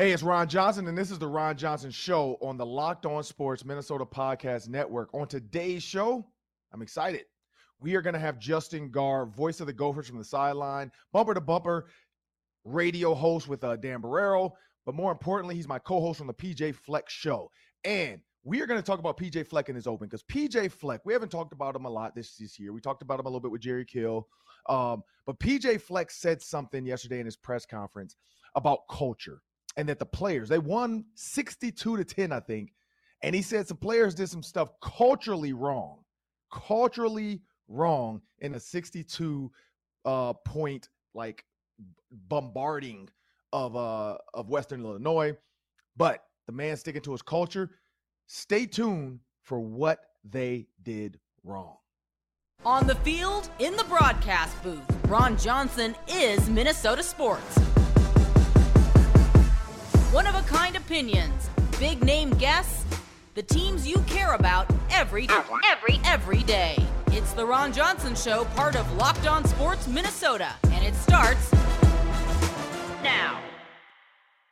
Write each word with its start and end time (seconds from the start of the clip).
Hey, 0.00 0.12
it's 0.12 0.22
Ron 0.22 0.48
Johnson, 0.48 0.88
and 0.88 0.96
this 0.96 1.10
is 1.10 1.18
the 1.18 1.26
Ron 1.26 1.58
Johnson 1.58 1.90
Show 1.90 2.38
on 2.40 2.56
the 2.56 2.64
Locked 2.64 3.04
On 3.04 3.22
Sports 3.22 3.66
Minnesota 3.66 4.06
Podcast 4.06 4.66
Network. 4.66 5.12
On 5.12 5.28
today's 5.28 5.82
show, 5.82 6.24
I'm 6.72 6.80
excited. 6.80 7.26
We 7.80 7.94
are 7.96 8.00
going 8.00 8.14
to 8.14 8.18
have 8.18 8.38
Justin 8.38 8.90
Gaard, 8.90 9.36
voice 9.36 9.60
of 9.60 9.66
the 9.66 9.74
Gophers 9.74 10.08
from 10.08 10.16
the 10.16 10.24
sideline, 10.24 10.90
bumper 11.12 11.34
to 11.34 11.40
bumper 11.42 11.90
radio 12.64 13.12
host 13.12 13.46
with 13.46 13.62
uh, 13.62 13.76
Dan 13.76 14.00
Barreiro. 14.00 14.52
But 14.86 14.94
more 14.94 15.12
importantly, 15.12 15.54
he's 15.54 15.68
my 15.68 15.78
co 15.78 16.00
host 16.00 16.22
on 16.22 16.26
the 16.26 16.32
PJ 16.32 16.76
Fleck 16.76 17.10
Show. 17.10 17.50
And 17.84 18.22
we 18.42 18.62
are 18.62 18.66
going 18.66 18.80
to 18.80 18.86
talk 18.86 19.00
about 19.00 19.18
PJ 19.18 19.48
Fleck 19.48 19.68
in 19.68 19.74
his 19.74 19.86
open 19.86 20.08
because 20.08 20.22
PJ 20.22 20.72
Fleck, 20.72 21.02
we 21.04 21.12
haven't 21.12 21.28
talked 21.28 21.52
about 21.52 21.76
him 21.76 21.84
a 21.84 21.90
lot 21.90 22.14
this, 22.14 22.38
this 22.38 22.58
year. 22.58 22.72
We 22.72 22.80
talked 22.80 23.02
about 23.02 23.20
him 23.20 23.26
a 23.26 23.28
little 23.28 23.40
bit 23.40 23.50
with 23.50 23.60
Jerry 23.60 23.84
Kill. 23.84 24.26
Um, 24.66 25.02
but 25.26 25.38
PJ 25.38 25.82
Fleck 25.82 26.10
said 26.10 26.40
something 26.40 26.86
yesterday 26.86 27.20
in 27.20 27.26
his 27.26 27.36
press 27.36 27.66
conference 27.66 28.16
about 28.54 28.88
culture 28.88 29.42
and 29.76 29.88
that 29.88 29.98
the 29.98 30.06
players 30.06 30.48
they 30.48 30.58
won 30.58 31.04
62 31.14 31.96
to 31.96 32.04
10 32.04 32.32
i 32.32 32.40
think 32.40 32.72
and 33.22 33.34
he 33.34 33.42
said 33.42 33.66
some 33.66 33.76
players 33.76 34.14
did 34.14 34.28
some 34.28 34.42
stuff 34.42 34.70
culturally 34.80 35.52
wrong 35.52 35.98
culturally 36.52 37.40
wrong 37.68 38.20
in 38.40 38.54
a 38.54 38.60
62 38.60 39.50
uh 40.04 40.32
point 40.32 40.88
like 41.14 41.44
bombarding 42.28 43.08
of 43.52 43.76
uh 43.76 44.16
of 44.34 44.48
western 44.48 44.82
illinois 44.82 45.34
but 45.96 46.24
the 46.46 46.52
man 46.52 46.76
sticking 46.76 47.02
to 47.02 47.12
his 47.12 47.22
culture 47.22 47.70
stay 48.26 48.66
tuned 48.66 49.20
for 49.42 49.60
what 49.60 50.00
they 50.24 50.66
did 50.82 51.18
wrong. 51.42 51.76
On 52.64 52.86
the 52.86 52.94
field 52.96 53.50
in 53.58 53.74
the 53.76 53.84
broadcast 53.84 54.62
booth 54.62 54.82
ron 55.08 55.36
johnson 55.38 55.96
is 56.08 56.48
minnesota 56.50 57.02
sports 57.02 57.58
one 60.12 60.26
of 60.26 60.34
a 60.34 60.42
kind 60.42 60.74
opinions, 60.74 61.48
big 61.78 62.02
name 62.02 62.30
guests, 62.30 62.84
the 63.34 63.42
teams 63.42 63.86
you 63.86 63.96
care 64.08 64.34
about 64.34 64.68
every 64.90 65.28
every 65.70 66.00
every 66.04 66.42
day. 66.42 66.76
It's 67.12 67.32
the 67.32 67.46
Ron 67.46 67.72
Johnson 67.72 68.16
Show, 68.16 68.44
part 68.56 68.74
of 68.74 68.92
Locked 68.96 69.28
On 69.28 69.44
Sports 69.44 69.86
Minnesota, 69.86 70.52
and 70.72 70.84
it 70.84 70.96
starts 70.96 71.52
now. 73.04 73.40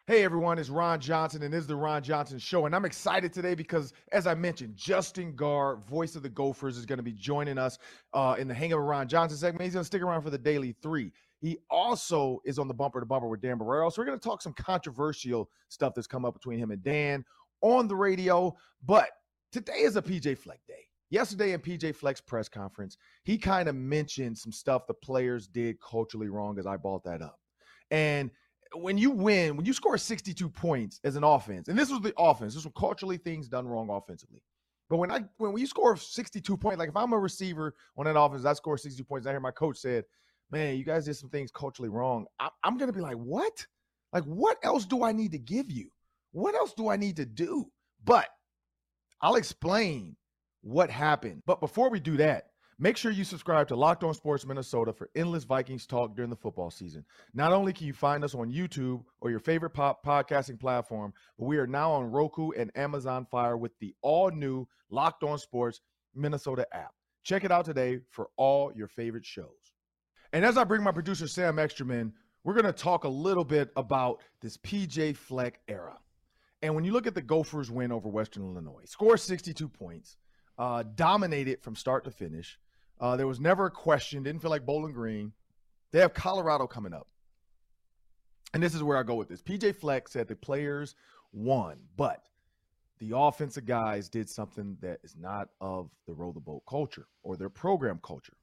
Hey 0.07 0.23
everyone, 0.23 0.61
it's 0.61 0.71
Ron 0.71 1.01
Johnson, 1.01 1.43
and 1.43 1.53
this 1.53 1.63
is 1.63 1.67
the 1.67 1.75
Ron 1.75 2.05
Johnson 2.05 2.39
Show. 2.39 2.67
And 2.67 2.75
I'm 2.75 2.85
excited 2.85 3.33
today 3.33 3.57
because, 3.57 3.93
as 4.13 4.29
I 4.29 4.35
mentioned, 4.35 4.77
Justin 4.77 5.35
Gaard, 5.35 5.85
voice 5.85 6.15
of 6.15 6.23
the 6.23 6.31
Gophers, 6.31 6.79
is 6.79 6.87
going 6.87 6.99
to 6.99 7.03
be 7.03 7.13
joining 7.13 7.59
us 7.59 7.79
uh, 8.15 8.37
in 8.39 8.47
the 8.47 8.55
Hang 8.55 8.73
of 8.73 8.79
Ron 8.79 9.09
Johnson 9.09 9.37
segment. 9.37 9.65
He's 9.65 9.75
going 9.75 9.83
to 9.83 9.87
stick 9.87 10.03
around 10.03 10.23
for 10.23 10.31
the 10.31 10.39
Daily 10.39 10.75
Three. 10.81 11.11
He 11.41 11.59
also 11.71 12.41
is 12.45 12.59
on 12.59 12.69
the 12.69 12.75
bumper 12.75 13.01
to 13.01 13.07
bumper 13.07 13.29
with 13.29 13.41
Dan 13.41 13.59
Barreiro. 13.59 13.93
So 13.93 14.03
we're 14.03 14.07
going 14.07 14.19
to 14.19 14.29
talk 14.29 14.43
some 14.43 14.55
controversial 14.55 15.49
stuff 15.69 15.95
that's 15.95 16.07
come 16.07 16.25
up 16.25 16.35
between 16.35 16.59
him 16.59 16.71
and 16.71 16.83
Dan 16.83 17.25
on 17.61 17.87
the 17.87 17.97
radio. 17.97 18.57
But 18.85 19.11
today 19.53 19.81
is 19.81 19.97
a 19.97 20.03
PJ 20.03 20.39
Fleck 20.39 20.61
day. 20.67 20.87
Yesterday 21.11 21.53
in 21.53 21.61
PJ 21.61 21.95
Fleck's 21.95 22.21
press 22.21 22.49
conference, 22.49 22.99
he 23.25 23.39
kind 23.39 23.69
of 23.69 23.75
mentioned 23.75 24.37
some 24.37 24.53
stuff 24.53 24.87
the 24.87 24.95
players 24.95 25.47
did 25.47 25.81
culturally 25.81 26.29
wrong 26.29 26.59
as 26.59 26.67
I 26.67 26.77
brought 26.77 27.05
that 27.05 27.23
up. 27.23 27.39
And 27.91 28.31
when 28.75 28.99
you 28.99 29.11
win, 29.11 29.57
when 29.57 29.65
you 29.65 29.73
score 29.73 29.97
62 29.97 30.49
points 30.51 31.01
as 31.05 31.17
an 31.17 31.25
offense, 31.25 31.69
and 31.69 31.79
this 31.79 31.91
was 31.91 32.03
the 32.03 32.13
offense, 32.19 32.55
this 32.55 32.65
was 32.65 32.73
culturally 32.77 33.17
things 33.17 33.49
done 33.49 33.67
wrong 33.67 33.89
offensively. 33.91 34.43
But 34.91 34.99
when 34.99 35.11
I 35.11 35.25
when 35.37 35.57
you 35.57 35.67
score 35.67 35.97
62 35.97 36.57
points, 36.57 36.79
like 36.79 36.89
if 36.89 36.97
I'm 36.97 37.13
a 37.13 37.19
receiver 37.19 37.75
on 37.97 38.07
that 38.07 38.19
offense, 38.19 38.45
I 38.45 38.55
score 38.55 38.79
62 38.79 39.05
points. 39.05 39.27
I 39.27 39.31
hear 39.31 39.41
my 39.41 39.51
coach 39.51 39.79
said, 39.79 40.05
man, 40.51 40.77
you 40.77 40.85
guys 40.85 41.05
did 41.05 41.15
some 41.17 41.31
things 41.31 41.51
culturally 41.51 41.89
wrong. 41.89 42.27
I'm 42.41 42.77
going 42.79 42.91
to 42.91 42.97
be 42.97 43.01
like, 43.01 43.17
what? 43.17 43.67
Like, 44.13 44.25
what 44.25 44.57
else 44.63 44.87
do 44.87 45.03
I 45.05 45.13
need 45.13 45.33
to 45.33 45.39
give 45.39 45.71
you? 45.71 45.91
What 46.33 46.55
else 46.55 46.73
do 46.75 46.89
I 46.89 46.97
need 46.97 47.17
to 47.17 47.27
do? 47.27 47.71
But 48.05 48.29
I'll 49.21 49.37
explain 49.37 50.17
what 50.63 50.91
happened. 50.91 51.43
But 51.47 51.61
before 51.61 51.91
we 51.91 52.01
do 52.01 52.17
that, 52.19 52.45
make 52.79 52.97
sure 52.97 53.11
you 53.11 53.25
subscribe 53.25 53.69
to 53.69 53.77
Locked 53.77 54.05
On 54.05 54.15
Sports 54.15 54.47
Minnesota 54.47 54.93
for 54.93 55.11
endless 55.17 55.45
Vikings 55.45 55.87
talk 55.87 56.15
during 56.15 56.31
the 56.31 56.37
football 56.37 56.71
season. 56.71 57.05
Not 57.35 57.53
only 57.53 57.73
can 57.73 57.87
you 57.87 57.93
find 57.93 58.25
us 58.25 58.35
on 58.35 58.53
YouTube 58.53 59.03
or 59.21 59.31
your 59.31 59.41
favorite 59.41 59.71
pop 59.71 60.05
podcasting 60.05 60.61
platform, 60.61 61.13
but 61.39 61.47
we 61.47 61.59
are 61.59 61.67
now 61.67 61.93
on 61.93 62.11
Roku 62.11 62.51
and 62.53 62.71
Amazon 62.77 63.27
Fire 63.31 63.57
with 63.57 63.73
the 63.81 63.95
all 64.03 64.31
new 64.31 64.67
Locked 64.91 65.25
On 65.25 65.39
Sports 65.39 65.81
Minnesota 66.15 66.67
app. 66.73 66.93
Check 67.25 67.45
it 67.45 67.51
out 67.51 67.65
today 67.65 68.01
for 68.11 68.29
all 68.37 68.73
your 68.75 68.89
favorite 68.89 69.27
shows. 69.27 69.75
And 70.33 70.45
as 70.45 70.59
I 70.59 70.65
bring 70.65 70.83
my 70.83 70.93
producer, 70.93 71.27
Sam 71.27 71.59
Ekstrom, 71.59 72.13
we're 72.45 72.55
going 72.55 72.67
to 72.67 72.73
talk 72.73 73.05
a 73.05 73.09
little 73.09 73.45
bit 73.45 73.71
about 73.77 74.21
this 74.41 74.57
PJ 74.59 75.17
Fleck 75.17 75.61
era. 75.69 75.99
And 76.63 76.75
when 76.75 76.85
you 76.85 76.93
look 76.93 77.07
at 77.07 77.15
the 77.15 77.23
Gophers' 77.23 77.71
win 77.71 77.93
over 77.93 78.09
Western 78.09 78.43
Illinois, 78.43 78.83
score 78.85 79.17
62 79.17 79.69
points, 79.69 80.17
uh, 80.59 80.83
dominated 80.95 81.63
from 81.63 81.77
start 81.77 82.05
to 82.05 82.11
finish. 82.11 82.59
Uh, 83.01 83.17
there 83.17 83.29
was 83.29 83.39
never 83.39 83.67
a 83.67 83.71
question, 83.71 84.23
didn't 84.23 84.43
feel 84.43 84.51
like 84.51 84.67
Bowling 84.67 84.93
Green. 84.93 85.33
They 85.93 86.01
have 86.01 86.15
Colorado 86.15 86.67
coming 86.67 86.93
up. 86.93 87.07
And 88.53 88.63
this 88.63 88.75
is 88.75 88.83
where 88.83 88.97
I 88.97 89.03
go 89.03 89.15
with 89.15 89.29
this. 89.29 89.43
PJ 89.43 89.77
Fleck 89.77 90.09
said 90.09 90.27
the 90.27 90.35
players 90.35 90.95
won, 91.33 91.79
but 91.97 92.25
the 92.99 93.17
offensive 93.17 93.67
guys 93.67 94.09
did 94.09 94.29
something 94.29 94.77
that 94.81 94.99
is 95.05 95.15
not 95.17 95.51
of 95.61 95.91
the 96.07 96.15
row 96.15 96.33
the 96.33 96.41
boat 96.41 96.63
culture 96.69 97.07
or 97.23 97.37
their 97.37 97.51
program 97.51 98.01
culture. 98.03 98.38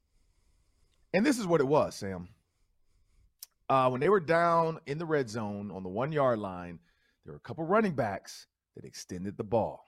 And 1.16 1.26
this 1.26 1.40
is 1.40 1.48
what 1.48 1.62
it 1.62 1.68
was, 1.68 1.96
Sam. 1.96 2.28
Uh, 3.70 3.88
when 3.88 4.02
they 4.02 4.10
were 4.10 4.20
down 4.20 4.82
in 4.86 4.98
the 4.98 5.06
red 5.06 5.30
zone 5.30 5.72
on 5.72 5.82
the 5.82 5.88
one 5.88 6.12
yard 6.12 6.40
line, 6.40 6.78
there 7.24 7.32
were 7.32 7.38
a 7.38 7.48
couple 7.48 7.64
running 7.64 7.94
backs 7.94 8.48
that 8.76 8.84
extended 8.84 9.38
the 9.38 9.44
ball 9.44 9.86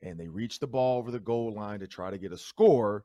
and 0.00 0.18
they 0.18 0.28
reached 0.28 0.60
the 0.60 0.68
ball 0.68 0.98
over 0.98 1.10
the 1.10 1.18
goal 1.18 1.52
line 1.52 1.80
to 1.80 1.88
try 1.88 2.08
to 2.08 2.18
get 2.18 2.30
a 2.30 2.38
score 2.38 3.04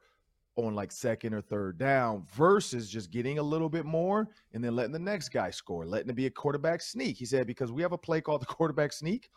on 0.58 0.76
like 0.76 0.92
second 0.92 1.34
or 1.34 1.42
third 1.42 1.80
down 1.80 2.24
versus 2.36 2.88
just 2.88 3.10
getting 3.10 3.40
a 3.40 3.44
little 3.44 3.68
bit 3.68 3.84
more 3.84 4.30
and 4.54 4.64
then 4.64 4.76
letting 4.76 4.94
the 4.94 5.00
next 5.00 5.30
guy 5.30 5.50
score, 5.50 5.88
letting 5.88 6.12
it 6.12 6.16
be 6.16 6.28
a 6.28 6.30
quarterback 6.30 6.84
sneak. 6.84 7.18
He 7.18 7.26
said, 7.26 7.48
because 7.48 7.72
we 7.72 7.82
have 7.82 7.94
a 7.94 7.98
play 7.98 8.22
called 8.22 8.44
the 8.44 8.46
quarterback 8.46 8.94
sneak 8.94 9.32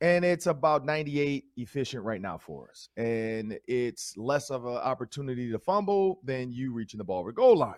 and 0.00 0.24
it's 0.24 0.46
about 0.46 0.84
98 0.86 1.44
efficient 1.56 2.04
right 2.04 2.20
now 2.20 2.38
for 2.38 2.70
us. 2.70 2.88
And 2.96 3.58
it's 3.66 4.16
less 4.16 4.50
of 4.50 4.64
an 4.64 4.76
opportunity 4.76 5.50
to 5.50 5.58
fumble 5.58 6.20
than 6.24 6.52
you 6.52 6.72
reaching 6.72 6.98
the 6.98 7.04
ball 7.04 7.20
over 7.20 7.32
goal 7.32 7.56
line. 7.56 7.74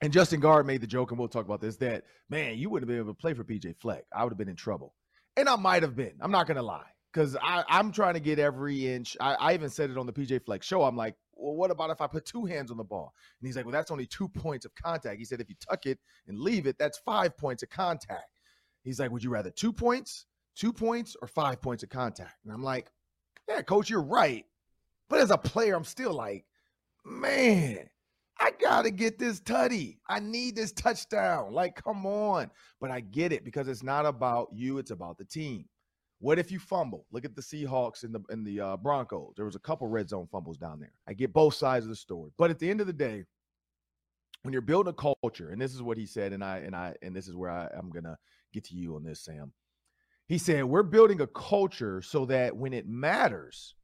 And 0.00 0.12
Justin 0.12 0.40
Gaard 0.40 0.66
made 0.66 0.80
the 0.80 0.86
joke, 0.86 1.10
and 1.10 1.18
we'll 1.18 1.28
talk 1.28 1.44
about 1.44 1.60
this 1.60 1.76
that, 1.76 2.04
man, 2.28 2.56
you 2.56 2.70
wouldn't 2.70 2.88
have 2.88 2.94
been 2.94 3.04
able 3.04 3.14
to 3.14 3.20
play 3.20 3.34
for 3.34 3.44
PJ 3.44 3.76
Fleck. 3.76 4.04
I 4.12 4.22
would 4.22 4.30
have 4.30 4.38
been 4.38 4.48
in 4.48 4.56
trouble. 4.56 4.94
And 5.36 5.48
I 5.48 5.56
might 5.56 5.82
have 5.82 5.96
been. 5.96 6.14
I'm 6.20 6.30
not 6.30 6.46
going 6.46 6.56
to 6.56 6.62
lie 6.62 6.86
because 7.12 7.36
I'm 7.42 7.90
trying 7.92 8.14
to 8.14 8.20
get 8.20 8.38
every 8.38 8.92
inch. 8.92 9.16
I, 9.20 9.34
I 9.34 9.54
even 9.54 9.70
said 9.70 9.90
it 9.90 9.98
on 9.98 10.06
the 10.06 10.12
PJ 10.12 10.44
Fleck 10.44 10.62
show. 10.62 10.82
I'm 10.82 10.96
like, 10.96 11.14
well, 11.34 11.54
what 11.54 11.70
about 11.70 11.90
if 11.90 12.00
I 12.00 12.06
put 12.08 12.26
two 12.26 12.44
hands 12.44 12.70
on 12.70 12.76
the 12.76 12.84
ball? 12.84 13.12
And 13.40 13.46
he's 13.46 13.56
like, 13.56 13.64
well, 13.64 13.72
that's 13.72 13.90
only 13.90 14.06
two 14.06 14.28
points 14.28 14.64
of 14.64 14.74
contact. 14.74 15.18
He 15.18 15.24
said, 15.24 15.40
if 15.40 15.48
you 15.48 15.54
tuck 15.68 15.86
it 15.86 15.98
and 16.26 16.38
leave 16.38 16.66
it, 16.66 16.78
that's 16.78 16.98
five 16.98 17.36
points 17.36 17.62
of 17.62 17.70
contact. 17.70 18.40
He's 18.82 19.00
like, 19.00 19.10
would 19.10 19.22
you 19.22 19.30
rather 19.30 19.50
two 19.50 19.72
points 19.72 20.26
two 20.58 20.72
points 20.72 21.16
or 21.22 21.28
five 21.28 21.62
points 21.62 21.82
of 21.82 21.88
contact. 21.88 22.34
And 22.44 22.52
I'm 22.52 22.62
like, 22.62 22.90
yeah, 23.48 23.62
coach, 23.62 23.88
you're 23.88 24.02
right. 24.02 24.44
But 25.08 25.20
as 25.20 25.30
a 25.30 25.38
player, 25.38 25.74
I'm 25.74 25.84
still 25.84 26.12
like, 26.12 26.44
man, 27.04 27.88
I 28.40 28.50
got 28.60 28.82
to 28.82 28.90
get 28.90 29.18
this 29.18 29.40
tutty. 29.40 29.98
I 30.08 30.20
need 30.20 30.56
this 30.56 30.72
touchdown. 30.72 31.52
Like, 31.52 31.82
come 31.82 32.04
on. 32.04 32.50
But 32.80 32.90
I 32.90 33.00
get 33.00 33.32
it 33.32 33.44
because 33.44 33.68
it's 33.68 33.82
not 33.82 34.04
about 34.04 34.48
you, 34.52 34.78
it's 34.78 34.90
about 34.90 35.16
the 35.16 35.24
team. 35.24 35.64
What 36.20 36.38
if 36.40 36.50
you 36.50 36.58
fumble? 36.58 37.06
Look 37.12 37.24
at 37.24 37.36
the 37.36 37.42
Seahawks 37.42 38.02
and 38.02 38.12
the 38.12 38.20
and 38.28 38.44
the 38.44 38.60
uh, 38.60 38.76
Broncos. 38.76 39.34
There 39.36 39.44
was 39.44 39.54
a 39.54 39.60
couple 39.60 39.86
red 39.86 40.08
zone 40.08 40.26
fumbles 40.32 40.58
down 40.58 40.80
there. 40.80 40.92
I 41.06 41.12
get 41.14 41.32
both 41.32 41.54
sides 41.54 41.84
of 41.84 41.90
the 41.90 41.96
story. 41.96 42.32
But 42.36 42.50
at 42.50 42.58
the 42.58 42.68
end 42.68 42.80
of 42.80 42.88
the 42.88 42.92
day, 42.92 43.24
when 44.42 44.52
you're 44.52 44.60
building 44.60 44.90
a 44.90 45.14
culture, 45.22 45.50
and 45.50 45.60
this 45.60 45.74
is 45.74 45.80
what 45.80 45.96
he 45.96 46.06
said, 46.06 46.32
and 46.32 46.42
I 46.42 46.58
and 46.58 46.74
I 46.74 46.96
and 47.02 47.14
this 47.14 47.28
is 47.28 47.36
where 47.36 47.50
I, 47.50 47.68
I'm 47.72 47.90
gonna 47.90 48.18
get 48.52 48.64
to 48.64 48.74
you 48.74 48.96
on 48.96 49.04
this, 49.04 49.20
Sam. 49.20 49.52
He 50.28 50.38
said, 50.38 50.64
We're 50.64 50.82
building 50.82 51.20
a 51.20 51.26
culture 51.26 52.02
so 52.02 52.24
that 52.26 52.56
when 52.56 52.72
it 52.72 52.86
matters, 52.86 53.74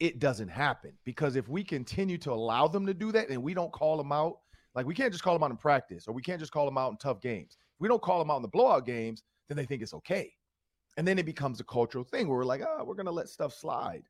it 0.00 0.18
doesn't 0.18 0.48
happen. 0.48 0.92
Because 1.04 1.36
if 1.36 1.48
we 1.48 1.64
continue 1.64 2.18
to 2.18 2.32
allow 2.32 2.68
them 2.68 2.86
to 2.86 2.94
do 2.94 3.12
that 3.12 3.30
and 3.30 3.42
we 3.42 3.54
don't 3.54 3.72
call 3.72 3.96
them 3.96 4.12
out, 4.12 4.38
like 4.74 4.86
we 4.86 4.94
can't 4.94 5.12
just 5.12 5.24
call 5.24 5.34
them 5.34 5.42
out 5.42 5.50
in 5.50 5.56
practice 5.56 6.06
or 6.06 6.12
we 6.12 6.22
can't 6.22 6.40
just 6.40 6.52
call 6.52 6.64
them 6.64 6.78
out 6.78 6.90
in 6.90 6.96
tough 6.98 7.20
games. 7.20 7.56
If 7.58 7.80
we 7.80 7.88
don't 7.88 8.02
call 8.02 8.18
them 8.18 8.30
out 8.30 8.36
in 8.36 8.42
the 8.42 8.48
blowout 8.48 8.86
games, 8.86 9.22
then 9.48 9.56
they 9.56 9.64
think 9.64 9.82
it's 9.82 9.94
okay. 9.94 10.32
And 10.96 11.06
then 11.06 11.18
it 11.18 11.26
becomes 11.26 11.60
a 11.60 11.64
cultural 11.64 12.04
thing 12.04 12.28
where 12.28 12.36
we're 12.36 12.44
like, 12.44 12.62
oh, 12.62 12.84
we're 12.84 12.94
going 12.94 13.06
to 13.06 13.12
let 13.12 13.28
stuff 13.28 13.54
slide. 13.54 14.02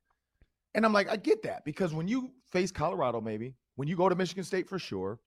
And 0.75 0.85
I'm 0.85 0.93
like, 0.93 1.09
I 1.09 1.17
get 1.17 1.43
that 1.43 1.63
because 1.65 1.93
when 1.93 2.07
you 2.07 2.31
face 2.51 2.71
Colorado, 2.71 3.21
maybe 3.21 3.55
when 3.75 3.87
you 3.87 3.95
go 3.95 4.09
to 4.09 4.15
Michigan 4.15 4.43
State 4.43 4.67
for 4.67 4.79
sure, 4.79 5.19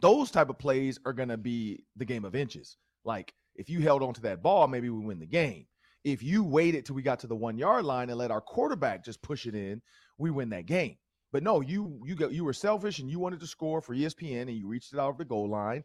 those 0.00 0.30
type 0.30 0.48
of 0.48 0.58
plays 0.58 0.98
are 1.04 1.12
going 1.12 1.28
to 1.28 1.36
be 1.36 1.84
the 1.96 2.04
game 2.04 2.24
of 2.24 2.34
inches. 2.34 2.76
Like 3.04 3.32
if 3.60 3.68
you 3.68 3.80
held 3.80 4.02
on 4.02 4.14
to 4.14 4.22
that 4.22 4.42
ball, 4.42 4.66
maybe 4.66 4.88
we 4.88 5.04
win 5.04 5.18
the 5.18 5.26
game. 5.26 5.66
If 6.02 6.22
you 6.22 6.42
waited 6.42 6.86
till 6.86 6.94
we 6.94 7.02
got 7.02 7.18
to 7.20 7.26
the 7.26 7.36
one 7.36 7.58
yard 7.58 7.84
line 7.84 8.08
and 8.08 8.18
let 8.18 8.30
our 8.30 8.40
quarterback 8.40 9.04
just 9.04 9.20
push 9.20 9.44
it 9.44 9.54
in, 9.54 9.82
we 10.16 10.30
win 10.30 10.48
that 10.48 10.64
game. 10.64 10.96
But 11.30 11.42
no, 11.42 11.60
you 11.60 12.00
you 12.06 12.14
got 12.16 12.32
you 12.32 12.42
were 12.44 12.54
selfish 12.54 13.00
and 13.00 13.10
you 13.10 13.18
wanted 13.18 13.40
to 13.40 13.46
score 13.46 13.82
for 13.82 13.94
ESPN 13.94 14.42
and 14.42 14.56
you 14.56 14.66
reached 14.66 14.94
it 14.94 14.98
out 14.98 15.10
of 15.10 15.18
the 15.18 15.26
goal 15.26 15.50
line, 15.50 15.84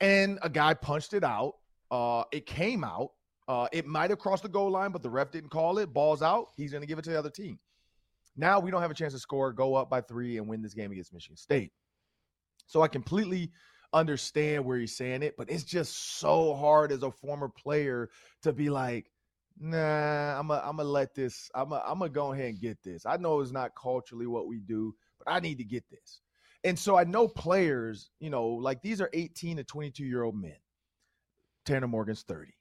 and 0.00 0.38
a 0.42 0.48
guy 0.48 0.72
punched 0.72 1.12
it 1.12 1.24
out, 1.24 1.54
Uh, 1.90 2.22
it 2.32 2.46
came 2.46 2.84
out. 2.84 3.10
Uh, 3.48 3.66
it 3.72 3.84
might 3.84 4.10
have 4.10 4.20
crossed 4.20 4.44
the 4.44 4.48
goal 4.48 4.70
line, 4.70 4.92
but 4.92 5.02
the 5.02 5.10
ref 5.10 5.32
didn't 5.32 5.50
call 5.50 5.78
it. 5.78 5.92
Ball's 5.92 6.22
out. 6.22 6.50
He's 6.56 6.70
going 6.70 6.82
to 6.82 6.86
give 6.86 7.00
it 7.00 7.04
to 7.06 7.10
the 7.10 7.18
other 7.18 7.30
team. 7.30 7.58
Now 8.36 8.60
we 8.60 8.70
don't 8.70 8.80
have 8.80 8.92
a 8.92 8.94
chance 8.94 9.12
to 9.12 9.18
score, 9.18 9.52
go 9.52 9.74
up 9.74 9.90
by 9.90 10.00
three, 10.00 10.38
and 10.38 10.46
win 10.46 10.62
this 10.62 10.74
game 10.74 10.92
against 10.92 11.12
Michigan 11.12 11.36
State. 11.36 11.72
So 12.68 12.82
I 12.82 12.86
completely 12.88 13.50
understand 13.92 14.64
where 14.64 14.78
he's 14.78 14.96
saying 14.96 15.22
it, 15.22 15.36
but 15.36 15.50
it's 15.50 15.64
just 15.64 16.18
so 16.18 16.54
hard 16.54 16.92
as 16.92 17.02
a 17.02 17.10
former 17.10 17.48
player 17.48 18.10
to 18.42 18.52
be 18.52 18.70
like, 18.70 19.10
nah, 19.58 20.38
I'm 20.38 20.48
gonna 20.48 20.62
I'm 20.64 20.76
gonna 20.76 20.88
let 20.88 21.14
this, 21.14 21.50
I'm 21.54 21.70
gonna 21.70 21.82
I'm 21.86 21.98
gonna 21.98 22.10
go 22.10 22.32
ahead 22.32 22.50
and 22.50 22.60
get 22.60 22.82
this. 22.82 23.06
I 23.06 23.16
know 23.16 23.40
it's 23.40 23.52
not 23.52 23.72
culturally 23.80 24.26
what 24.26 24.46
we 24.46 24.60
do, 24.60 24.94
but 25.18 25.32
I 25.32 25.40
need 25.40 25.58
to 25.58 25.64
get 25.64 25.84
this. 25.90 26.20
And 26.64 26.78
so 26.78 26.96
I 26.96 27.04
know 27.04 27.26
players, 27.26 28.10
you 28.20 28.30
know, 28.30 28.46
like 28.46 28.82
these 28.82 29.00
are 29.00 29.10
18 29.12 29.56
to 29.58 29.64
22 29.64 30.04
year 30.04 30.22
old 30.22 30.36
men. 30.36 30.56
Tanner 31.64 31.88
Morgan's 31.88 32.22
30. 32.22 32.52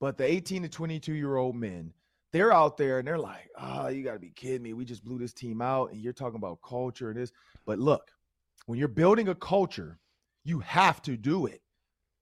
But 0.00 0.16
the 0.16 0.24
18 0.24 0.62
to 0.62 0.68
22 0.68 1.14
year 1.14 1.36
old 1.36 1.56
men, 1.56 1.92
they're 2.32 2.52
out 2.52 2.76
there 2.76 2.98
and 2.98 3.06
they're 3.06 3.18
like, 3.18 3.48
oh, 3.58 3.88
you 3.88 4.02
got 4.02 4.14
to 4.14 4.18
be 4.18 4.30
kidding 4.30 4.62
me. 4.62 4.72
We 4.72 4.84
just 4.84 5.04
blew 5.04 5.18
this 5.18 5.32
team 5.32 5.60
out 5.60 5.92
and 5.92 6.00
you're 6.00 6.12
talking 6.12 6.36
about 6.36 6.60
culture 6.62 7.10
and 7.10 7.18
this. 7.18 7.32
But 7.66 7.78
look, 7.78 8.10
when 8.66 8.78
you're 8.78 8.88
building 8.88 9.28
a 9.28 9.34
culture, 9.34 9.98
you 10.44 10.60
have 10.60 11.00
to 11.02 11.16
do 11.16 11.46
it. 11.46 11.60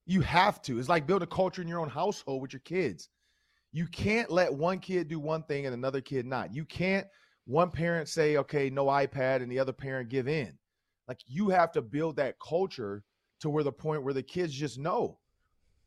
You 0.05 0.21
have 0.21 0.61
to. 0.63 0.79
It's 0.79 0.89
like 0.89 1.07
build 1.07 1.23
a 1.23 1.27
culture 1.27 1.61
in 1.61 1.67
your 1.67 1.79
own 1.79 1.89
household 1.89 2.41
with 2.41 2.53
your 2.53 2.61
kids. 2.61 3.09
You 3.71 3.87
can't 3.87 4.29
let 4.29 4.53
one 4.53 4.79
kid 4.79 5.07
do 5.07 5.19
one 5.19 5.43
thing 5.43 5.65
and 5.65 5.73
another 5.73 6.01
kid 6.01 6.25
not. 6.25 6.53
You 6.53 6.65
can't 6.65 7.07
one 7.45 7.71
parent 7.71 8.07
say, 8.07 8.37
okay, 8.37 8.69
no 8.69 8.85
iPad, 8.85 9.41
and 9.41 9.51
the 9.51 9.59
other 9.59 9.73
parent 9.73 10.09
give 10.09 10.27
in. 10.27 10.57
Like 11.07 11.19
you 11.27 11.49
have 11.49 11.71
to 11.73 11.81
build 11.81 12.17
that 12.17 12.35
culture 12.39 13.03
to 13.41 13.49
where 13.49 13.63
the 13.63 13.71
point 13.71 14.03
where 14.03 14.13
the 14.13 14.23
kids 14.23 14.53
just 14.53 14.77
know, 14.77 15.17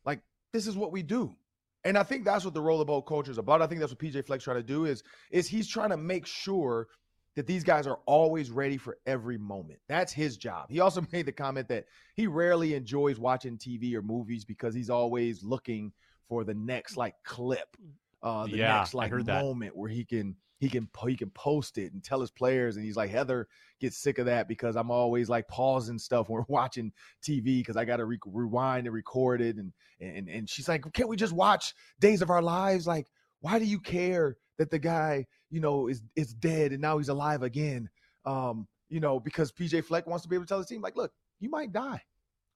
like, 0.05 0.21
this 0.53 0.67
is 0.67 0.75
what 0.75 0.91
we 0.91 1.03
do. 1.03 1.35
And 1.83 1.97
I 1.97 2.03
think 2.03 2.25
that's 2.25 2.43
what 2.43 2.53
the 2.53 2.61
row 2.61 2.77
the 2.77 2.85
boat 2.85 3.03
culture 3.03 3.31
is 3.31 3.37
about. 3.37 3.61
I 3.61 3.67
think 3.67 3.79
that's 3.79 3.91
what 3.91 3.99
PJ 3.99 4.25
Fleck's 4.25 4.43
trying 4.43 4.57
to 4.57 4.63
do 4.63 4.85
is 4.85 5.03
is 5.29 5.47
he's 5.47 5.67
trying 5.67 5.91
to 5.91 5.97
make 5.97 6.25
sure 6.25 6.87
that 7.35 7.47
these 7.47 7.63
guys 7.63 7.85
are 7.85 7.99
always 8.05 8.49
ready 8.49 8.77
for 8.77 8.97
every 9.05 9.37
moment. 9.37 9.79
That's 9.87 10.13
his 10.13 10.37
job. 10.37 10.69
He 10.69 10.79
also 10.79 11.05
made 11.11 11.25
the 11.25 11.31
comment 11.31 11.67
that 11.69 11.85
he 12.15 12.27
rarely 12.27 12.73
enjoys 12.73 13.19
watching 13.19 13.57
TV 13.57 13.93
or 13.93 14.01
movies 14.01 14.45
because 14.45 14.73
he's 14.73 14.89
always 14.89 15.43
looking 15.43 15.91
for 16.27 16.43
the 16.43 16.53
next 16.53 16.97
like 16.97 17.15
clip, 17.23 17.77
uh, 18.23 18.47
the 18.47 18.57
yeah, 18.57 18.77
next 18.77 18.93
like 18.93 19.11
moment 19.11 19.73
that. 19.73 19.77
where 19.77 19.89
he 19.89 20.03
can 20.03 20.35
he 20.57 20.69
can 20.69 20.87
he 21.05 21.15
can 21.15 21.29
post 21.31 21.77
it 21.77 21.93
and 21.93 22.03
tell 22.03 22.21
his 22.21 22.31
players. 22.31 22.77
And 22.77 22.85
he's 22.85 22.95
like, 22.95 23.09
Heather 23.09 23.47
gets 23.79 23.97
sick 23.97 24.17
of 24.17 24.25
that 24.27 24.47
because 24.47 24.75
I'm 24.75 24.89
always 24.89 25.29
like 25.29 25.47
pausing 25.47 25.99
stuff 25.99 26.29
when 26.29 26.37
we're 26.47 26.53
watching 26.53 26.91
TV 27.21 27.59
because 27.59 27.77
I 27.77 27.85
got 27.85 27.97
to 27.97 28.05
re- 28.05 28.19
rewind 28.25 28.87
and 28.87 28.93
record 28.93 29.41
it. 29.41 29.57
And 29.57 29.73
and 29.99 30.29
and 30.29 30.49
she's 30.49 30.67
like, 30.69 30.91
can't 30.93 31.09
we 31.09 31.17
just 31.17 31.33
watch 31.33 31.73
Days 31.99 32.21
of 32.21 32.29
Our 32.29 32.41
Lives? 32.41 32.87
Like, 32.87 33.07
why 33.41 33.59
do 33.59 33.65
you 33.65 33.79
care 33.79 34.37
that 34.57 34.71
the 34.71 34.79
guy 34.79 35.25
you 35.49 35.59
know 35.59 35.87
is 35.87 36.01
is 36.15 36.33
dead 36.33 36.71
and 36.71 36.81
now 36.81 36.97
he's 36.97 37.09
alive 37.09 37.43
again? 37.43 37.89
Um, 38.25 38.67
you 38.89 38.99
know, 38.99 39.19
because 39.19 39.51
PJ 39.51 39.83
Fleck 39.83 40.07
wants 40.07 40.23
to 40.23 40.29
be 40.29 40.35
able 40.35 40.45
to 40.45 40.49
tell 40.49 40.57
his 40.57 40.67
team, 40.67 40.81
like, 40.81 40.95
look, 40.95 41.11
you 41.39 41.49
might 41.49 41.71
die, 41.71 42.01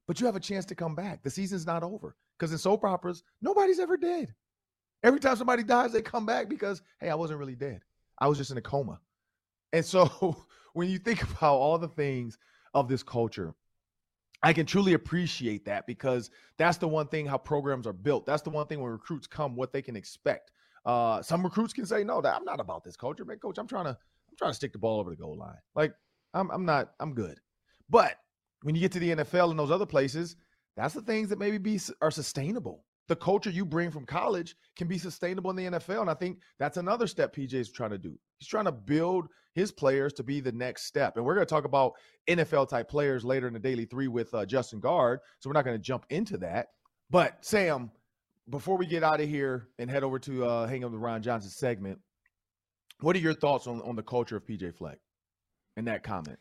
but 0.07 0.19
you 0.19 0.25
have 0.25 0.35
a 0.35 0.39
chance 0.39 0.65
to 0.65 0.75
come 0.75 0.95
back. 0.95 1.23
The 1.23 1.29
season's 1.29 1.65
not 1.65 1.83
over. 1.83 2.15
Because 2.37 2.51
in 2.53 2.57
soap 2.57 2.85
operas, 2.85 3.23
nobody's 3.41 3.79
ever 3.79 3.97
dead. 3.97 4.33
Every 5.03 5.19
time 5.19 5.35
somebody 5.35 5.63
dies, 5.63 5.91
they 5.91 6.01
come 6.01 6.25
back 6.25 6.49
because, 6.49 6.81
hey, 6.99 7.09
I 7.09 7.15
wasn't 7.15 7.39
really 7.39 7.55
dead. 7.55 7.81
I 8.17 8.27
was 8.27 8.37
just 8.37 8.51
in 8.51 8.57
a 8.57 8.61
coma. 8.61 8.99
And 9.73 9.85
so 9.85 10.37
when 10.73 10.89
you 10.89 10.97
think 10.99 11.21
about 11.23 11.55
all 11.55 11.77
the 11.77 11.87
things 11.87 12.37
of 12.73 12.87
this 12.87 13.03
culture, 13.03 13.53
I 14.41 14.53
can 14.53 14.65
truly 14.65 14.93
appreciate 14.93 15.65
that 15.65 15.85
because 15.85 16.31
that's 16.57 16.77
the 16.77 16.87
one 16.87 17.07
thing 17.07 17.25
how 17.25 17.37
programs 17.37 17.85
are 17.85 17.93
built. 17.93 18.25
That's 18.25 18.41
the 18.41 18.49
one 18.49 18.67
thing 18.67 18.79
when 18.79 18.91
recruits 18.91 19.27
come, 19.27 19.55
what 19.55 19.73
they 19.73 19.81
can 19.81 19.97
expect. 19.97 20.51
Uh, 20.89 21.21
some 21.21 21.43
recruits 21.43 21.73
can 21.73 21.85
say, 21.85 22.03
"No, 22.03 22.21
that 22.21 22.35
I'm 22.35 22.45
not 22.45 22.59
about 22.59 22.83
this 22.83 22.95
culture, 22.95 23.25
man, 23.25 23.37
coach. 23.37 23.57
I'm 23.57 23.67
trying 23.67 23.85
to, 23.85 23.91
I'm 23.91 24.37
trying 24.37 24.51
to 24.51 24.55
stick 24.55 24.73
the 24.73 24.79
ball 24.79 24.99
over 24.99 25.11
the 25.11 25.15
goal 25.15 25.37
line. 25.37 25.57
Like, 25.75 25.93
I'm, 26.33 26.49
I'm 26.51 26.65
not, 26.65 26.91
I'm 26.99 27.13
good." 27.13 27.39
But 27.89 28.15
when 28.63 28.75
you 28.75 28.81
get 28.81 28.91
to 28.93 28.99
the 28.99 29.11
NFL 29.11 29.51
and 29.51 29.59
those 29.59 29.71
other 29.71 29.85
places, 29.85 30.35
that's 30.75 30.93
the 30.93 31.01
things 31.01 31.29
that 31.29 31.39
maybe 31.39 31.57
be 31.57 31.79
are 32.01 32.11
sustainable 32.11 32.85
the 33.09 33.15
culture 33.15 33.49
you 33.49 33.65
bring 33.65 33.89
from 33.91 34.05
college 34.05 34.55
can 34.77 34.87
be 34.87 34.97
sustainable 34.97 35.49
in 35.49 35.55
the 35.57 35.79
NFL. 35.79 36.01
And 36.01 36.09
I 36.09 36.13
think 36.13 36.37
that's 36.59 36.77
another 36.77 37.07
step 37.07 37.35
PJ 37.35 37.53
is 37.55 37.71
trying 37.71 37.89
to 37.89 37.97
do. 37.97 38.17
He's 38.37 38.47
trying 38.47 38.65
to 38.65 38.71
build 38.71 39.27
his 39.55 39.71
players 39.71 40.13
to 40.13 40.23
be 40.23 40.39
the 40.39 40.51
next 40.51 40.85
step. 40.85 41.17
And 41.17 41.25
we're 41.25 41.33
going 41.33 41.45
to 41.45 41.49
talk 41.53 41.65
about 41.65 41.93
NFL 42.27 42.69
type 42.69 42.87
players 42.87 43.25
later 43.25 43.47
in 43.47 43.53
the 43.53 43.59
Daily 43.59 43.85
Three 43.85 44.07
with 44.07 44.33
uh, 44.35 44.45
Justin 44.45 44.79
Gaard. 44.79 45.19
So 45.39 45.49
we're 45.49 45.55
not 45.55 45.65
going 45.65 45.75
to 45.75 45.83
jump 45.83 46.05
into 46.11 46.37
that. 46.37 46.67
But 47.09 47.43
Sam, 47.43 47.89
before 48.49 48.77
we 48.77 48.85
get 48.85 49.03
out 49.03 49.21
of 49.21 49.29
here 49.29 49.67
and 49.77 49.89
head 49.89 50.03
over 50.03 50.19
to 50.19 50.45
uh, 50.45 50.67
hang 50.67 50.83
up 50.83 50.91
Ron 50.93 51.21
Johnson 51.21 51.51
segment, 51.51 51.99
what 53.01 53.15
are 53.15 53.19
your 53.19 53.33
thoughts 53.33 53.67
on, 53.67 53.81
on 53.81 53.95
the 53.95 54.03
culture 54.03 54.35
of 54.35 54.45
PJ 54.45 54.75
Fleck 54.75 54.99
in 55.77 55.85
that 55.85 56.03
comment? 56.03 56.39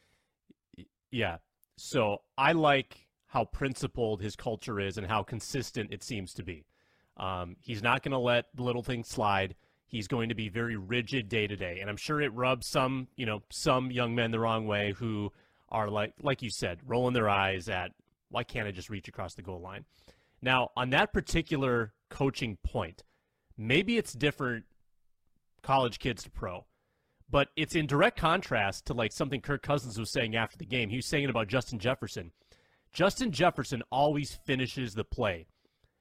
Yeah. 1.11 1.39
So 1.77 2.19
I 2.37 2.53
like 2.53 3.09
how 3.27 3.45
principled 3.45 4.23
his 4.23 4.37
culture 4.37 4.81
is 4.81 4.97
and 4.97 5.07
how 5.07 5.23
consistent 5.23 5.93
it 5.93 6.03
seems 6.03 6.33
to 6.35 6.43
be. 6.43 6.65
Um, 7.17 7.57
he's 7.61 7.83
not 7.83 8.03
going 8.03 8.13
to 8.13 8.19
let 8.19 8.47
little 8.57 8.83
things 8.83 9.09
slide. 9.09 9.55
He's 9.87 10.09
going 10.09 10.29
to 10.29 10.35
be 10.35 10.49
very 10.49 10.77
rigid 10.77 11.29
day 11.29 11.47
to 11.47 11.57
day, 11.57 11.79
and 11.81 11.89
I'm 11.89 11.97
sure 11.97 12.21
it 12.21 12.33
rubs 12.35 12.67
some, 12.67 13.09
you 13.17 13.25
know, 13.27 13.43
some 13.51 13.91
young 13.91 14.15
men 14.15 14.31
the 14.31 14.39
wrong 14.39 14.67
way 14.67 14.93
who 14.99 15.33
are 15.71 15.89
like, 15.89 16.13
like 16.23 16.43
you 16.43 16.51
said, 16.51 16.79
rolling 16.87 17.15
their 17.15 17.29
eyes 17.29 17.69
at 17.69 17.93
why 18.31 18.45
can't 18.45 18.69
I 18.69 18.71
just 18.71 18.91
reach 18.91 19.09
across 19.09 19.35
the 19.35 19.43
goal 19.43 19.61
line? 19.61 19.85
Now, 20.43 20.69
on 20.77 20.91
that 20.91 21.13
particular 21.13 21.93
coaching 22.11 22.59
point, 22.63 23.03
maybe 23.57 23.97
it's 23.97 24.13
different 24.13 24.65
college 25.63 25.99
kids 25.99 26.23
to 26.23 26.31
pro, 26.31 26.67
but 27.31 27.49
it's 27.57 27.75
in 27.75 27.87
direct 27.87 28.19
contrast 28.19 28.87
to 28.87 28.95
like 28.95 29.13
something 29.13 29.41
Kirk 29.41 29.63
Cousins 29.63 29.99
was 29.99 30.11
saying 30.11 30.37
after 30.37 30.57
the 30.57 30.65
game. 30.65 30.91
He 30.91 30.97
was 30.97 31.07
saying 31.07 31.25
it 31.25 31.31
about 31.31 31.49
Justin 31.49 31.79
Jefferson. 31.79 32.33
Justin 32.93 33.31
Jefferson 33.31 33.83
always 33.91 34.35
finishes 34.47 34.95
the 34.95 35.05
play. 35.05 35.47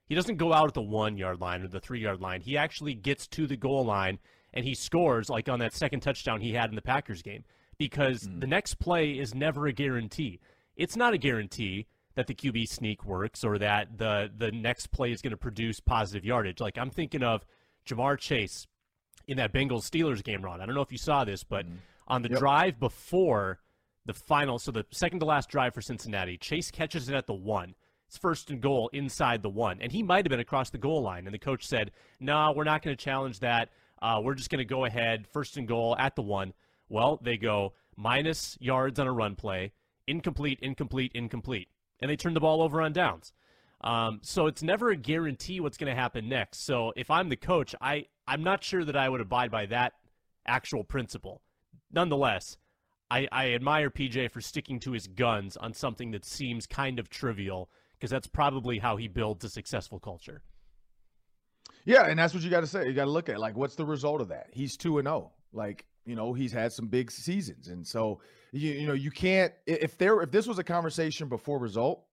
He 0.07 0.15
doesn't 0.15 0.37
go 0.37 0.53
out 0.53 0.69
at 0.69 0.73
the 0.73 0.81
one 0.81 1.17
yard 1.17 1.41
line 1.41 1.63
or 1.63 1.67
the 1.67 1.81
three 1.81 1.99
yard 1.99 2.21
line. 2.21 2.41
He 2.41 2.57
actually 2.57 2.93
gets 2.93 3.27
to 3.27 3.45
the 3.45 3.57
goal 3.57 3.85
line 3.85 4.19
and 4.53 4.65
he 4.65 4.73
scores, 4.73 5.29
like 5.29 5.49
on 5.49 5.59
that 5.59 5.73
second 5.73 5.99
touchdown 5.99 6.39
he 6.39 6.53
had 6.53 6.69
in 6.69 6.75
the 6.75 6.81
Packers 6.81 7.21
game, 7.21 7.43
because 7.77 8.23
mm. 8.23 8.39
the 8.39 8.47
next 8.47 8.75
play 8.75 9.11
is 9.11 9.35
never 9.35 9.67
a 9.67 9.73
guarantee. 9.73 10.39
It's 10.75 10.95
not 10.95 11.13
a 11.13 11.17
guarantee 11.17 11.87
that 12.17 12.25
the 12.25 12.33
QB 12.33 12.67
sneak 12.67 13.05
works 13.05 13.43
or 13.43 13.59
that 13.59 13.95
the 13.95 14.29
the 14.35 14.51
next 14.51 14.87
play 14.87 15.11
is 15.11 15.21
going 15.21 15.31
to 15.31 15.37
produce 15.37 15.79
positive 15.79 16.25
yardage. 16.25 16.59
Like 16.59 16.77
I'm 16.77 16.89
thinking 16.89 17.21
of 17.21 17.45
Ja'Marr 17.87 18.17
Chase 18.17 18.65
in 19.27 19.37
that 19.37 19.53
Bengals 19.53 19.83
Steelers 19.83 20.23
game, 20.23 20.41
Ron. 20.41 20.59
I 20.59 20.65
don't 20.65 20.73
know 20.73 20.81
if 20.81 20.91
you 20.91 20.97
saw 20.97 21.23
this, 21.23 21.43
but 21.43 21.67
mm. 21.67 21.75
on 22.07 22.23
the 22.23 22.29
yep. 22.29 22.39
drive 22.39 22.79
before 22.79 23.59
the 24.07 24.13
final, 24.13 24.57
so 24.57 24.71
the 24.71 24.83
second 24.91 25.19
to 25.19 25.27
last 25.27 25.47
drive 25.49 25.75
for 25.75 25.81
Cincinnati, 25.81 26.37
Chase 26.37 26.71
catches 26.71 27.07
it 27.07 27.13
at 27.13 27.27
the 27.27 27.35
one. 27.35 27.75
It's 28.07 28.17
first 28.17 28.49
and 28.49 28.61
goal 28.61 28.89
inside 28.93 29.43
the 29.43 29.49
one, 29.49 29.79
and 29.79 29.91
he 29.91 30.01
might 30.01 30.25
have 30.25 30.31
been 30.31 30.39
across 30.39 30.71
the 30.71 30.77
goal 30.79 31.03
line. 31.03 31.27
And 31.27 31.33
the 31.33 31.39
coach 31.39 31.67
said, 31.67 31.91
"No, 32.19 32.51
we're 32.55 32.63
not 32.63 32.81
going 32.81 32.97
to 32.97 33.03
challenge 33.03 33.41
that. 33.41 33.69
Uh, 34.01 34.21
we're 34.23 34.33
just 34.33 34.49
going 34.49 34.59
to 34.59 34.65
go 34.65 34.85
ahead, 34.85 35.27
first 35.27 35.55
and 35.57 35.67
goal 35.67 35.95
at 35.99 36.15
the 36.15 36.23
one." 36.23 36.53
Well, 36.89 37.19
they 37.21 37.37
go 37.37 37.73
minus 37.95 38.57
yards 38.59 38.97
on 38.97 39.05
a 39.05 39.13
run 39.13 39.35
play, 39.35 39.73
incomplete, 40.07 40.57
incomplete, 40.63 41.11
incomplete, 41.13 41.67
and 41.99 42.09
they 42.09 42.15
turn 42.15 42.33
the 42.33 42.39
ball 42.39 42.61
over 42.61 42.81
on 42.81 42.93
downs. 42.93 43.33
Um, 43.81 44.19
so 44.23 44.47
it's 44.47 44.63
never 44.63 44.89
a 44.89 44.95
guarantee 44.95 45.59
what's 45.59 45.77
going 45.77 45.93
to 45.93 45.99
happen 45.99 46.27
next. 46.27 46.65
So 46.65 46.93
if 46.95 47.11
I'm 47.11 47.29
the 47.29 47.35
coach, 47.35 47.75
I 47.79 48.05
I'm 48.27 48.43
not 48.43 48.63
sure 48.63 48.83
that 48.83 48.95
I 48.95 49.07
would 49.07 49.21
abide 49.21 49.51
by 49.51 49.67
that 49.67 49.93
actual 50.45 50.83
principle. 50.83 51.41
Nonetheless, 51.91 52.57
I, 53.09 53.27
I 53.31 53.53
admire 53.53 53.89
PJ 53.89 54.31
for 54.31 54.41
sticking 54.41 54.79
to 54.81 54.91
his 54.91 55.07
guns 55.07 55.55
on 55.57 55.73
something 55.73 56.11
that 56.11 56.25
seems 56.25 56.65
kind 56.65 56.99
of 56.99 57.09
trivial 57.09 57.69
because 57.97 58.09
that's 58.09 58.27
probably 58.27 58.79
how 58.79 58.97
he 58.97 59.07
builds 59.07 59.45
a 59.45 59.49
successful 59.49 59.99
culture. 59.99 60.41
Yeah, 61.85 62.07
and 62.07 62.19
that's 62.19 62.33
what 62.33 62.43
you 62.43 62.49
got 62.49 62.61
to 62.61 62.67
say. 62.67 62.85
You 62.85 62.93
got 62.93 63.05
to 63.05 63.11
look 63.11 63.29
at 63.29 63.39
like 63.39 63.55
what's 63.55 63.75
the 63.75 63.85
result 63.85 64.21
of 64.21 64.27
that. 64.29 64.47
He's 64.51 64.75
two 64.75 64.97
and 64.97 65.05
zero. 65.05 65.31
Oh. 65.31 65.31
Like 65.53 65.85
you 66.05 66.15
know, 66.15 66.33
he's 66.33 66.51
had 66.51 66.73
some 66.73 66.87
big 66.87 67.11
seasons, 67.11 67.69
and 67.69 67.85
so 67.85 68.19
you 68.57 68.73
you 68.73 68.87
know 68.87 68.93
you 68.93 69.11
can't 69.11 69.53
if 69.65 69.97
there 69.97 70.21
if 70.21 70.31
this 70.31 70.47
was 70.47 70.59
a 70.59 70.63
conversation 70.63 71.29
before 71.29 71.59
result, 71.59 72.03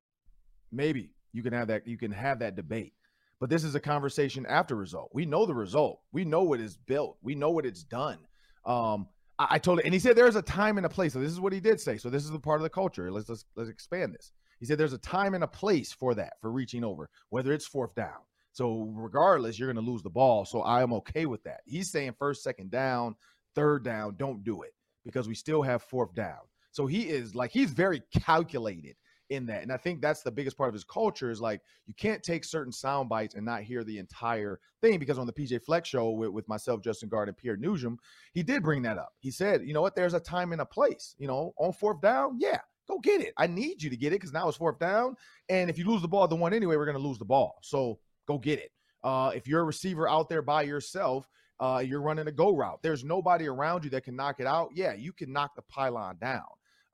maybe 0.70 1.10
you 1.32 1.42
can 1.42 1.52
have 1.52 1.68
that 1.68 1.86
you 1.86 1.96
can 1.96 2.12
have 2.12 2.38
that 2.40 2.56
debate. 2.56 2.92
But 3.40 3.50
this 3.50 3.64
is 3.64 3.74
a 3.74 3.80
conversation 3.80 4.46
after 4.46 4.76
result. 4.76 5.10
We 5.12 5.26
know 5.26 5.44
the 5.44 5.54
result. 5.54 6.00
We 6.12 6.24
know 6.24 6.44
what 6.44 6.60
is 6.60 6.76
built. 6.76 7.18
We 7.22 7.34
know 7.34 7.50
what 7.50 7.66
it's 7.66 7.82
done. 7.82 8.18
Um, 8.64 9.08
I, 9.38 9.58
told 9.58 9.80
it, 9.80 9.84
and 9.84 9.92
he 9.92 9.98
said 9.98 10.16
there's 10.16 10.36
a 10.36 10.42
time 10.42 10.76
and 10.76 10.86
a 10.86 10.88
place. 10.88 11.12
So 11.12 11.20
this 11.20 11.32
is 11.32 11.40
what 11.40 11.52
he 11.52 11.58
did 11.58 11.80
say. 11.80 11.98
So 11.98 12.08
this 12.08 12.24
is 12.24 12.30
the 12.30 12.38
part 12.38 12.60
of 12.60 12.62
the 12.62 12.70
culture. 12.70 13.10
Let's 13.10 13.28
let's 13.28 13.44
let's 13.56 13.70
expand 13.70 14.14
this. 14.14 14.32
He 14.60 14.66
said 14.66 14.78
there's 14.78 14.92
a 14.92 14.98
time 14.98 15.34
and 15.34 15.44
a 15.44 15.48
place 15.48 15.92
for 15.92 16.14
that, 16.14 16.34
for 16.40 16.50
reaching 16.52 16.84
over, 16.84 17.10
whether 17.30 17.52
it's 17.52 17.66
fourth 17.66 17.94
down. 17.94 18.22
So 18.52 18.92
regardless, 18.94 19.58
you're 19.58 19.72
going 19.72 19.84
to 19.84 19.90
lose 19.90 20.02
the 20.02 20.10
ball. 20.10 20.44
So 20.44 20.62
I 20.62 20.82
am 20.82 20.92
okay 20.94 21.26
with 21.26 21.42
that. 21.42 21.60
He's 21.66 21.90
saying 21.90 22.14
first, 22.18 22.44
second 22.44 22.70
down, 22.70 23.16
third 23.56 23.84
down, 23.84 24.14
don't 24.16 24.44
do 24.44 24.62
it 24.62 24.72
because 25.04 25.28
we 25.28 25.34
still 25.34 25.62
have 25.62 25.82
fourth 25.82 26.14
down. 26.14 26.40
So 26.70 26.87
he 26.87 27.08
is 27.08 27.34
like 27.34 27.50
he's 27.50 27.70
very 27.70 28.02
calculated 28.20 28.96
in 29.30 29.46
that. 29.46 29.62
And 29.62 29.73
I 29.73 29.76
think 29.76 30.00
that's 30.00 30.23
the 30.23 30.30
biggest 30.30 30.56
part 30.56 30.68
of 30.68 30.75
his 30.75 30.84
culture 30.84 31.30
is 31.30 31.40
like 31.40 31.61
you 31.87 31.94
can't 31.94 32.23
take 32.23 32.44
certain 32.44 32.73
sound 32.73 33.08
bites 33.08 33.34
and 33.34 33.44
not 33.44 33.62
hear 33.62 33.84
the 33.84 33.99
entire 33.99 34.61
thing. 34.80 34.99
Because 34.99 35.18
on 35.18 35.26
the 35.26 35.32
PJ 35.32 35.64
Fleck's 35.64 35.88
show 35.88 36.11
with, 36.11 36.30
with 36.30 36.49
myself, 36.49 36.82
Justin 36.82 37.08
Gaard, 37.08 37.28
and 37.28 37.37
Pierre 37.37 37.56
Nugent, 37.56 37.99
he 38.32 38.42
did 38.42 38.62
bring 38.62 38.82
that 38.82 38.99
up. 38.99 39.12
He 39.20 39.30
said, 39.30 39.62
you 39.64 39.73
know 39.73 39.82
what, 39.82 39.94
there's 39.94 40.14
a 40.14 40.20
time 40.20 40.52
and 40.52 40.61
a 40.61 40.66
place. 40.66 41.14
You 41.18 41.28
know, 41.28 41.54
on 41.58 41.73
fourth 41.73 42.00
down, 42.00 42.38
yeah, 42.38 42.61
go 42.88 42.99
get 42.99 43.20
it. 43.20 43.34
I 43.37 43.46
need 43.46 43.82
you 43.82 43.90
to 43.90 43.96
get 43.96 44.12
it 44.12 44.16
because 44.16 44.32
now 44.32 44.49
it's 44.49 44.56
fourth 44.56 44.78
down. 44.78 45.16
And 45.49 45.70
if 45.70 45.78
you 45.78 45.87
lose 45.87 46.02
the 46.02 46.08
ball 46.08 46.28
the 46.28 46.37
one 46.37 46.54
anyway, 46.54 46.76
we're 46.76 46.92
to 46.92 46.99
lose 46.99 47.18
the 47.18 47.25
ball. 47.25 47.58
So 47.62 47.99
go 48.26 48.38
get 48.38 48.58
it. 48.58 48.70
Uh, 49.02 49.30
if 49.34 49.46
you're 49.46 49.61
a 49.61 49.64
receiver 49.64 50.08
out 50.08 50.28
there 50.28 50.42
by 50.42 50.62
yourself, 50.62 51.28
uh, 51.61 51.82
you're 51.84 52.00
running 52.00 52.26
a 52.26 52.32
go 52.32 52.54
route. 52.54 52.80
There's 52.82 53.04
nobody 53.04 53.46
around 53.46 53.84
you 53.84 53.90
that 53.90 54.04
can 54.04 54.16
knock 54.16 54.40
it 54.40 54.46
out. 54.46 54.70
Yeah, 54.75 54.94
you 54.94 55.12
can 55.12 55.32
knock 55.32 55.54
the 55.54 55.62
pylon 55.62 56.16
down. 56.20 56.44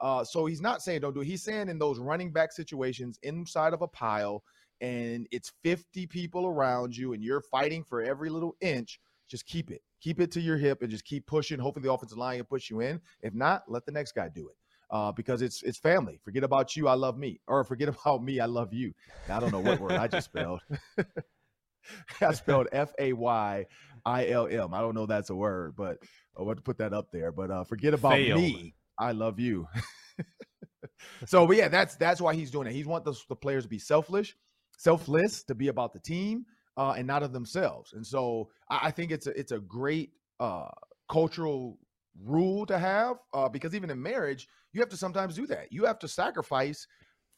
Uh, 0.01 0.25
so 0.25 0.47
he's 0.47 0.61
not 0.61 0.83
saying 0.83 1.01
don't 1.01 1.15
do 1.15 1.21
it. 1.21 1.27
He's 1.27 1.43
saying 1.43 1.69
in 1.69 1.79
those 1.79 1.99
running 1.99 2.33
back 2.33 2.53
situations 2.53 3.19
inside 3.23 3.75
of 3.75 3.83
a 3.83 3.89
pile 3.89 4.43
and 4.81 5.27
it's 5.31 5.53
50 5.63 6.07
people 6.07 6.47
around 6.47 6.97
you 6.97 7.13
and 7.13 7.23
you're 7.23 7.43
fighting 7.43 7.85
for 7.85 8.03
every 8.03 8.31
little 8.31 8.57
inch, 8.61 8.99
just 9.29 9.47
keep 9.47 9.71
it. 9.71 9.83
Keep 10.01 10.21
it 10.21 10.31
to 10.33 10.41
your 10.41 10.57
hip 10.57 10.81
and 10.81 10.91
just 10.91 11.05
keep 11.05 11.27
pushing. 11.27 11.59
Hopefully 11.59 11.85
the 11.85 11.93
offensive 11.93 12.17
line 12.17 12.39
can 12.39 12.47
push 12.47 12.71
you 12.71 12.81
in. 12.81 13.01
If 13.23 13.35
not, 13.35 13.65
let 13.69 13.85
the 13.85 13.93
next 13.93 14.13
guy 14.13 14.29
do 14.35 14.49
it. 14.49 14.57
Uh, 14.91 15.13
because 15.13 15.41
it's 15.41 15.63
it's 15.63 15.79
family. 15.79 16.19
Forget 16.25 16.43
about 16.43 16.75
you, 16.75 16.89
I 16.89 16.95
love 16.95 17.17
me. 17.17 17.41
Or 17.47 17.63
forget 17.63 17.89
about 18.05 18.25
me, 18.25 18.41
I 18.41 18.47
love 18.47 18.73
you. 18.73 18.93
I 19.29 19.39
don't 19.39 19.53
know 19.53 19.61
what 19.61 19.79
word 19.79 19.93
I 19.93 20.09
just 20.09 20.25
spelled. 20.25 20.63
I 22.21 22.33
spelled 22.33 22.69
F 22.73 22.93
A 22.99 23.13
Y 23.13 23.67
I 24.05 24.29
L 24.29 24.47
M. 24.47 24.75
I 24.75 24.81
don't 24.81 24.95
know 24.95 25.07
that's 25.07 25.31
a 25.31 25.35
word, 25.35 25.75
but 25.77 25.99
I 26.39 26.43
want 26.43 26.59
to 26.59 26.63
put 26.63 26.79
that 26.79 26.93
up 26.93 27.11
there. 27.11 27.33
But 27.33 27.51
uh, 27.51 27.65
forget 27.65 27.95
about 27.95 28.13
me. 28.13 28.75
I 28.99 29.13
love 29.13 29.39
you. 29.41 29.67
so, 31.27 31.47
but 31.47 31.57
yeah, 31.57 31.69
that's 31.69 31.97
that's 31.97 32.21
why 32.21 32.35
he's 32.35 32.51
doing 32.51 32.67
it. 32.67 32.73
He 32.73 32.85
wants 32.85 33.05
the, 33.05 33.19
the 33.29 33.37
players 33.37 33.65
to 33.65 33.69
be 33.69 33.79
selfless, 33.79 34.33
selfless, 34.77 35.43
to 35.45 35.55
be 35.55 35.69
about 35.69 35.93
the 35.93 36.01
team 36.01 36.45
uh, 36.77 36.95
and 36.97 37.07
not 37.07 37.23
of 37.23 37.33
themselves. 37.33 37.93
And 37.93 38.07
so, 38.07 38.51
I, 38.69 38.89
I 38.89 38.91
think 38.91 39.11
it's 39.11 39.27
a 39.27 39.39
it's 39.39 39.53
a 39.53 39.61
great 39.61 40.11
uh, 40.39 40.69
cultural 41.11 41.79
rule 42.25 42.67
to 42.67 42.79
have 42.79 43.17
uh, 43.33 43.49
because 43.49 43.75
even 43.75 43.91
in 43.91 44.01
marriage, 44.03 44.49
you 44.73 44.81
have 44.81 44.91
to 44.91 44.97
sometimes 44.97 45.35
do 45.35 45.47
that. 45.47 45.73
You 45.73 45.85
have 45.85 45.99
to 46.01 46.09
sacrifice 46.09 46.87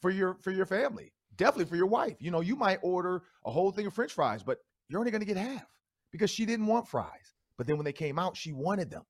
for 0.01 0.09
your 0.09 0.35
for 0.35 0.51
your 0.51 0.65
family, 0.65 1.13
definitely 1.35 1.65
for 1.65 1.75
your 1.75 1.87
wife. 1.87 2.17
You 2.19 2.31
know, 2.31 2.41
you 2.41 2.55
might 2.55 2.79
order 2.81 3.23
a 3.45 3.51
whole 3.51 3.71
thing 3.71 3.85
of 3.85 3.93
French 3.93 4.13
fries, 4.13 4.43
but 4.43 4.59
you're 4.87 4.99
only 4.99 5.11
going 5.11 5.21
to 5.21 5.27
get 5.27 5.37
half 5.37 5.65
because 6.13 6.31
she 6.31 6.45
didn't 6.45 6.67
want 6.67 6.87
fries. 6.87 7.33
But 7.57 7.67
then 7.67 7.75
when 7.75 7.83
they 7.83 7.91
came 7.91 8.17
out, 8.17 8.37
she 8.37 8.53
wanted 8.53 8.89
them. 8.89 9.03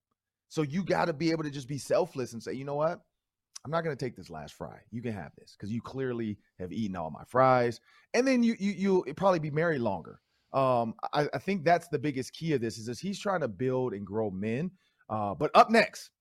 So 0.49 0.63
you 0.63 0.83
got 0.83 1.05
to 1.05 1.13
be 1.13 1.29
able 1.29 1.43
to 1.43 1.51
just 1.51 1.67
be 1.67 1.77
selfless 1.77 2.33
and 2.33 2.41
say, 2.41 2.53
you 2.53 2.65
know 2.65 2.75
what? 2.75 2.99
I'm 3.63 3.71
not 3.71 3.83
going 3.83 3.95
to 3.95 4.05
take 4.05 4.15
this 4.15 4.29
last 4.29 4.55
fry. 4.55 4.79
You 4.91 5.01
can 5.01 5.13
have 5.13 5.31
this 5.37 5.55
because 5.57 5.71
you 5.71 5.81
clearly 5.81 6.37
have 6.59 6.71
eaten 6.73 6.95
all 6.95 7.11
my 7.11 7.23
fries, 7.27 7.79
and 8.13 8.27
then 8.27 8.43
you 8.43 8.55
you 8.59 8.71
you'll 8.71 9.03
probably 9.15 9.39
be 9.39 9.51
married 9.51 9.79
longer. 9.79 10.19
Um, 10.53 10.95
I, 11.13 11.27
I 11.33 11.39
think 11.39 11.63
that's 11.63 11.87
the 11.87 11.97
biggest 11.97 12.33
key 12.33 12.53
of 12.53 12.61
this 12.61 12.77
is 12.77 12.87
that 12.87 12.99
he's 12.99 13.19
trying 13.19 13.39
to 13.39 13.47
build 13.47 13.93
and 13.93 14.05
grow 14.05 14.29
men. 14.29 14.71
Uh, 15.09 15.33
but 15.33 15.49
up 15.55 15.69
next, 15.69 16.11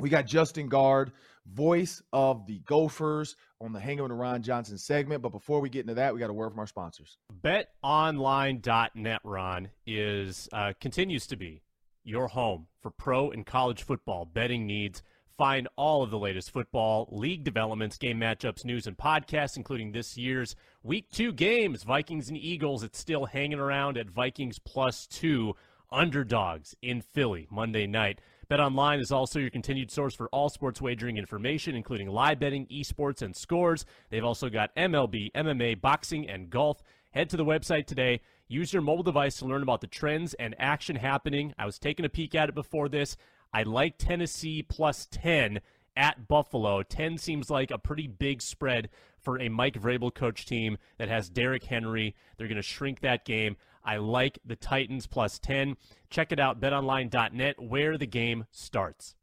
we 0.00 0.08
got 0.08 0.26
Justin 0.26 0.68
Gaard, 0.68 1.12
voice 1.52 2.02
of 2.12 2.46
the 2.46 2.58
Gophers 2.60 3.36
on 3.60 3.72
the 3.72 3.80
Hanging 3.80 4.02
with 4.02 4.12
Ron 4.12 4.42
Johnson 4.42 4.78
segment. 4.78 5.22
But 5.22 5.30
before 5.30 5.60
we 5.60 5.68
get 5.68 5.80
into 5.80 5.94
that, 5.94 6.14
we 6.14 6.20
got 6.20 6.30
a 6.30 6.34
word 6.34 6.50
from 6.50 6.58
our 6.60 6.66
sponsors. 6.66 7.18
BetOnline.net, 7.42 9.20
Ron, 9.24 9.68
is 9.86 10.48
uh, 10.52 10.72
continues 10.80 11.26
to 11.28 11.36
be 11.36 11.62
your 12.04 12.28
home 12.28 12.66
for 12.80 12.90
pro 12.90 13.30
and 13.30 13.44
college 13.44 13.82
football 13.82 14.24
betting 14.24 14.66
needs. 14.66 15.02
Find 15.36 15.68
all 15.76 16.02
of 16.02 16.10
the 16.10 16.18
latest 16.18 16.50
football, 16.50 17.08
league 17.12 17.44
developments, 17.44 17.96
game 17.96 18.18
matchups, 18.18 18.64
news, 18.64 18.88
and 18.88 18.96
podcasts, 18.96 19.56
including 19.56 19.92
this 19.92 20.16
year's 20.16 20.56
Week 20.82 21.08
2 21.12 21.32
games, 21.32 21.84
Vikings 21.84 22.28
and 22.28 22.36
Eagles. 22.36 22.82
It's 22.82 22.98
still 22.98 23.26
hanging 23.26 23.60
around 23.60 23.96
at 23.98 24.10
Vikings 24.10 24.58
plus 24.58 25.06
two 25.06 25.54
underdogs 25.92 26.74
in 26.82 27.02
Philly 27.02 27.46
Monday 27.50 27.86
night. 27.86 28.20
BetOnline 28.50 28.98
is 28.98 29.12
also 29.12 29.38
your 29.38 29.50
continued 29.50 29.90
source 29.90 30.14
for 30.14 30.28
all 30.28 30.48
sports 30.48 30.80
wagering 30.80 31.18
information, 31.18 31.74
including 31.74 32.08
live 32.08 32.40
betting, 32.40 32.66
esports, 32.68 33.20
and 33.20 33.36
scores. 33.36 33.84
They've 34.08 34.24
also 34.24 34.48
got 34.48 34.74
MLB, 34.74 35.32
MMA, 35.32 35.78
boxing, 35.82 36.26
and 36.30 36.48
golf. 36.48 36.82
Head 37.10 37.28
to 37.28 37.36
the 37.36 37.44
website 37.44 37.86
today. 37.86 38.22
Use 38.48 38.72
your 38.72 38.80
mobile 38.80 39.02
device 39.02 39.36
to 39.38 39.44
learn 39.44 39.62
about 39.62 39.82
the 39.82 39.86
trends 39.86 40.32
and 40.34 40.54
action 40.58 40.96
happening. 40.96 41.52
I 41.58 41.66
was 41.66 41.78
taking 41.78 42.06
a 42.06 42.08
peek 42.08 42.34
at 42.34 42.48
it 42.48 42.54
before 42.54 42.88
this. 42.88 43.18
I 43.52 43.64
like 43.64 43.98
Tennessee 43.98 44.62
plus 44.62 45.06
10 45.10 45.60
at 45.94 46.26
Buffalo. 46.26 46.82
10 46.82 47.18
seems 47.18 47.50
like 47.50 47.70
a 47.70 47.76
pretty 47.76 48.06
big 48.06 48.40
spread 48.40 48.88
for 49.20 49.38
a 49.38 49.50
Mike 49.50 49.78
Vrabel 49.78 50.14
coach 50.14 50.46
team 50.46 50.78
that 50.96 51.10
has 51.10 51.28
Derrick 51.28 51.64
Henry. 51.64 52.14
They're 52.38 52.48
going 52.48 52.56
to 52.56 52.62
shrink 52.62 53.00
that 53.00 53.26
game. 53.26 53.58
I 53.88 53.96
like 53.96 54.38
the 54.44 54.54
Titans 54.54 55.06
plus 55.06 55.38
10. 55.38 55.74
Check 56.10 56.30
it 56.30 56.38
out, 56.38 56.60
betonline.net, 56.60 57.58
where 57.58 57.96
the 57.96 58.06
game 58.06 58.44
starts. 58.50 59.14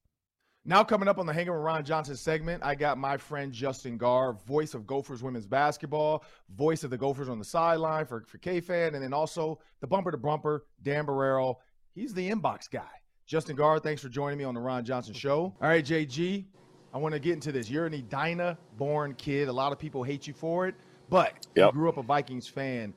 Now, 0.65 0.83
coming 0.83 1.07
up 1.07 1.19
on 1.19 1.27
the 1.27 1.33
Hanging 1.33 1.53
with 1.53 1.61
Ron 1.61 1.85
Johnson 1.85 2.15
segment, 2.15 2.63
I 2.65 2.73
got 2.73 2.97
my 2.97 3.15
friend 3.15 3.53
Justin 3.53 3.99
Gaard, 3.99 4.41
voice 4.41 4.73
of 4.73 4.87
Gophers 4.87 5.21
women's 5.21 5.45
basketball, 5.45 6.25
voice 6.49 6.83
of 6.83 6.89
the 6.89 6.97
Gophers 6.97 7.29
on 7.29 7.37
the 7.37 7.45
sideline 7.45 8.07
for, 8.07 8.21
for 8.21 8.39
K-Fan, 8.39 8.95
and 8.95 9.03
then 9.03 9.13
also 9.13 9.59
the 9.81 9.87
bumper 9.87 10.09
to 10.09 10.17
bumper, 10.17 10.65
Dan 10.81 11.05
Barreiro. 11.05 11.57
He's 11.93 12.15
the 12.15 12.27
inbox 12.27 12.67
guy. 12.67 12.89
Justin 13.27 13.55
Gaard, 13.55 13.83
thanks 13.83 14.01
for 14.01 14.09
joining 14.09 14.39
me 14.39 14.45
on 14.45 14.55
the 14.55 14.61
Ron 14.61 14.83
Johnson 14.83 15.13
Show. 15.13 15.53
All 15.61 15.69
right, 15.69 15.85
JG, 15.85 16.43
I 16.91 16.97
want 16.97 17.13
to 17.13 17.19
get 17.19 17.33
into 17.33 17.51
this. 17.51 17.69
You're 17.69 17.85
an 17.85 17.93
Edina 17.93 18.57
born 18.77 19.13
kid. 19.13 19.47
A 19.47 19.53
lot 19.53 19.71
of 19.71 19.77
people 19.77 20.01
hate 20.01 20.25
you 20.25 20.33
for 20.33 20.67
it, 20.67 20.73
but 21.07 21.45
yep. 21.53 21.67
you 21.67 21.71
grew 21.73 21.87
up 21.87 21.97
a 21.97 22.03
Vikings 22.03 22.47
fan. 22.47 22.95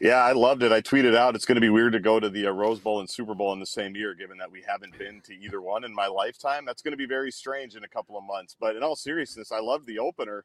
Yeah, 0.00 0.22
I 0.22 0.30
loved 0.30 0.62
it. 0.62 0.70
I 0.70 0.80
tweeted 0.80 1.16
out 1.16 1.34
it's 1.34 1.44
going 1.44 1.56
to 1.56 1.60
be 1.60 1.70
weird 1.70 1.92
to 1.94 1.98
go 1.98 2.20
to 2.20 2.30
the 2.30 2.46
uh, 2.46 2.52
Rose 2.52 2.78
Bowl 2.78 3.00
and 3.00 3.10
Super 3.10 3.34
Bowl 3.34 3.52
in 3.52 3.58
the 3.58 3.66
same 3.66 3.96
year, 3.96 4.14
given 4.14 4.38
that 4.38 4.50
we 4.50 4.62
haven't 4.66 4.96
been 4.96 5.20
to 5.22 5.34
either 5.34 5.60
one 5.60 5.82
in 5.82 5.92
my 5.92 6.06
lifetime. 6.06 6.64
That's 6.64 6.82
going 6.82 6.92
to 6.92 6.96
be 6.96 7.06
very 7.06 7.32
strange 7.32 7.74
in 7.74 7.82
a 7.82 7.88
couple 7.88 8.16
of 8.16 8.22
months. 8.22 8.54
But 8.58 8.76
in 8.76 8.84
all 8.84 8.94
seriousness, 8.94 9.50
I 9.50 9.58
loved 9.58 9.86
the 9.86 9.98
opener 9.98 10.44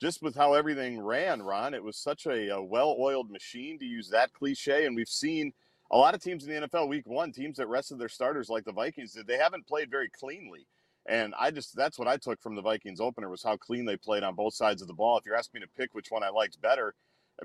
just 0.00 0.22
with 0.22 0.34
how 0.34 0.54
everything 0.54 1.02
ran, 1.02 1.42
Ron. 1.42 1.74
It 1.74 1.84
was 1.84 1.98
such 1.98 2.24
a, 2.24 2.48
a 2.48 2.62
well 2.62 2.96
oiled 2.98 3.30
machine, 3.30 3.78
to 3.78 3.84
use 3.84 4.08
that 4.08 4.32
cliche. 4.32 4.86
And 4.86 4.96
we've 4.96 5.06
seen 5.06 5.52
a 5.90 5.98
lot 5.98 6.14
of 6.14 6.22
teams 6.22 6.46
in 6.46 6.54
the 6.54 6.66
NFL 6.66 6.88
week 6.88 7.06
one, 7.06 7.30
teams 7.30 7.58
that 7.58 7.68
rested 7.68 7.98
their 7.98 8.08
starters 8.08 8.48
like 8.48 8.64
the 8.64 8.72
Vikings 8.72 9.12
did, 9.12 9.26
they 9.26 9.36
haven't 9.36 9.66
played 9.66 9.90
very 9.90 10.08
cleanly. 10.08 10.66
And 11.06 11.34
I 11.38 11.50
just, 11.50 11.76
that's 11.76 11.98
what 11.98 12.08
I 12.08 12.16
took 12.16 12.40
from 12.40 12.54
the 12.56 12.62
Vikings 12.62 13.00
opener 13.00 13.28
was 13.28 13.42
how 13.42 13.58
clean 13.58 13.84
they 13.84 13.98
played 13.98 14.22
on 14.22 14.34
both 14.34 14.54
sides 14.54 14.80
of 14.80 14.88
the 14.88 14.94
ball. 14.94 15.18
If 15.18 15.26
you're 15.26 15.36
asking 15.36 15.60
me 15.60 15.66
to 15.66 15.72
pick 15.76 15.94
which 15.94 16.10
one 16.10 16.22
I 16.22 16.30
liked 16.30 16.58
better, 16.62 16.94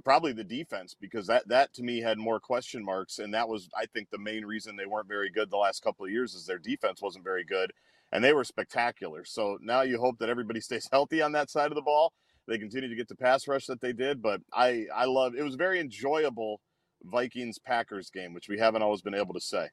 probably 0.04 0.34
the 0.34 0.44
defense 0.44 0.96
because 1.00 1.28
that 1.28 1.48
that 1.48 1.74
to 1.74 1.84
me 1.84 2.00
had 2.00 2.18
more 2.18 2.40
question 2.40 2.84
marks 2.84 3.20
and 3.20 3.34
that 3.34 3.48
was 3.48 3.70
I 3.76 3.86
think 3.88 4.10
the 4.10 4.18
main 4.18 4.46
reason 4.46 4.76
they 4.76 4.86
weren't 4.86 5.08
very 5.08 5.30
good 5.30 5.50
the 5.50 5.58
last 5.58 5.84
couple 5.84 6.06
of 6.06 6.12
years 6.12 6.36
is 6.36 6.46
their 6.46 6.60
defense 6.60 7.02
wasn't 7.02 7.24
very 7.24 7.44
good 7.44 7.74
and 8.12 8.24
they 8.24 8.34
were 8.34 8.44
spectacular. 8.44 9.24
So 9.26 9.58
now 9.62 9.82
you 9.82 10.00
hope 10.00 10.18
that 10.20 10.30
everybody 10.30 10.62
stays 10.62 10.88
healthy 10.92 11.22
on 11.22 11.32
that 11.34 11.50
side 11.50 11.72
of 11.72 11.76
the 11.76 11.82
ball. 11.82 12.14
They 12.48 12.58
continue 12.58 12.90
to 12.90 12.96
get 12.96 13.08
the 13.08 13.16
pass 13.16 13.48
rush 13.48 13.68
that 13.68 13.82
they 13.82 13.94
did, 13.94 14.22
but 14.22 14.42
I 14.54 14.86
I 14.94 15.06
love 15.06 15.36
it 15.36 15.44
was 15.44 15.56
very 15.56 15.80
enjoyable 15.80 16.62
Vikings 17.04 17.60
Packers 17.60 18.10
game, 18.10 18.34
which 18.34 18.50
we 18.50 18.58
haven't 18.58 18.82
always 18.82 19.02
been 19.02 19.14
able 19.14 19.34
to 19.34 19.42
say. 19.42 19.70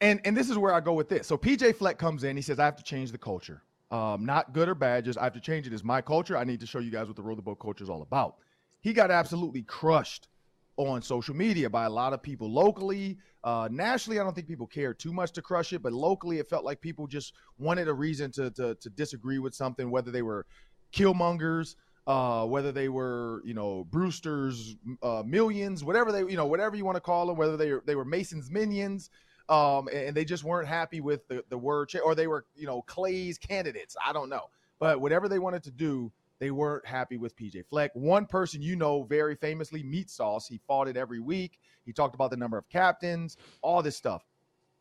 And 0.00 0.20
and 0.24 0.36
this 0.36 0.50
is 0.50 0.58
where 0.58 0.72
I 0.72 0.80
go 0.80 0.92
with 0.92 1.08
this. 1.08 1.26
So 1.26 1.36
PJ 1.38 1.76
Fleck 1.76 1.98
comes 1.98 2.24
in, 2.24 2.36
he 2.36 2.42
says 2.42 2.58
I 2.58 2.64
have 2.64 2.76
to 2.76 2.84
change 2.84 3.12
the 3.12 3.18
culture. 3.18 3.62
Um, 3.92 4.24
not 4.24 4.52
good 4.52 4.68
or 4.68 4.76
bad, 4.76 5.04
just 5.04 5.18
I 5.18 5.24
have 5.24 5.32
to 5.32 5.40
change 5.40 5.66
it. 5.66 5.72
It's 5.72 5.82
my 5.82 6.00
culture. 6.00 6.36
I 6.36 6.44
need 6.44 6.60
to 6.60 6.66
show 6.66 6.78
you 6.78 6.92
guys 6.92 7.08
what 7.08 7.16
the 7.16 7.22
Row 7.22 7.34
the 7.34 7.42
Boat 7.42 7.58
culture 7.58 7.82
is 7.82 7.90
all 7.90 8.02
about 8.02 8.36
he 8.80 8.92
got 8.92 9.10
absolutely 9.10 9.62
crushed 9.62 10.28
on 10.76 11.02
social 11.02 11.36
media 11.36 11.68
by 11.68 11.84
a 11.84 11.90
lot 11.90 12.12
of 12.12 12.22
people 12.22 12.50
locally. 12.50 13.18
Uh, 13.44 13.68
nationally, 13.70 14.18
I 14.18 14.24
don't 14.24 14.34
think 14.34 14.46
people 14.46 14.66
cared 14.66 14.98
too 14.98 15.12
much 15.12 15.32
to 15.32 15.42
crush 15.42 15.72
it, 15.72 15.82
but 15.82 15.92
locally, 15.92 16.38
it 16.38 16.48
felt 16.48 16.64
like 16.64 16.80
people 16.80 17.06
just 17.06 17.34
wanted 17.58 17.88
a 17.88 17.92
reason 17.92 18.30
to 18.32 18.50
to, 18.52 18.74
to 18.76 18.90
disagree 18.90 19.38
with 19.38 19.54
something, 19.54 19.90
whether 19.90 20.10
they 20.10 20.22
were 20.22 20.46
killmongers, 20.92 21.76
uh, 22.06 22.44
whether 22.46 22.72
they 22.72 22.88
were 22.88 23.42
you 23.44 23.54
know 23.54 23.84
Brewster's 23.90 24.76
uh, 25.02 25.22
millions, 25.24 25.84
whatever 25.84 26.12
they 26.12 26.20
you 26.20 26.36
know 26.36 26.46
whatever 26.46 26.76
you 26.76 26.84
want 26.84 26.96
to 26.96 27.00
call 27.00 27.26
them, 27.26 27.36
whether 27.36 27.56
they 27.56 27.72
were, 27.72 27.82
they 27.86 27.94
were 27.94 28.04
Mason's 28.04 28.50
minions. 28.50 29.10
Um, 29.48 29.88
and 29.92 30.16
they 30.16 30.24
just 30.24 30.44
weren't 30.44 30.68
happy 30.68 31.00
with 31.00 31.26
the, 31.26 31.42
the 31.48 31.58
word, 31.58 31.90
or 32.04 32.14
they 32.14 32.28
were, 32.28 32.44
you 32.54 32.66
know, 32.66 32.82
Clay's 32.82 33.36
candidates. 33.36 33.96
I 34.06 34.12
don't 34.12 34.28
know. 34.28 34.44
But 34.78 35.00
whatever 35.00 35.28
they 35.28 35.40
wanted 35.40 35.64
to 35.64 35.72
do, 35.72 36.12
they 36.40 36.50
weren't 36.50 36.84
happy 36.84 37.16
with 37.16 37.36
PJ 37.36 37.66
Fleck. 37.66 37.92
One 37.94 38.26
person 38.26 38.60
you 38.60 38.74
know 38.74 39.04
very 39.04 39.36
famously, 39.36 39.84
Meat 39.84 40.10
Sauce, 40.10 40.48
he 40.48 40.58
fought 40.66 40.88
it 40.88 40.96
every 40.96 41.20
week. 41.20 41.60
He 41.84 41.92
talked 41.92 42.16
about 42.16 42.30
the 42.30 42.36
number 42.36 42.58
of 42.58 42.68
captains, 42.68 43.36
all 43.62 43.82
this 43.82 43.96
stuff. 43.96 44.24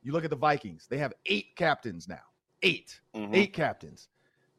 You 0.02 0.14
look 0.14 0.24
at 0.24 0.30
the 0.32 0.36
Vikings, 0.36 0.88
they 0.90 0.98
have 0.98 1.14
eight 1.28 1.56
captains 1.56 2.08
now. 2.08 2.22
8 2.62 3.00
mm-hmm. 3.16 3.36
Eight 3.36 3.54
captains. 3.54 4.10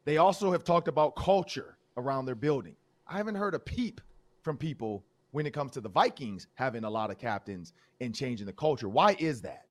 They 0.05 0.17
also 0.17 0.51
have 0.51 0.63
talked 0.63 0.87
about 0.87 1.15
culture 1.15 1.77
around 1.97 2.25
their 2.25 2.35
building. 2.35 2.75
I 3.07 3.17
haven't 3.17 3.35
heard 3.35 3.53
a 3.53 3.59
peep 3.59 4.01
from 4.41 4.57
people 4.57 5.03
when 5.31 5.45
it 5.45 5.51
comes 5.51 5.71
to 5.73 5.81
the 5.81 5.89
Vikings 5.89 6.47
having 6.55 6.83
a 6.83 6.89
lot 6.89 7.11
of 7.11 7.17
captains 7.17 7.73
and 7.99 8.15
changing 8.15 8.47
the 8.47 8.53
culture. 8.53 8.89
Why 8.89 9.15
is 9.19 9.41
that? 9.41 9.65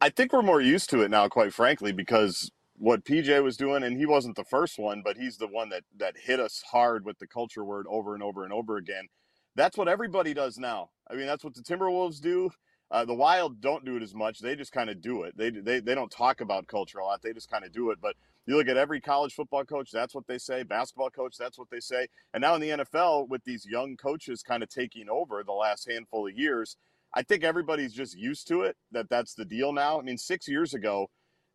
I 0.00 0.08
think 0.10 0.32
we're 0.32 0.42
more 0.42 0.60
used 0.60 0.90
to 0.90 1.02
it 1.02 1.10
now, 1.10 1.28
quite 1.28 1.52
frankly, 1.54 1.92
because 1.92 2.50
what 2.82 3.04
PJ 3.04 3.40
was 3.44 3.56
doing, 3.56 3.84
and 3.84 3.96
he 3.96 4.06
wasn't 4.06 4.34
the 4.34 4.42
first 4.42 4.76
one, 4.76 5.02
but 5.04 5.16
he's 5.16 5.36
the 5.36 5.46
one 5.46 5.68
that 5.68 5.84
that 5.96 6.16
hit 6.18 6.40
us 6.40 6.64
hard 6.72 7.04
with 7.04 7.16
the 7.20 7.28
culture 7.28 7.64
word 7.64 7.86
over 7.88 8.12
and 8.12 8.24
over 8.24 8.42
and 8.42 8.52
over 8.52 8.76
again. 8.76 9.06
That's 9.54 9.78
what 9.78 9.86
everybody 9.86 10.34
does 10.34 10.58
now. 10.58 10.90
I 11.08 11.14
mean, 11.14 11.26
that's 11.28 11.44
what 11.44 11.54
the 11.54 11.62
Timberwolves 11.62 12.20
do. 12.20 12.50
Uh, 12.90 13.04
the 13.04 13.14
Wild 13.14 13.60
don't 13.60 13.84
do 13.84 13.96
it 13.96 14.02
as 14.02 14.16
much. 14.16 14.40
They 14.40 14.56
just 14.56 14.72
kind 14.72 14.90
of 14.90 15.00
do 15.00 15.22
it. 15.22 15.36
They, 15.38 15.50
they 15.50 15.78
they 15.78 15.94
don't 15.94 16.10
talk 16.10 16.40
about 16.40 16.66
culture 16.66 16.98
a 16.98 17.04
lot. 17.04 17.22
They 17.22 17.32
just 17.32 17.48
kind 17.48 17.64
of 17.64 17.70
do 17.72 17.90
it. 17.92 18.00
But 18.02 18.16
you 18.46 18.56
look 18.56 18.66
at 18.66 18.76
every 18.76 19.00
college 19.00 19.32
football 19.32 19.64
coach, 19.64 19.90
that's 19.92 20.12
what 20.12 20.26
they 20.26 20.38
say. 20.38 20.64
Basketball 20.64 21.10
coach, 21.10 21.36
that's 21.38 21.60
what 21.60 21.70
they 21.70 21.78
say. 21.78 22.08
And 22.34 22.42
now 22.42 22.56
in 22.56 22.60
the 22.60 22.70
NFL, 22.70 23.28
with 23.28 23.44
these 23.44 23.64
young 23.64 23.96
coaches 23.96 24.42
kind 24.42 24.60
of 24.60 24.68
taking 24.68 25.08
over 25.08 25.44
the 25.44 25.52
last 25.52 25.88
handful 25.88 26.26
of 26.26 26.36
years, 26.36 26.76
I 27.14 27.22
think 27.22 27.44
everybody's 27.44 27.92
just 27.92 28.18
used 28.18 28.48
to 28.48 28.62
it. 28.62 28.76
That 28.90 29.08
that's 29.08 29.34
the 29.34 29.44
deal 29.44 29.72
now. 29.72 30.00
I 30.00 30.02
mean, 30.02 30.18
six 30.18 30.48
years 30.48 30.74
ago, 30.74 31.06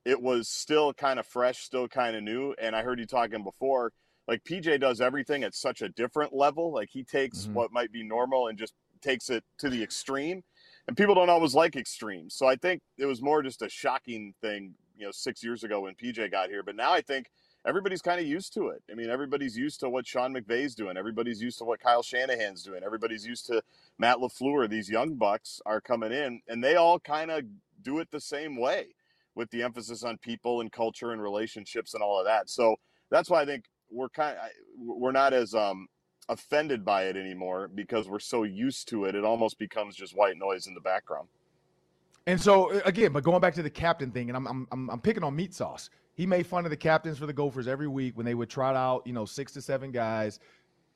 it 0.07 0.21
was 0.21 0.47
still 0.47 0.93
kind 0.93 1.19
of 1.19 1.27
fresh, 1.27 1.59
still 1.59 1.85
kind 1.89 2.15
of 2.15 2.23
new. 2.23 2.55
And 2.61 2.73
I 2.73 2.81
heard 2.81 2.97
you 2.97 3.05
talking 3.05 3.43
before, 3.43 3.91
like 4.25 4.41
PJ 4.45 4.79
does 4.79 5.01
everything 5.01 5.43
at 5.43 5.53
such 5.53 5.81
a 5.81 5.89
different 5.89 6.33
level. 6.33 6.71
Like 6.71 6.87
he 6.89 7.03
takes 7.03 7.39
mm-hmm. 7.39 7.53
what 7.53 7.73
might 7.73 7.91
be 7.91 8.03
normal 8.03 8.47
and 8.47 8.57
just 8.57 8.73
takes 9.01 9.29
it 9.29 9.43
to 9.57 9.69
the 9.69 9.83
extreme. 9.83 10.45
And 10.87 10.95
people 10.95 11.13
don't 11.13 11.29
always 11.29 11.53
like 11.53 11.75
extremes. 11.75 12.35
So 12.35 12.47
I 12.47 12.55
think 12.55 12.81
it 12.97 13.05
was 13.05 13.21
more 13.21 13.43
just 13.43 13.61
a 13.61 13.67
shocking 13.67 14.33
thing, 14.41 14.75
you 14.97 15.05
know, 15.05 15.11
six 15.11 15.43
years 15.43 15.65
ago 15.65 15.81
when 15.81 15.93
PJ 15.93 16.31
got 16.31 16.47
here. 16.47 16.63
But 16.63 16.77
now 16.77 16.93
I 16.93 17.01
think 17.01 17.29
everybody's 17.65 18.01
kind 18.01 18.21
of 18.21 18.25
used 18.25 18.53
to 18.53 18.69
it. 18.69 18.81
I 18.89 18.95
mean, 18.95 19.09
everybody's 19.09 19.57
used 19.57 19.81
to 19.81 19.89
what 19.89 20.07
Sean 20.07 20.33
McVay's 20.33 20.73
doing. 20.73 20.95
Everybody's 20.95 21.41
used 21.41 21.57
to 21.57 21.65
what 21.65 21.81
Kyle 21.81 22.01
Shanahan's 22.01 22.63
doing. 22.63 22.81
Everybody's 22.81 23.27
used 23.27 23.45
to 23.47 23.61
Matt 23.99 24.19
LaFleur. 24.19 24.69
These 24.69 24.89
young 24.89 25.15
bucks 25.15 25.59
are 25.65 25.81
coming 25.81 26.13
in 26.13 26.39
and 26.47 26.63
they 26.63 26.77
all 26.77 26.97
kind 26.97 27.29
of 27.29 27.43
do 27.83 27.99
it 27.99 28.07
the 28.09 28.21
same 28.21 28.55
way 28.55 28.87
with 29.37 29.49
the 29.51 29.61
emphasis 29.61 30.03
on 30.03 30.17
people 30.17 30.61
and 30.61 30.71
culture 30.71 31.11
and 31.11 31.21
relationships 31.21 31.93
and 31.93 32.01
all 32.01 32.19
of 32.19 32.25
that. 32.25 32.49
So 32.49 32.75
that's 33.11 33.29
why 33.29 33.43
I 33.43 33.45
think 33.45 33.65
we're 33.89 34.09
kind 34.09 34.35
of, 34.35 34.49
we're 34.77 35.11
not 35.11 35.31
as 35.31 35.53
um, 35.53 35.87
offended 36.27 36.83
by 36.83 37.03
it 37.03 37.15
anymore 37.15 37.69
because 37.73 38.09
we're 38.09 38.19
so 38.19 38.43
used 38.43 38.87
to 38.89 39.05
it. 39.05 39.15
It 39.15 39.23
almost 39.23 39.59
becomes 39.59 39.95
just 39.95 40.17
white 40.17 40.37
noise 40.37 40.67
in 40.67 40.73
the 40.73 40.81
background. 40.81 41.27
And 42.25 42.41
so 42.41 42.71
again, 42.81 43.13
but 43.13 43.23
going 43.23 43.39
back 43.39 43.53
to 43.53 43.63
the 43.63 43.69
captain 43.69 44.11
thing, 44.11 44.29
and 44.29 44.35
I'm 44.35 44.67
I'm 44.69 44.89
I'm 44.89 44.99
picking 44.99 45.23
on 45.23 45.33
meat 45.33 45.53
sauce. 45.53 45.89
He 46.15 46.25
made 46.25 46.45
fun 46.45 46.65
of 46.65 46.71
the 46.71 46.77
captains 46.77 47.19
for 47.19 47.27
the 47.27 47.31
Gophers 47.31 47.67
every 47.67 47.87
week 47.87 48.17
when 48.17 48.25
they 48.25 48.33
would 48.33 48.49
trot 48.49 48.75
out, 48.75 49.05
you 49.05 49.13
know, 49.13 49.23
six 49.23 49.53
to 49.53 49.61
seven 49.61 49.91
guys. 49.91 50.39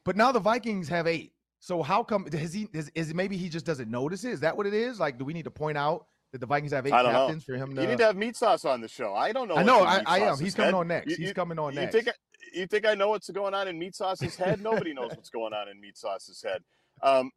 But 0.03 0.17
now 0.17 0.31
the 0.31 0.39
Vikings 0.39 0.89
have 0.89 1.07
eight. 1.07 1.31
So 1.59 1.83
how 1.83 2.03
come 2.03 2.25
has 2.31 2.53
he 2.53 2.67
is, 2.73 2.91
is 2.95 3.13
maybe 3.13 3.37
he 3.37 3.47
just 3.47 3.65
doesn't 3.65 3.89
notice 3.89 4.25
it? 4.25 4.31
Is 4.31 4.39
that 4.41 4.57
what 4.57 4.65
it 4.65 4.73
is? 4.73 4.99
Like, 4.99 5.19
do 5.19 5.23
we 5.23 5.31
need 5.31 5.43
to 5.43 5.51
point 5.51 5.77
out 5.77 6.07
that 6.31 6.39
the 6.39 6.45
Vikings 6.45 6.71
have 6.71 6.85
eight 6.85 6.91
captains 6.91 7.47
know. 7.47 7.53
for 7.53 7.61
him 7.61 7.75
to. 7.75 7.81
You 7.81 7.87
need 7.87 7.97
to 7.97 8.05
have 8.05 8.15
meat 8.15 8.35
sauce 8.35 8.65
on 8.65 8.81
the 8.81 8.87
show. 8.87 9.13
I 9.13 9.31
don't 9.31 9.47
know. 9.47 9.55
I 9.55 9.63
know. 9.63 9.83
I, 9.83 10.01
I 10.05 10.19
am. 10.19 10.39
He's 10.39 10.55
coming 10.55 10.67
head. 10.67 10.79
on 10.79 10.87
next. 10.87 11.09
You, 11.09 11.15
He's 11.17 11.33
coming 11.33 11.59
on 11.59 11.73
you 11.73 11.81
next. 11.81 11.93
Think 11.93 12.07
I, 12.07 12.11
you 12.53 12.67
think 12.67 12.85
I 12.85 12.93
know 12.95 13.09
what's 13.09 13.29
going 13.29 13.53
on 13.53 13.67
in 13.67 13.77
meat 13.77 13.95
sauce's 13.95 14.35
head? 14.35 14.61
Nobody 14.61 14.93
knows 14.93 15.11
what's 15.15 15.29
going 15.29 15.53
on 15.53 15.67
in 15.67 15.79
meat 15.79 15.97
sauce's 15.97 16.41
head. 16.41 16.61
Um, 17.03 17.31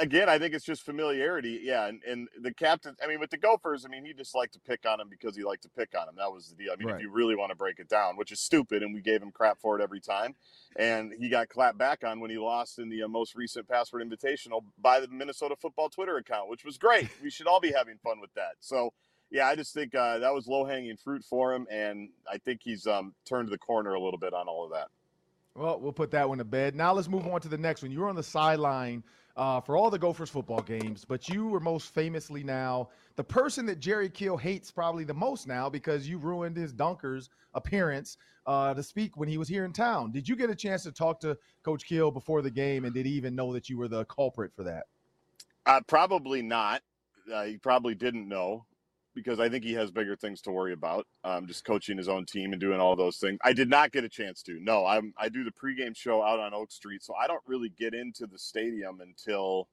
again, 0.00 0.28
I 0.28 0.38
think 0.38 0.54
it's 0.54 0.64
just 0.64 0.82
familiarity. 0.82 1.60
Yeah, 1.62 1.86
and, 1.86 2.02
and 2.04 2.28
the 2.40 2.52
captain. 2.52 2.96
I 3.02 3.06
mean, 3.06 3.20
with 3.20 3.30
the 3.30 3.36
Gophers, 3.36 3.84
I 3.84 3.88
mean, 3.88 4.04
he 4.04 4.12
just 4.12 4.34
liked 4.34 4.54
to 4.54 4.60
pick 4.60 4.86
on 4.86 5.00
him 5.00 5.08
because 5.08 5.36
he 5.36 5.44
liked 5.44 5.62
to 5.64 5.68
pick 5.68 5.90
on 5.98 6.08
him. 6.08 6.14
That 6.16 6.32
was 6.32 6.48
the 6.48 6.54
deal. 6.54 6.72
I 6.72 6.76
mean, 6.76 6.88
right. 6.88 6.96
if 6.96 7.02
you 7.02 7.10
really 7.10 7.36
want 7.36 7.50
to 7.50 7.56
break 7.56 7.78
it 7.78 7.88
down, 7.88 8.16
which 8.16 8.32
is 8.32 8.40
stupid, 8.40 8.82
and 8.82 8.94
we 8.94 9.00
gave 9.00 9.22
him 9.22 9.30
crap 9.30 9.60
for 9.60 9.78
it 9.78 9.82
every 9.82 10.00
time, 10.00 10.34
and 10.76 11.12
he 11.18 11.28
got 11.28 11.48
clapped 11.48 11.78
back 11.78 12.04
on 12.04 12.20
when 12.20 12.30
he 12.30 12.38
lost 12.38 12.78
in 12.78 12.88
the 12.88 13.02
uh, 13.02 13.08
most 13.08 13.34
recent 13.34 13.68
Password 13.68 14.02
Invitational 14.02 14.64
by 14.80 15.00
the 15.00 15.08
Minnesota 15.08 15.56
Football 15.56 15.88
Twitter 15.88 16.16
account, 16.16 16.48
which 16.48 16.64
was 16.64 16.78
great. 16.78 17.08
we 17.22 17.30
should 17.30 17.46
all 17.46 17.60
be 17.60 17.72
having 17.72 17.98
fun 17.98 18.20
with 18.20 18.32
that. 18.34 18.52
So. 18.60 18.92
Yeah, 19.34 19.46
I 19.46 19.56
just 19.56 19.72
think 19.72 19.94
uh, 19.94 20.18
that 20.18 20.34
was 20.34 20.46
low 20.46 20.66
hanging 20.66 20.98
fruit 20.98 21.24
for 21.24 21.54
him, 21.54 21.66
and 21.70 22.10
I 22.30 22.36
think 22.36 22.60
he's 22.62 22.86
um, 22.86 23.14
turned 23.24 23.48
the 23.48 23.56
corner 23.56 23.94
a 23.94 23.98
little 23.98 24.18
bit 24.18 24.34
on 24.34 24.46
all 24.46 24.62
of 24.62 24.72
that. 24.72 24.88
Well, 25.54 25.80
we'll 25.80 25.92
put 25.92 26.10
that 26.12 26.28
one 26.28 26.36
to 26.36 26.44
bed. 26.44 26.74
Now 26.74 26.92
let's 26.92 27.08
move 27.08 27.26
on 27.26 27.40
to 27.42 27.48
the 27.48 27.58
next 27.58 27.82
one. 27.82 27.90
You 27.90 28.00
were 28.00 28.08
on 28.08 28.14
the 28.16 28.22
sideline 28.22 29.02
uh, 29.36 29.60
for 29.60 29.76
all 29.76 29.90
the 29.90 29.98
Gophers 29.98 30.30
football 30.30 30.60
games, 30.60 31.04
but 31.04 31.28
you 31.28 31.46
were 31.46 31.60
most 31.60 31.94
famously 31.94 32.42
now 32.42 32.88
the 33.16 33.24
person 33.24 33.66
that 33.66 33.80
Jerry 33.80 34.08
Kill 34.08 34.36
hates 34.36 34.70
probably 34.70 35.04
the 35.04 35.14
most 35.14 35.46
now 35.46 35.68
because 35.68 36.08
you 36.08 36.18
ruined 36.18 36.56
his 36.56 36.72
Dunkers 36.72 37.28
appearance 37.54 38.16
uh, 38.46 38.74
to 38.74 38.82
speak 38.82 39.16
when 39.16 39.28
he 39.28 39.38
was 39.38 39.48
here 39.48 39.64
in 39.64 39.72
town. 39.72 40.10
Did 40.10 40.28
you 40.28 40.36
get 40.36 40.50
a 40.50 40.54
chance 40.54 40.82
to 40.84 40.92
talk 40.92 41.20
to 41.20 41.36
Coach 41.62 41.84
Kill 41.84 42.10
before 42.10 42.42
the 42.42 42.50
game, 42.50 42.84
and 42.84 42.94
did 42.94 43.06
he 43.06 43.12
even 43.12 43.34
know 43.34 43.52
that 43.52 43.68
you 43.68 43.78
were 43.78 43.88
the 43.88 44.04
culprit 44.06 44.52
for 44.54 44.64
that? 44.64 44.84
Uh, 45.64 45.80
probably 45.86 46.42
not. 46.42 46.82
Uh, 47.32 47.44
he 47.44 47.56
probably 47.56 47.94
didn't 47.94 48.28
know 48.28 48.64
because 49.14 49.40
I 49.40 49.48
think 49.48 49.64
he 49.64 49.74
has 49.74 49.90
bigger 49.90 50.16
things 50.16 50.40
to 50.42 50.50
worry 50.50 50.72
about. 50.72 51.06
Um, 51.24 51.46
just 51.46 51.64
coaching 51.64 51.98
his 51.98 52.08
own 52.08 52.26
team 52.26 52.52
and 52.52 52.60
doing 52.60 52.80
all 52.80 52.96
those 52.96 53.18
things. 53.18 53.38
I 53.44 53.52
did 53.52 53.68
not 53.68 53.92
get 53.92 54.04
a 54.04 54.08
chance 54.08 54.42
to. 54.44 54.58
No, 54.60 54.86
I'm 54.86 55.12
I 55.18 55.28
do 55.28 55.44
the 55.44 55.52
pregame 55.52 55.96
show 55.96 56.22
out 56.22 56.40
on 56.40 56.54
Oak 56.54 56.72
Street, 56.72 57.02
so 57.02 57.14
I 57.14 57.26
don't 57.26 57.42
really 57.46 57.68
get 57.68 57.94
into 57.94 58.26
the 58.26 58.38
stadium 58.38 59.00
until 59.00 59.68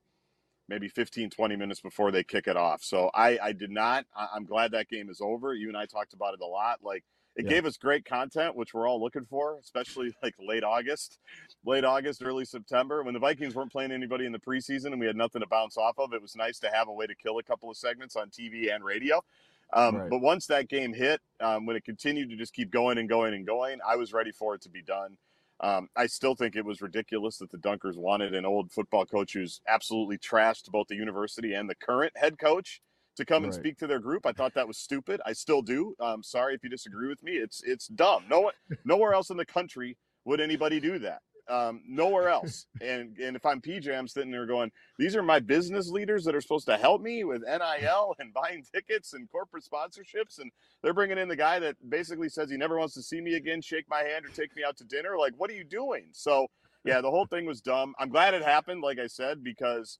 maybe 0.70 0.88
15, 0.88 1.32
20 1.32 1.56
minutes 1.56 1.82
before 1.82 2.12
they 2.12 2.24
kick 2.24 2.48
it 2.48 2.56
off. 2.56 2.84
So 2.84 3.10
I, 3.14 3.40
I 3.42 3.52
did 3.54 3.72
not. 3.72 4.06
I, 4.16 4.28
am 4.36 4.46
glad 4.46 4.72
that 4.72 4.88
game 4.88 5.10
is 5.10 5.20
over. 5.20 5.54
You 5.54 5.68
and 5.68 5.78
I 5.78 5.86
talked 5.86 6.14
about 6.14 6.36
it 6.36 6.42
a 6.42 6.46
lot. 6.46 6.80
Like 6.84 7.04
it 7.40 7.46
yeah. 7.46 7.52
gave 7.52 7.66
us 7.66 7.78
great 7.78 8.04
content, 8.04 8.54
which 8.54 8.74
we're 8.74 8.86
all 8.86 9.02
looking 9.02 9.24
for, 9.24 9.58
especially 9.64 10.14
like 10.22 10.36
late 10.46 10.66
August, 10.66 11.20
late 11.66 11.86
August, 11.86 12.22
early 12.22 12.44
September, 12.44 13.02
when 13.02 13.14
the 13.14 13.20
Vikings 13.20 13.56
weren't 13.56 13.72
playing 13.72 13.94
anybody 13.94 14.26
in 14.26 14.34
the 14.34 14.40
preseason 14.40 14.88
and 14.88 15.00
we 15.00 15.06
had 15.06 15.16
nothing 15.16 15.40
to 15.40 15.48
bounce 15.48 15.78
off 15.78 15.98
of. 15.98 16.12
It 16.14 16.22
was 16.22 16.36
nice 16.36 16.60
to 16.60 16.68
have 16.68 16.90
a 16.90 16.92
way 16.92 17.08
to 17.08 17.16
kill 17.16 17.40
a 17.40 17.44
couple 17.44 17.72
of 17.72 17.78
segments 17.78 18.18
on 18.18 18.30
TV 18.30 18.76
and 18.76 18.84
radio. 18.84 19.24
Um, 19.72 19.96
right. 19.96 20.10
But 20.10 20.20
once 20.20 20.48
that 20.48 20.68
game 20.68 20.94
hit, 20.94 21.22
um, 21.40 21.66
when 21.66 21.78
it 21.78 21.86
continued 21.86 22.30
to 22.32 22.36
just 22.36 22.54
keep 22.54 22.72
going 22.72 22.98
and 22.98 23.08
going 23.08 23.34
and 23.34 23.48
going, 23.48 23.80
I 23.88 23.96
was 23.96 24.12
ready 24.12 24.34
for 24.34 24.54
it 24.54 24.62
to 24.64 24.70
be 24.70 24.82
done. 24.82 25.16
Um, 25.62 25.88
I 25.96 26.08
still 26.08 26.36
think 26.36 26.58
it 26.58 26.66
was 26.66 26.82
ridiculous 26.82 27.38
that 27.38 27.52
the 27.52 27.58
Dunkers 27.58 27.96
wanted 27.96 28.36
an 28.36 28.46
old 28.46 28.70
football 28.74 29.06
coach 29.06 29.32
who's 29.32 29.62
absolutely 29.66 30.18
trashed 30.18 30.70
both 30.72 30.88
the 30.88 30.96
university 30.96 31.54
and 31.54 31.70
the 31.70 31.76
current 31.76 32.12
head 32.18 32.38
coach 32.38 32.82
to 33.20 33.26
come 33.26 33.44
and 33.44 33.54
speak 33.54 33.78
to 33.78 33.88
their 33.88 34.00
group. 34.00 34.26
I 34.26 34.32
thought 34.32 34.54
that 34.56 34.68
was 34.68 34.78
stupid. 34.78 35.22
I 35.26 35.34
still 35.34 35.62
do. 35.62 35.96
I'm 36.00 36.24
sorry 36.24 36.56
if 36.56 36.64
you 36.64 36.70
disagree 36.70 37.08
with 37.08 37.22
me. 37.24 37.34
It's 37.34 37.62
it's 37.64 37.88
dumb. 37.88 38.24
No 38.30 38.42
one, 38.42 38.54
nowhere 38.86 39.14
else 39.14 39.30
in 39.30 39.38
the 39.38 39.46
country 39.46 39.98
would 40.26 40.42
anybody 40.42 40.80
do 40.80 41.00
that. 41.00 41.22
Um, 41.50 41.82
nowhere 41.88 42.30
else. 42.30 42.66
And 42.82 43.18
and 43.18 43.36
if 43.36 43.46
I'm 43.46 43.60
PJ, 43.62 43.94
I'm 43.96 44.08
sitting 44.08 44.32
there 44.32 44.46
going, 44.46 44.72
these 44.98 45.16
are 45.16 45.22
my 45.24 45.40
business 45.40 45.90
leaders 45.90 46.24
that 46.24 46.34
are 46.34 46.42
supposed 46.42 46.66
to 46.68 46.78
help 46.78 47.02
me 47.02 47.26
with 47.26 47.42
NIL 47.42 48.16
and 48.20 48.34
buying 48.34 48.64
tickets 48.74 49.14
and 49.14 49.30
corporate 49.30 49.66
sponsorships, 49.66 50.40
and 50.40 50.50
they're 50.82 50.94
bringing 50.94 51.18
in 51.18 51.28
the 51.28 51.36
guy 51.36 51.60
that 51.60 51.76
basically 51.90 52.30
says 52.30 52.50
he 52.50 52.58
never 52.58 52.80
wants 52.80 52.94
to 52.94 53.02
see 53.02 53.20
me 53.20 53.36
again, 53.36 53.62
shake 53.62 53.86
my 53.90 54.02
hand, 54.02 54.26
or 54.26 54.30
take 54.30 54.56
me 54.56 54.64
out 54.66 54.78
to 54.78 54.86
dinner. 54.86 55.18
Like, 55.18 55.34
what 55.38 55.50
are 55.50 55.56
you 55.56 55.66
doing? 55.66 56.06
So 56.14 56.48
yeah, 56.86 57.02
the 57.02 57.12
whole 57.12 57.26
thing 57.26 57.46
was 57.46 57.60
dumb. 57.60 57.94
I'm 58.00 58.10
glad 58.10 58.34
it 58.34 58.44
happened, 58.44 58.82
like 58.82 58.98
I 58.98 59.08
said, 59.08 59.44
because 59.44 60.00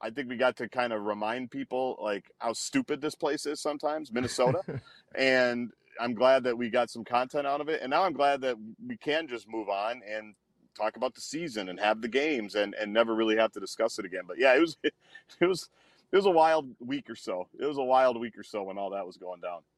I 0.00 0.10
think 0.10 0.28
we 0.28 0.36
got 0.36 0.56
to 0.56 0.68
kind 0.68 0.92
of 0.92 1.02
remind 1.02 1.50
people 1.50 1.98
like 2.00 2.30
how 2.38 2.52
stupid 2.52 3.00
this 3.00 3.14
place 3.14 3.46
is 3.46 3.60
sometimes, 3.60 4.12
Minnesota. 4.12 4.60
and 5.14 5.70
I'm 6.00 6.14
glad 6.14 6.44
that 6.44 6.56
we 6.56 6.70
got 6.70 6.90
some 6.90 7.04
content 7.04 7.46
out 7.46 7.60
of 7.60 7.68
it. 7.68 7.80
And 7.82 7.90
now 7.90 8.02
I'm 8.04 8.12
glad 8.12 8.40
that 8.42 8.56
we 8.86 8.96
can 8.96 9.28
just 9.28 9.48
move 9.48 9.68
on 9.68 10.02
and 10.08 10.34
talk 10.76 10.96
about 10.96 11.14
the 11.14 11.20
season 11.20 11.68
and 11.68 11.78
have 11.78 12.00
the 12.00 12.08
games 12.08 12.54
and, 12.54 12.74
and 12.74 12.92
never 12.92 13.14
really 13.14 13.36
have 13.36 13.52
to 13.52 13.60
discuss 13.60 13.98
it 13.98 14.04
again. 14.04 14.22
But 14.26 14.38
yeah, 14.38 14.54
it 14.54 14.60
was 14.60 14.76
it 14.84 15.46
was 15.46 15.68
it 16.12 16.16
was 16.16 16.26
a 16.26 16.30
wild 16.30 16.74
week 16.80 17.08
or 17.10 17.16
so. 17.16 17.48
It 17.58 17.66
was 17.66 17.78
a 17.78 17.82
wild 17.82 18.20
week 18.20 18.38
or 18.38 18.42
so 18.42 18.62
when 18.64 18.78
all 18.78 18.90
that 18.90 19.06
was 19.06 19.16
going 19.16 19.40
down. 19.40 19.60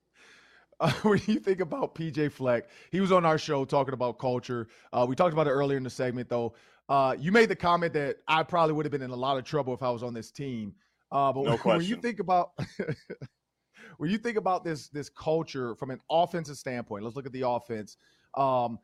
Uh, 0.79 0.93
when 1.05 1.19
you 1.27 1.39
think 1.39 1.61
about 1.61 1.95
PJ 1.95 2.31
Fleck, 2.33 2.69
he 2.93 3.01
was 3.01 3.11
on 3.11 3.25
our 3.25 3.39
show 3.39 3.65
talking 3.65 3.95
about 3.95 4.19
culture. 4.19 4.69
Uh, 4.93 5.07
we 5.09 5.17
talked 5.17 5.33
about 5.33 5.47
it 5.47 5.51
earlier 5.53 5.79
in 5.79 5.83
the 5.83 5.89
segment, 5.89 6.29
though. 6.29 6.53
Uh, 6.89 7.17
you 7.19 7.33
made 7.33 7.49
the 7.49 7.57
comment 7.57 7.93
that 7.95 8.19
I 8.29 8.43
probably 8.43 8.75
would 8.75 8.85
have 8.85 8.93
been 8.93 9.03
in 9.03 9.11
a 9.11 9.17
lot 9.17 9.39
of 9.39 9.45
trouble 9.45 9.75
if 9.75 9.83
I 9.83 9.91
was 9.91 10.03
on 10.03 10.15
this 10.15 10.31
team. 10.31 10.75
Uh, 11.11 11.33
but 11.33 11.45
no 11.45 11.57
when, 11.57 11.59
when 11.79 11.87
you 11.87 11.97
think 11.97 12.21
about 12.21 12.51
when 13.99 14.11
you 14.11 14.19
think 14.19 14.37
about 14.37 14.65
this 14.65 14.89
this 14.89 15.09
culture 15.09 15.75
from 15.77 15.91
an 15.91 16.01
offensive 16.11 16.57
standpoint, 16.57 17.05
let's 17.05 17.17
look 17.17 17.27
at 17.27 17.33
the 17.33 17.49
offense. 17.49 17.97
Um, 18.37 18.79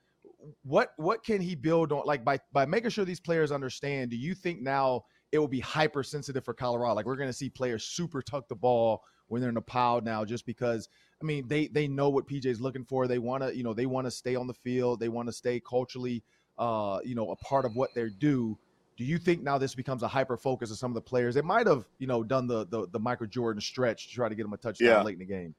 what 0.62 0.92
what 0.96 1.24
can 1.24 1.40
he 1.40 1.54
build 1.54 1.92
on? 1.92 2.02
Like 2.04 2.24
by 2.24 2.40
by 2.52 2.66
making 2.66 2.90
sure 2.90 3.04
these 3.04 3.20
players 3.20 3.52
understand. 3.52 4.10
Do 4.10 4.16
you 4.16 4.34
think 4.34 4.60
now 4.60 5.04
it 5.30 5.38
will 5.38 5.48
be 5.48 5.60
hypersensitive 5.60 6.44
for 6.44 6.54
Colorado? 6.54 6.94
Like 6.94 7.06
we're 7.06 7.16
going 7.16 7.28
to 7.28 7.34
see 7.34 7.48
players 7.48 7.84
super 7.84 8.22
tuck 8.22 8.48
the 8.48 8.56
ball 8.56 9.02
when 9.28 9.40
they're 9.40 9.50
in 9.50 9.56
a 9.56 9.62
pile 9.62 10.00
now, 10.00 10.24
just 10.24 10.46
because 10.46 10.88
I 11.20 11.24
mean 11.24 11.46
they 11.48 11.68
they 11.68 11.88
know 11.88 12.10
what 12.10 12.28
PJ's 12.28 12.60
looking 12.60 12.84
for. 12.84 13.06
They 13.06 13.18
want 13.18 13.42
to 13.42 13.56
you 13.56 13.62
know 13.62 13.74
they 13.74 13.86
want 13.86 14.06
to 14.06 14.10
stay 14.10 14.34
on 14.34 14.46
the 14.46 14.54
field. 14.54 15.00
They 15.00 15.08
want 15.08 15.28
to 15.28 15.32
stay 15.32 15.60
culturally 15.60 16.24
uh, 16.58 16.98
you 17.04 17.14
know, 17.14 17.30
a 17.30 17.36
part 17.36 17.64
of 17.64 17.76
what 17.76 17.90
they're 17.94 18.10
due. 18.10 18.58
Do 18.96 19.04
you 19.04 19.18
think 19.18 19.42
now 19.42 19.58
this 19.58 19.74
becomes 19.74 20.02
a 20.02 20.08
hyper 20.08 20.36
focus 20.36 20.70
of 20.70 20.76
some 20.76 20.90
of 20.90 20.94
the 20.94 21.00
players 21.00 21.34
that 21.34 21.44
might 21.44 21.66
have, 21.66 21.86
you 21.98 22.06
know, 22.06 22.22
done 22.22 22.46
the 22.46 22.66
the, 22.66 22.86
the 22.88 22.98
Michael 22.98 23.26
Jordan 23.26 23.60
stretch 23.60 24.08
to 24.08 24.14
try 24.14 24.28
to 24.28 24.34
get 24.34 24.42
them 24.42 24.52
a 24.52 24.58
touchdown 24.58 24.88
yeah. 24.88 25.02
late 25.02 25.14
in 25.14 25.18
the 25.18 25.24
game? 25.24 25.54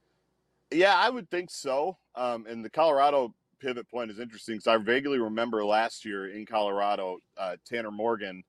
Yeah, 0.71 0.95
I 0.95 1.09
would 1.09 1.29
think 1.29 1.49
so. 1.51 1.97
Um, 2.15 2.45
and 2.47 2.63
the 2.63 2.69
Colorado 2.69 3.33
pivot 3.59 3.89
point 3.89 4.11
is 4.11 4.19
interesting 4.19 4.55
because 4.55 4.67
I 4.67 4.77
vaguely 4.77 5.19
remember 5.19 5.63
last 5.63 6.05
year 6.05 6.29
in 6.29 6.45
Colorado, 6.45 7.17
uh, 7.37 7.55
Tanner 7.65 7.91
Morgan 7.91 8.43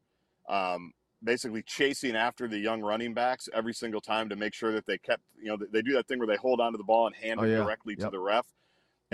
um, 0.49 0.93
basically 1.23 1.63
chasing 1.63 2.17
after 2.17 2.49
the 2.49 2.59
young 2.59 2.81
running 2.81 3.15
backs 3.15 3.49
every 3.55 3.73
single 3.73 4.01
time 4.01 4.29
to 4.29 4.37
make 4.37 4.55
sure 4.55 4.73
that 4.73 4.87
they 4.87 4.99
kept, 4.99 5.23
you 5.41 5.47
know, 5.47 5.59
they 5.71 5.83
do 5.83 5.93
that 5.95 6.07
thing 6.09 6.19
where 6.19 6.27
they 6.27 6.37
hold 6.37 6.61
onto 6.61 6.77
the 6.77 6.85
ball 6.85 7.07
and 7.07 7.17
hand 7.17 7.41
oh, 7.41 7.45
it 7.45 7.51
yeah. 7.51 7.57
directly 7.57 7.95
yep. 7.97 8.09
to 8.09 8.11
the 8.11 8.21
ref 8.21 8.47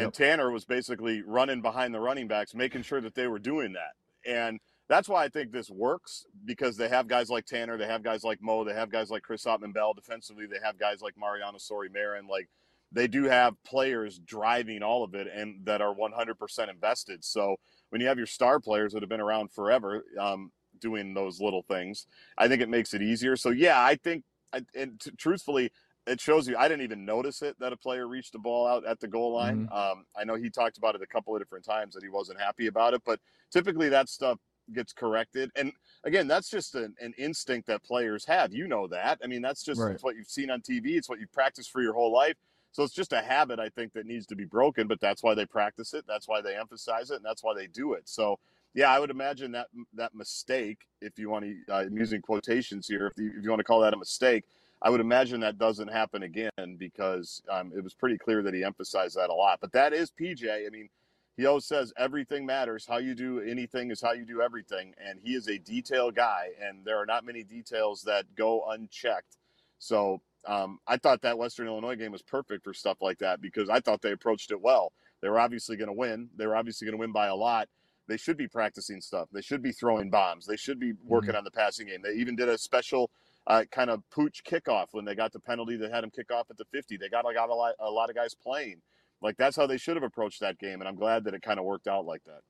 And 0.01 0.07
Yep. 0.07 0.13
Tanner 0.15 0.51
was 0.51 0.65
basically 0.65 1.21
running 1.23 1.61
behind 1.61 1.95
the 1.95 2.01
running 2.01 2.27
backs, 2.27 2.55
making 2.55 2.83
sure 2.83 3.03
that 3.03 3.15
they 3.15 3.27
were 3.27 3.39
doing 3.39 3.75
that. 3.75 3.93
And 4.25 4.61
that's 4.89 5.09
why 5.09 5.25
I 5.25 5.29
think 5.29 5.53
this 5.53 5.71
works 5.71 6.25
because 6.47 6.77
they 6.79 6.89
have 6.89 7.07
guys 7.07 7.29
like 7.29 7.45
Tanner, 7.45 7.77
they 7.77 7.87
have 7.87 8.03
guys 8.03 8.25
like 8.25 8.41
Mo, 8.41 8.65
they 8.65 8.73
have 8.73 8.91
guys 8.91 9.11
like 9.11 9.23
Chris 9.23 9.45
Autman-Bell 9.45 9.93
defensively, 9.93 10.47
they 10.47 10.59
have 10.65 10.79
guys 10.79 11.03
like 11.03 11.17
Mariano 11.19 11.59
Sori 11.59 11.93
Marin. 11.93 12.27
Like 12.27 12.49
they 12.91 13.07
do 13.07 13.25
have 13.25 13.63
players 13.63 14.19
driving 14.19 14.83
all 14.83 15.05
of 15.05 15.15
it 15.15 15.29
and 15.33 15.65
that 15.67 15.83
are 15.83 15.95
100% 15.95 16.71
invested. 16.71 17.23
So 17.23 17.57
when 17.91 18.01
you 18.01 18.07
have 18.09 18.17
your 18.17 18.27
star 18.27 18.59
players 18.59 18.93
that 18.95 19.03
have 19.03 19.11
been 19.11 19.21
around 19.21 19.53
forever 19.53 20.05
um, 20.19 20.51
doing 20.81 21.13
those 21.13 21.41
little 21.41 21.63
things, 21.63 22.07
I 22.39 22.49
think 22.49 22.63
it 22.63 22.69
makes 22.69 22.95
it 22.95 23.03
easier. 23.03 23.37
So 23.37 23.51
yeah, 23.51 23.83
I 23.83 23.97
think, 23.97 24.25
I, 24.53 24.63
and 24.75 24.99
t- 24.99 25.13
truthfully, 25.17 25.71
it 26.07 26.21
shows 26.21 26.49
you. 26.49 26.57
I 26.57 26.69
didn't 26.69 26.83
even 26.83 27.05
notice 27.05 27.43
it 27.43 27.57
that 27.61 27.73
a 27.73 27.77
player 27.77 28.09
reached 28.09 28.33
the 28.33 28.39
ball 28.39 28.67
out 28.67 28.85
at 28.87 29.01
the 29.01 29.09
goal 29.09 29.33
line. 29.35 29.69
Um, 29.73 30.05
I 30.17 30.25
know 30.25 30.35
he 30.35 30.51
talked 30.51 30.79
about 30.79 30.95
it 30.95 31.03
a 31.03 31.07
couple 31.07 31.35
of 31.35 31.41
different 31.41 31.65
times 31.65 31.95
that 31.95 32.03
he 32.03 32.09
wasn't 32.09 32.41
happy 32.41 32.67
about 32.67 32.95
it, 32.95 33.03
but 33.05 33.21
typically 33.51 33.89
that 33.91 34.09
stuff 34.09 34.39
gets 34.73 34.93
corrected. 34.93 35.51
And 35.57 35.73
again, 36.05 36.27
that's 36.27 36.49
just 36.49 36.75
an, 36.75 36.95
an 37.01 37.13
instinct 37.19 37.67
that 37.69 37.83
players 37.83 38.25
have. 38.27 38.53
You 38.53 38.67
know 38.69 38.87
that. 38.89 39.19
I 39.23 39.27
mean, 39.27 39.43
that's 39.43 39.63
just 39.63 39.81
Right. 39.81 39.99
what 40.01 40.17
you've 40.17 40.29
seen 40.31 40.51
on 40.51 40.63
TV. 40.63 40.97
It's 40.97 41.09
what 41.09 41.21
you've 41.21 41.33
practiced 41.33 41.71
for 41.71 41.83
your 41.83 41.93
whole 41.93 42.13
life. 42.13 42.37
So 42.73 42.85
it's 42.85 42.95
just 42.95 43.13
a 43.13 43.21
habit 43.21 43.59
I 43.59 43.69
think 43.69 43.93
that 43.95 44.07
needs 44.07 44.27
to 44.27 44.37
be 44.37 44.45
broken. 44.45 44.87
But 44.87 45.01
that's 45.01 45.23
why 45.23 45.35
they 45.35 45.45
practice 45.45 45.93
it. 45.93 46.05
That's 46.07 46.29
why 46.29 46.41
they 46.41 46.57
emphasize 46.57 47.11
it, 47.11 47.17
and 47.17 47.25
that's 47.25 47.43
why 47.43 47.53
they 47.55 47.67
do 47.67 47.95
it. 47.95 48.09
So 48.09 48.39
yeah, 48.75 48.91
I 48.95 49.01
would 49.01 49.11
imagine 49.11 49.53
that 49.53 49.67
that 49.95 50.15
mistake, 50.15 50.79
if 51.01 51.19
you 51.19 51.29
want 51.29 51.45
to, 51.45 51.57
uh, 51.73 51.79
I'm 51.79 51.97
using 51.99 52.23
quotations 52.23 52.87
here, 52.87 53.09
if 53.09 53.19
you, 53.19 53.33
if 53.37 53.43
you 53.43 53.51
want 53.51 53.59
to 53.59 53.65
call 53.65 53.81
that 53.81 53.93
a 53.93 53.97
mistake, 53.97 54.45
I 54.83 54.91
would 54.91 55.01
imagine 55.01 55.41
that 55.41 55.59
doesn't 55.59 55.89
happen 55.89 56.23
again 56.23 56.77
because 56.79 57.43
um, 57.51 57.73
it 57.77 57.85
was 57.85 57.93
pretty 57.93 58.17
clear 58.17 58.43
that 58.43 58.55
he 58.55 58.65
emphasized 58.65 59.17
that 59.17 59.29
a 59.29 59.35
lot. 59.35 59.59
But 59.61 59.73
that 59.73 59.93
is 59.93 60.11
PJ. 60.11 60.67
I 60.67 60.71
mean, 60.71 60.89
he 61.37 61.47
always 61.47 61.67
says 61.67 61.93
everything 61.99 62.47
matters. 62.47 62.87
How 62.87 62.99
you 62.99 63.15
do 63.15 63.41
anything 63.41 63.91
is 63.91 64.01
how 64.01 64.13
you 64.13 64.25
do 64.25 64.41
everything. 64.41 64.95
And 65.05 65.19
he 65.23 65.35
is 65.35 65.49
a 65.49 65.59
detail 65.59 66.11
guy, 66.11 66.51
and 66.61 66.85
there 66.85 66.97
are 66.97 67.07
not 67.07 67.25
many 67.25 67.43
details 67.43 68.03
that 68.03 68.35
go 68.35 68.65
unchecked. 68.71 69.37
So 69.79 70.23
um, 70.47 70.79
I 70.87 70.97
thought 70.97 71.23
that 71.23 71.39
Western 71.39 71.67
Illinois 71.67 71.97
game 71.97 72.13
was 72.13 72.23
perfect 72.23 72.65
for 72.65 72.73
stuff 72.73 72.99
like 73.01 73.19
that 73.19 73.41
because 73.41 73.69
I 73.69 73.81
thought 73.81 74.01
they 74.01 74.13
approached 74.13 74.51
it 74.51 74.61
well. 74.61 74.93
They 75.21 75.29
were 75.29 75.41
obviously 75.41 75.77
going 75.77 75.89
to 75.89 75.95
win. 75.95 76.31
They 76.37 76.47
were 76.47 76.57
obviously 76.57 76.87
going 76.87 76.97
to 76.97 77.01
win 77.01 77.13
by 77.13 77.27
a 77.27 77.35
lot. 77.35 77.69
They 78.09 78.17
should 78.17 78.37
be 78.37 78.49
practicing 78.49 79.01
stuff. 79.01 79.29
They 79.31 79.43
should 79.43 79.63
be 79.63 79.73
throwing 79.73 80.11
bombs. 80.11 80.47
They 80.47 80.57
should 80.57 80.81
be 80.81 80.95
working 81.05 81.37
on 81.37 81.45
the 81.45 81.51
passing 81.51 81.87
game. 81.87 82.01
They 82.03 82.15
even 82.15 82.35
did 82.35 82.49
a 82.49 82.59
special 82.59 83.11
uh, 83.51 83.65
kind 83.73 83.91
of 83.91 84.09
pooch 84.11 84.45
kickoff 84.45 84.87
when 84.93 85.05
they 85.05 85.17
got 85.17 85.33
the 85.33 85.41
penalty 85.41 85.77
that 85.77 85.91
had 85.91 86.05
them 86.05 86.11
kick 86.11 86.33
off 86.33 86.47
at 86.51 86.57
the 86.57 86.65
50. 86.67 86.97
They 86.97 87.09
got, 87.09 87.25
got 87.35 87.51
a, 87.51 87.55
lot, 87.55 87.75
a 87.81 87.91
lot 87.91 88.09
of 88.09 88.15
guys 88.15 88.33
playing. 88.33 88.81
Like 89.21 89.37
that's 89.37 89.57
how 89.57 89.67
they 89.67 89.77
should 89.77 89.97
have 89.97 90.05
approached 90.05 90.41
that 90.41 90.59
game, 90.59 90.81
and 90.81 90.89
I'm 90.89 90.95
glad 90.95 91.25
that 91.25 91.35
it 91.35 91.43
kind 91.43 91.59
of 91.59 91.67
worked 91.67 91.89
out 91.89 92.07
like 92.07 92.23
that. 92.25 92.41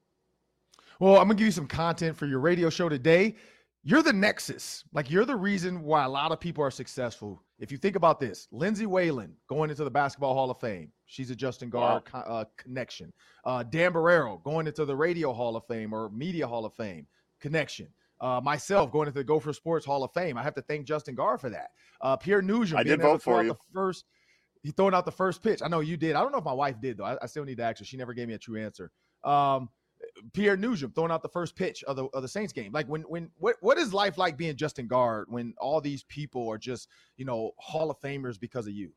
Well, 1.01 1.17
I'm 1.17 1.25
gonna 1.25 1.35
give 1.35 1.47
you 1.47 1.53
some 1.53 1.67
content 1.67 2.17
for 2.17 2.27
your 2.27 2.39
radio 2.39 2.71
show 2.71 2.89
today. 2.89 3.35
You're 3.83 4.03
the 4.03 4.13
nexus. 4.13 4.85
Like 4.93 5.11
you're 5.11 5.25
the 5.25 5.35
reason 5.35 5.83
why 5.83 6.05
a 6.05 6.09
lot 6.09 6.31
of 6.31 6.39
people 6.39 6.63
are 6.63 6.71
successful. 6.71 7.43
If 7.59 7.73
you 7.73 7.79
think 7.79 7.97
about 7.97 8.21
this, 8.21 8.47
Lindsay 8.53 8.87
Whalen 8.87 9.35
going 9.49 9.71
into 9.71 9.83
the 9.83 9.91
Basketball 9.91 10.35
Hall 10.35 10.51
of 10.51 10.61
Fame. 10.61 10.93
She's 11.07 11.31
a 11.31 11.35
Justin 11.35 11.71
Gaard 11.71 12.05
co- 12.05 12.19
uh, 12.19 12.45
connection. 12.57 13.13
Uh, 13.45 13.65
Dan 13.65 13.93
Barreiro 13.93 14.41
going 14.45 14.69
into 14.69 14.85
the 14.85 14.95
Radio 14.95 15.33
Hall 15.33 15.57
of 15.57 15.67
Fame 15.67 15.93
or 15.93 16.11
Media 16.11 16.47
Hall 16.47 16.65
of 16.65 16.75
Fame 16.75 17.07
connection. 17.41 17.89
Uh, 18.21 18.41
myself 18.43 18.93
going 18.93 19.09
into 19.09 19.19
the 19.19 19.25
Gopher 19.25 19.53
Sports 19.53 19.87
Hall 19.87 20.05
of 20.05 20.13
Fame. 20.13 20.37
I 20.37 20.43
have 20.43 20.55
to 20.55 20.63
thank 20.63 20.87
Justin 20.87 21.15
Gaard 21.15 21.41
for 21.41 21.49
that. 21.51 21.71
Uh, 22.03 22.17
Pierre 22.17 22.43
Nugent. 22.43 22.79
I 22.79 22.83
did 22.83 23.01
vote 23.01 23.23
for 23.23 23.43
you. 23.43 23.51
The 23.51 23.59
first, 23.73 24.05
he 24.63 24.73
throwing 24.73 24.93
out 24.93 25.07
the 25.07 25.13
first 25.13 25.43
pitch. 25.43 25.63
I 25.63 25.69
know 25.69 25.81
you 25.81 25.97
did. 25.97 26.17
I 26.17 26.21
don't 26.21 26.33
know 26.33 26.39
if 26.39 26.45
my 26.45 26.53
wife 26.53 26.81
did 26.81 26.99
though. 26.99 27.05
I, 27.05 27.17
I 27.23 27.27
still 27.27 27.45
need 27.45 27.57
to 27.57 27.63
ask 27.63 27.79
her. 27.79 27.85
She 27.85 27.97
never 27.97 28.13
gave 28.13 28.29
me 28.29 28.35
a 28.35 28.39
true 28.39 28.63
answer. 28.63 28.91
Um, 29.25 29.71
Pierre 30.33 30.57
Nugent 30.57 30.95
throwing 30.95 31.11
out 31.11 31.23
the 31.23 31.29
first 31.29 31.57
pitch 31.57 31.83
of 31.85 31.97
the 31.97 32.07
of 32.07 32.23
the 32.23 32.29
Saints 32.29 32.53
game. 32.53 32.73
Like 32.73 32.87
when 32.87 33.03
when 33.03 33.31
what 33.39 33.57
what 33.61 33.79
is 33.79 33.93
life 33.95 34.19
like 34.19 34.37
being 34.37 34.57
Justin 34.57 34.87
Gaard 34.87 35.27
when 35.29 35.55
all 35.59 35.81
these 35.81 36.05
people 36.05 36.49
are 36.49 36.59
just 36.59 36.89
you 37.17 37.25
know 37.25 37.53
Hall 37.59 37.91
of 37.91 38.01
Famers 38.01 38.39
because 38.39 38.67
of 38.67 38.73
you? 38.73 38.93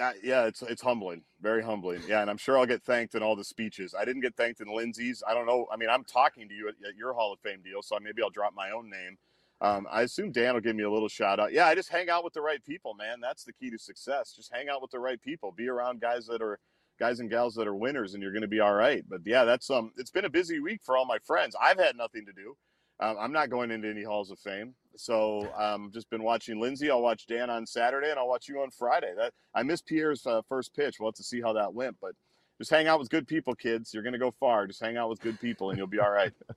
Uh, 0.00 0.12
yeah, 0.24 0.46
it's 0.46 0.60
it's 0.62 0.82
humbling, 0.82 1.22
very 1.40 1.62
humbling. 1.62 2.02
Yeah, 2.08 2.20
and 2.20 2.28
I'm 2.28 2.36
sure 2.36 2.58
I'll 2.58 2.66
get 2.66 2.82
thanked 2.82 3.14
in 3.14 3.22
all 3.22 3.36
the 3.36 3.44
speeches. 3.44 3.94
I 3.98 4.04
didn't 4.04 4.22
get 4.22 4.36
thanked 4.36 4.60
in 4.60 4.74
Lindsay's. 4.74 5.22
I 5.26 5.34
don't 5.34 5.46
know. 5.46 5.66
I 5.72 5.76
mean, 5.76 5.88
I'm 5.88 6.04
talking 6.04 6.48
to 6.48 6.54
you 6.54 6.68
at, 6.68 6.74
at 6.88 6.96
your 6.96 7.14
Hall 7.14 7.32
of 7.32 7.38
Fame 7.40 7.62
deal, 7.62 7.80
so 7.80 7.96
maybe 8.02 8.20
I'll 8.20 8.30
drop 8.30 8.54
my 8.54 8.70
own 8.70 8.90
name. 8.90 9.18
Um, 9.60 9.86
I 9.90 10.02
assume 10.02 10.32
Dan 10.32 10.54
will 10.54 10.60
give 10.60 10.74
me 10.74 10.82
a 10.82 10.90
little 10.90 11.08
shout 11.08 11.38
out. 11.38 11.52
Yeah, 11.52 11.66
I 11.66 11.76
just 11.76 11.90
hang 11.90 12.10
out 12.10 12.24
with 12.24 12.32
the 12.32 12.42
right 12.42 12.62
people, 12.64 12.94
man. 12.94 13.20
That's 13.20 13.44
the 13.44 13.52
key 13.52 13.70
to 13.70 13.78
success. 13.78 14.34
Just 14.34 14.52
hang 14.52 14.68
out 14.68 14.82
with 14.82 14.90
the 14.90 14.98
right 14.98 15.20
people. 15.22 15.52
Be 15.52 15.68
around 15.68 16.00
guys 16.00 16.26
that 16.26 16.42
are 16.42 16.58
guys 16.98 17.20
and 17.20 17.30
gals 17.30 17.54
that 17.54 17.68
are 17.68 17.74
winners, 17.74 18.14
and 18.14 18.22
you're 18.22 18.32
going 18.32 18.42
to 18.42 18.48
be 18.48 18.60
all 18.60 18.74
right. 18.74 19.04
But 19.08 19.20
yeah, 19.24 19.44
that's 19.44 19.70
um, 19.70 19.92
it's 19.96 20.10
been 20.10 20.24
a 20.24 20.30
busy 20.30 20.58
week 20.58 20.80
for 20.82 20.96
all 20.96 21.06
my 21.06 21.18
friends. 21.18 21.54
I've 21.60 21.78
had 21.78 21.96
nothing 21.96 22.26
to 22.26 22.32
do. 22.32 22.56
Um, 23.00 23.16
I'm 23.18 23.32
not 23.32 23.48
going 23.50 23.70
into 23.70 23.88
any 23.88 24.02
halls 24.02 24.30
of 24.30 24.38
fame, 24.40 24.74
so 24.96 25.48
um, 25.56 25.86
I've 25.86 25.92
just 25.92 26.10
been 26.10 26.22
watching 26.22 26.60
Lindsay. 26.60 26.90
I'll 26.90 27.02
watch 27.02 27.26
Dan 27.26 27.50
on 27.50 27.66
Saturday, 27.66 28.10
and 28.10 28.18
I'll 28.18 28.28
watch 28.28 28.48
you 28.48 28.60
on 28.60 28.70
Friday. 28.70 29.12
That 29.16 29.32
I 29.54 29.62
missed 29.62 29.86
Pierre's 29.86 30.26
uh, 30.26 30.42
first 30.48 30.74
pitch. 30.74 30.96
We'll 30.98 31.08
have 31.08 31.14
to 31.16 31.22
see 31.22 31.40
how 31.40 31.52
that 31.54 31.72
went, 31.72 31.96
but 32.00 32.12
just 32.58 32.70
hang 32.70 32.86
out 32.86 32.98
with 32.98 33.10
good 33.10 33.26
people, 33.26 33.54
kids. 33.54 33.92
You're 33.92 34.02
going 34.02 34.12
to 34.12 34.18
go 34.18 34.30
far. 34.30 34.66
Just 34.66 34.82
hang 34.82 34.96
out 34.96 35.08
with 35.08 35.20
good 35.20 35.40
people, 35.40 35.70
and 35.70 35.78
you'll 35.78 35.86
be 35.86 36.00
all 36.00 36.10
right. 36.10 36.32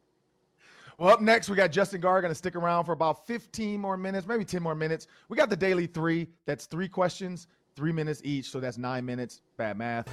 Well, 1.00 1.10
up 1.10 1.22
next 1.22 1.48
we 1.48 1.56
got 1.56 1.72
Justin 1.72 2.02
Gaard 2.02 2.24
going 2.24 2.32
to 2.32 2.36
stick 2.36 2.56
around 2.56 2.86
for 2.86 2.92
about 2.92 3.28
15 3.28 3.80
more 3.80 3.98
minutes, 3.98 4.26
maybe 4.26 4.44
10 4.44 4.64
more 4.64 4.74
minutes. 4.74 5.06
We 5.30 5.38
got 5.38 5.48
the 5.48 5.56
daily 5.56 5.86
three. 5.86 6.28
That's 6.48 6.66
three 6.66 6.88
questions, 6.88 7.46
three 7.76 7.92
minutes 7.92 8.20
each, 8.24 8.50
so 8.50 8.60
that's 8.60 8.80
nine 8.80 9.06
minutes. 9.06 9.42
Bad 9.58 9.78
math. 9.78 10.08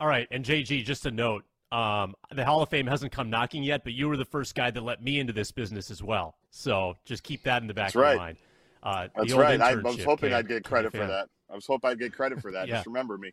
All 0.00 0.08
right, 0.08 0.26
and 0.30 0.42
JG, 0.42 0.86
just 0.86 1.04
a 1.04 1.10
note. 1.10 1.44
Um, 1.70 2.14
the 2.30 2.44
Hall 2.44 2.62
of 2.62 2.68
Fame 2.70 2.86
hasn't 2.86 3.12
come 3.12 3.28
knocking 3.28 3.62
yet, 3.62 3.84
but 3.84 3.92
you 3.92 4.08
were 4.08 4.16
the 4.16 4.24
first 4.24 4.54
guy 4.54 4.70
that 4.70 4.82
let 4.82 5.02
me 5.02 5.18
into 5.18 5.32
this 5.32 5.52
business 5.52 5.90
as 5.90 6.02
well. 6.02 6.36
So 6.50 6.96
just 7.04 7.22
keep 7.22 7.42
that 7.44 7.60
in 7.60 7.68
the 7.68 7.74
back 7.74 7.92
That's 7.92 7.96
of 7.96 8.02
right. 8.02 8.12
your 8.12 8.20
mind. 8.20 8.36
Uh, 8.82 9.08
That's 9.16 9.32
right. 9.34 9.60
I, 9.60 9.70
I 9.72 9.74
was 9.74 10.02
hoping 10.02 10.32
I'd 10.32 10.48
get 10.48 10.64
credit 10.64 10.92
for 10.92 11.06
that. 11.06 11.28
I 11.50 11.54
was 11.54 11.66
hoping 11.66 11.90
I'd 11.90 11.98
get 11.98 12.12
credit 12.12 12.40
for 12.40 12.52
that. 12.52 12.68
Yeah. 12.68 12.76
Just 12.76 12.86
remember 12.86 13.18
me. 13.18 13.32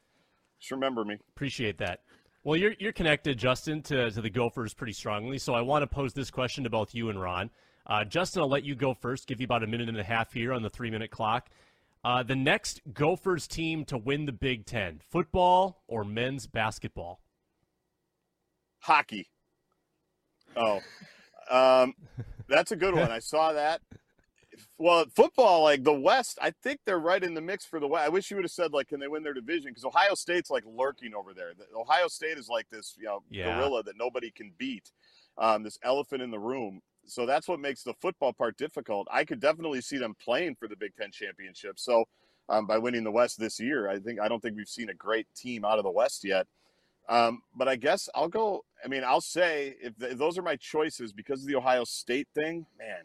Just 0.60 0.72
remember 0.72 1.06
me. 1.06 1.18
Appreciate 1.36 1.78
that. 1.80 2.02
Well, 2.44 2.58
you're 2.58 2.76
you're 2.80 2.94
connected, 2.94 3.38
Justin, 3.38 3.82
to, 3.84 4.12
to 4.12 4.22
the 4.22 4.30
Gophers 4.30 4.74
pretty 4.74 4.94
strongly. 4.94 5.38
So 5.38 5.54
I 5.54 5.62
want 5.62 5.84
to 5.84 5.88
pose 5.88 6.14
this 6.14 6.30
question 6.30 6.64
to 6.64 6.70
both 6.70 6.94
you 6.94 7.10
and 7.10 7.20
Ron. 7.20 7.50
Uh, 7.88 8.04
Justin, 8.04 8.42
I'll 8.42 8.50
let 8.50 8.64
you 8.64 8.76
go 8.76 8.94
first. 8.94 9.28
Give 9.28 9.40
you 9.40 9.46
about 9.46 9.64
a 9.64 9.68
minute 9.68 9.90
and 9.90 10.00
a 10.00 10.04
half 10.04 10.34
here 10.34 10.54
on 10.54 10.62
the 10.62 10.70
three 10.70 10.92
minute 10.92 11.12
clock. 11.12 11.50
Uh, 12.04 12.22
the 12.22 12.36
next 12.36 12.82
Gophers 12.94 13.48
team 13.48 13.84
to 13.86 13.98
win 13.98 14.26
the 14.26 14.32
Big 14.32 14.66
Ten: 14.66 15.00
football 15.10 15.84
or 15.88 16.04
men's 16.04 16.48
basketball? 16.48 17.20
Hockey. 18.86 19.28
Oh, 20.56 20.80
um, 21.50 21.94
that's 22.48 22.72
a 22.72 22.76
good 22.76 22.94
one. 22.94 23.12
I 23.12 23.20
saw 23.20 23.52
that. 23.54 23.82
Well, 24.78 25.06
football, 25.16 25.64
like 25.64 25.84
the 25.84 25.94
West, 25.94 26.38
I 26.42 26.52
think 26.52 26.80
they're 26.86 27.00
right 27.00 27.24
in 27.24 27.34
the 27.34 27.42
mix 27.42 27.66
for 27.66 27.80
the 27.80 27.88
West. 27.88 28.06
I 28.06 28.10
wish 28.10 28.30
you 28.30 28.38
would 28.38 28.46
have 28.46 28.52
said 28.52 28.72
like, 28.74 28.88
can 28.90 29.00
they 29.00 29.08
win 29.08 29.24
their 29.24 29.34
division? 29.34 29.72
Because 29.72 29.86
Ohio 29.86 30.14
State's 30.14 30.50
like 30.50 30.64
lurking 30.68 31.14
over 31.16 31.34
there. 31.34 31.54
The- 31.58 31.66
Ohio 31.78 32.08
State 32.08 32.38
is 32.38 32.48
like 32.48 32.70
this, 32.70 32.96
you 32.98 33.06
know, 33.06 33.24
Yeah. 33.30 33.56
gorilla 33.58 33.84
that 33.84 33.98
nobody 33.98 34.30
can 34.32 34.52
beat. 34.58 34.92
Um, 35.38 35.64
this 35.64 35.78
elephant 35.84 36.22
in 36.22 36.32
the 36.32 36.40
room. 36.40 36.82
So 37.06 37.26
that's 37.26 37.48
what 37.48 37.60
makes 37.60 37.84
the 37.84 37.94
football 37.96 38.32
part 38.34 38.56
difficult. 38.58 39.08
I 39.12 39.26
could 39.26 39.40
definitely 39.42 39.82
see 39.82 39.98
them 39.98 40.16
playing 40.24 40.56
for 40.56 40.68
the 40.70 40.78
Big 40.78 40.96
Ten 40.96 41.12
championship. 41.12 41.80
So 41.80 42.06
um, 42.48 42.66
by 42.68 42.78
winning 42.78 43.04
the 43.04 43.12
West 43.12 43.40
this 43.40 43.60
year, 43.60 43.90
I 43.90 44.00
think 44.00 44.20
I 44.22 44.28
don't 44.30 44.40
think 44.42 44.56
we've 44.56 44.70
seen 44.70 44.90
a 44.90 44.94
great 44.94 45.28
team 45.36 45.66
out 45.66 45.78
of 45.80 45.84
the 45.84 45.92
West 45.92 46.24
yet. 46.24 46.48
Um, 47.08 47.42
but 47.56 47.68
I 47.68 47.76
guess 47.76 48.10
I'll 48.16 48.28
go. 48.28 48.66
I 48.84 48.88
mean, 48.88 49.04
I'll 49.04 49.22
say 49.22 49.76
if, 49.82 49.94
if 50.02 50.18
those 50.18 50.38
are 50.38 50.42
my 50.42 50.56
choices 50.56 51.14
because 51.14 51.42
of 51.42 51.48
the 51.48 51.56
Ohio 51.56 51.84
State 51.84 52.28
thing, 52.34 52.66
man, 52.78 53.04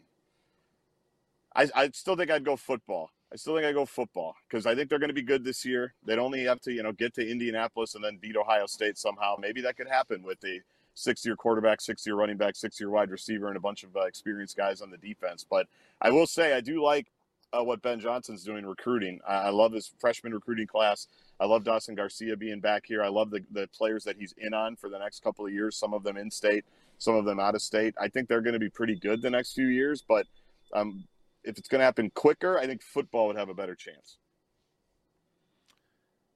I, 1.55 1.67
I 1.75 1.89
still 1.89 2.15
think 2.15 2.31
I'd 2.31 2.45
go 2.45 2.55
football. 2.55 3.11
I 3.31 3.37
still 3.37 3.55
think 3.55 3.65
I 3.65 3.71
go 3.71 3.85
football 3.85 4.35
because 4.49 4.65
I 4.65 4.75
think 4.75 4.89
they're 4.89 4.99
going 4.99 5.09
to 5.09 5.13
be 5.13 5.21
good 5.21 5.43
this 5.43 5.63
year. 5.63 5.93
They'd 6.05 6.19
only 6.19 6.43
have 6.43 6.59
to, 6.61 6.73
you 6.73 6.83
know, 6.83 6.91
get 6.91 7.13
to 7.15 7.27
Indianapolis 7.27 7.95
and 7.95 8.03
then 8.03 8.17
beat 8.17 8.35
Ohio 8.35 8.65
State 8.65 8.97
somehow. 8.97 9.35
Maybe 9.39 9.61
that 9.61 9.77
could 9.77 9.87
happen 9.87 10.21
with 10.23 10.43
a 10.43 10.61
six-year 10.95 11.37
quarterback, 11.37 11.79
six-year 11.79 12.15
running 12.15 12.35
back, 12.35 12.57
six-year 12.57 12.89
wide 12.89 13.09
receiver, 13.09 13.47
and 13.47 13.55
a 13.55 13.61
bunch 13.61 13.83
of 13.83 13.95
uh, 13.95 14.01
experienced 14.01 14.57
guys 14.57 14.81
on 14.81 14.91
the 14.91 14.97
defense. 14.97 15.45
But 15.49 15.67
I 16.01 16.09
will 16.09 16.27
say 16.27 16.53
I 16.53 16.59
do 16.59 16.83
like 16.83 17.07
uh, 17.53 17.63
what 17.63 17.81
Ben 17.81 18.01
Johnson's 18.01 18.43
doing 18.43 18.65
recruiting. 18.65 19.21
I, 19.25 19.35
I 19.35 19.49
love 19.49 19.71
his 19.71 19.91
freshman 19.99 20.33
recruiting 20.33 20.67
class. 20.67 21.07
I 21.41 21.45
love 21.45 21.63
Dawson 21.63 21.95
Garcia 21.95 22.37
being 22.37 22.59
back 22.59 22.83
here. 22.85 23.01
I 23.01 23.07
love 23.07 23.31
the, 23.31 23.43
the 23.51 23.67
players 23.75 24.03
that 24.03 24.15
he's 24.15 24.31
in 24.37 24.53
on 24.53 24.75
for 24.75 24.89
the 24.89 24.99
next 24.99 25.23
couple 25.23 25.43
of 25.43 25.51
years. 25.51 25.75
Some 25.75 25.91
of 25.91 26.03
them 26.03 26.15
in 26.15 26.29
state, 26.29 26.63
some 26.99 27.15
of 27.15 27.25
them 27.25 27.39
out 27.39 27.55
of 27.55 27.63
state. 27.63 27.95
I 27.99 28.09
think 28.09 28.29
they're 28.29 28.41
going 28.41 28.53
to 28.53 28.59
be 28.59 28.69
pretty 28.69 28.95
good 28.95 29.23
the 29.23 29.31
next 29.31 29.53
few 29.53 29.65
years. 29.65 30.03
But 30.07 30.27
um, 30.71 31.03
if 31.43 31.57
it's 31.57 31.67
going 31.67 31.79
to 31.79 31.85
happen 31.85 32.11
quicker, 32.13 32.59
I 32.59 32.67
think 32.67 32.83
football 32.83 33.25
would 33.25 33.37
have 33.37 33.49
a 33.49 33.55
better 33.55 33.73
chance. 33.73 34.19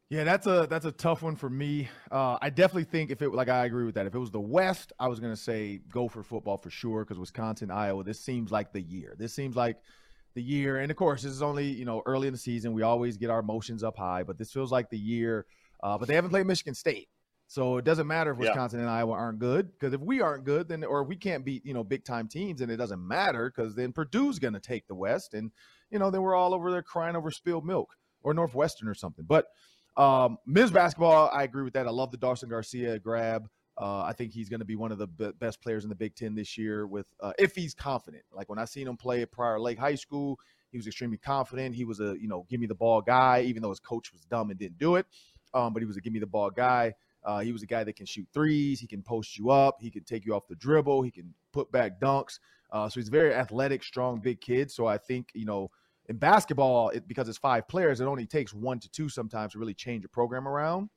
Yeah, 0.09 0.23
that's 0.23 0.45
a 0.45 0.67
that's 0.69 0.85
a 0.85 0.91
tough 0.91 1.23
one 1.23 1.35
for 1.35 1.49
me. 1.49 1.89
Uh, 2.11 2.37
I 2.39 2.51
definitely 2.51 2.83
think 2.83 3.09
if 3.09 3.23
it 3.23 3.33
like 3.33 3.49
I 3.49 3.65
agree 3.65 3.85
with 3.85 3.95
that. 3.95 4.05
If 4.05 4.13
it 4.13 4.19
was 4.19 4.29
the 4.29 4.39
West, 4.39 4.93
I 4.99 5.07
was 5.07 5.19
gonna 5.19 5.35
say 5.35 5.81
go 5.91 6.07
for 6.07 6.21
football 6.21 6.57
for 6.57 6.69
sure 6.69 7.03
because 7.03 7.17
Wisconsin, 7.17 7.71
Iowa. 7.71 8.03
This 8.03 8.19
seems 8.19 8.51
like 8.51 8.71
the 8.71 8.81
year. 8.81 9.15
This 9.17 9.33
seems 9.33 9.55
like 9.55 9.77
the 10.35 10.43
year, 10.43 10.77
and 10.77 10.91
of 10.91 10.97
course, 10.97 11.23
this 11.23 11.31
is 11.31 11.41
only 11.41 11.67
you 11.67 11.85
know 11.85 12.03
early 12.05 12.27
in 12.27 12.33
the 12.33 12.37
season. 12.39 12.73
We 12.73 12.83
always 12.83 13.17
get 13.17 13.29
our 13.29 13.39
emotions 13.39 13.83
up 13.83 13.97
high, 13.97 14.23
but 14.23 14.37
this 14.37 14.51
feels 14.51 14.71
like 14.71 14.89
the 14.89 14.99
year 14.99 15.45
uh, 15.83 15.97
but 15.97 16.07
they 16.07 16.15
haven't 16.15 16.31
played 16.31 16.47
Michigan 16.47 16.73
State. 16.73 17.09
So 17.47 17.77
it 17.77 17.85
doesn't 17.85 18.07
matter 18.07 18.31
if 18.31 18.39
Yeah. 18.39 18.49
Wisconsin 18.49 18.79
and 18.79 18.89
Iowa 18.89 19.13
aren't 19.13 19.37
good 19.37 19.71
because 19.71 19.93
if 19.93 20.01
we 20.01 20.19
aren't 20.19 20.45
good, 20.45 20.67
then 20.67 20.83
or 20.83 21.03
we 21.03 21.15
can't 21.15 21.45
beat 21.45 21.63
you 21.63 21.75
know 21.75 21.83
big 21.83 22.03
time 22.03 22.27
teams, 22.27 22.61
and 22.61 22.71
it 22.71 22.77
doesn't 22.77 23.05
matter 23.05 23.53
because 23.55 23.75
then 23.75 23.93
Purdue's 23.93 24.39
going 24.39 24.55
to 24.55 24.59
take 24.59 24.87
the 24.87 24.95
West, 24.95 25.35
and 25.35 25.51
you 25.91 25.99
know 25.99 26.09
then 26.09 26.23
we're 26.23 26.33
all 26.33 26.55
over 26.55 26.71
there 26.71 26.81
crying 26.81 27.15
over 27.15 27.29
spilled 27.29 27.65
milk 27.65 27.89
or 28.23 28.33
Northwestern 28.33 28.87
or 28.87 28.95
something. 28.95 29.25
But 29.27 29.45
um, 29.95 30.39
basketball, 30.47 31.29
I 31.31 31.43
agree 31.43 31.63
with 31.63 31.73
that. 31.73 31.85
I 31.85 31.91
love 31.91 32.09
the 32.09 32.17
Dawson 32.17 32.49
Garcia 32.49 32.97
grab. 32.97 33.47
Uh, 33.77 34.03
I 34.03 34.13
think 34.13 34.31
he's 34.31 34.47
going 34.47 34.61
to 34.61 34.65
be 34.65 34.75
one 34.75 34.91
of 34.91 34.97
the 34.97 35.07
be- 35.07 35.31
best 35.39 35.61
players 35.61 35.83
in 35.83 35.89
the 35.89 35.95
Big 35.95 36.15
Ten 36.15 36.33
this 36.33 36.57
year. 36.57 36.87
With 36.87 37.07
uh, 37.19 37.33
if 37.37 37.55
he's 37.55 37.73
confident, 37.73 38.23
like 38.33 38.49
when 38.49 38.59
I 38.59 38.65
seen 38.65 38.87
him 38.87 38.95
play 38.97 39.21
at 39.21 39.31
Prior 39.31 39.59
Lake 39.59 39.77
High 39.77 39.95
School, 39.95 40.39
he 40.71 40.77
was 40.77 40.87
extremely 40.87 41.17
confident. 41.17 41.75
He 41.75 41.85
was 41.85 41.99
a 41.99 42.15
you 42.19 42.27
know 42.27 42.45
give 42.49 42.59
me 42.59 42.67
the 42.67 42.75
ball 42.75 43.01
guy, 43.01 43.41
even 43.41 43.61
though 43.61 43.69
his 43.69 43.79
coach 43.79 44.11
was 44.13 44.21
dumb 44.21 44.49
and 44.49 44.59
didn't 44.59 44.77
do 44.77 44.95
it. 44.95 45.05
Um, 45.53 45.73
but 45.73 45.81
he 45.81 45.85
was 45.85 45.97
a 45.97 46.01
give 46.01 46.13
me 46.13 46.19
the 46.19 46.27
ball 46.27 46.49
guy. 46.49 46.93
Uh, 47.23 47.39
he 47.39 47.51
was 47.51 47.63
a 47.63 47.65
guy 47.65 47.83
that 47.83 47.95
can 47.95 48.05
shoot 48.05 48.27
threes. 48.33 48.79
He 48.79 48.87
can 48.87 49.01
post 49.01 49.37
you 49.37 49.49
up. 49.49 49.77
He 49.81 49.89
can 49.89 50.03
take 50.03 50.25
you 50.25 50.35
off 50.35 50.47
the 50.47 50.55
dribble. 50.55 51.01
He 51.01 51.11
can 51.11 51.33
put 51.51 51.71
back 51.71 51.99
dunks. 51.99 52.39
Uh, 52.71 52.87
so 52.87 52.99
he's 52.99 53.09
very 53.09 53.33
athletic, 53.33 53.83
strong, 53.83 54.19
big 54.19 54.41
kid. 54.41 54.71
So 54.71 54.85
I 54.85 54.97
think 54.97 55.29
you 55.33 55.45
know 55.45 55.69
in 56.07 56.17
basketball, 56.17 56.89
it, 56.89 57.07
because 57.07 57.27
it's 57.27 57.37
five 57.37 57.67
players, 57.67 57.99
it 57.99 58.05
only 58.05 58.25
takes 58.25 58.53
one 58.53 58.79
to 58.79 58.89
two 58.89 59.09
sometimes 59.09 59.53
to 59.53 59.59
really 59.59 59.73
change 59.73 60.05
a 60.05 60.09
program 60.09 60.47
around. 60.47 60.89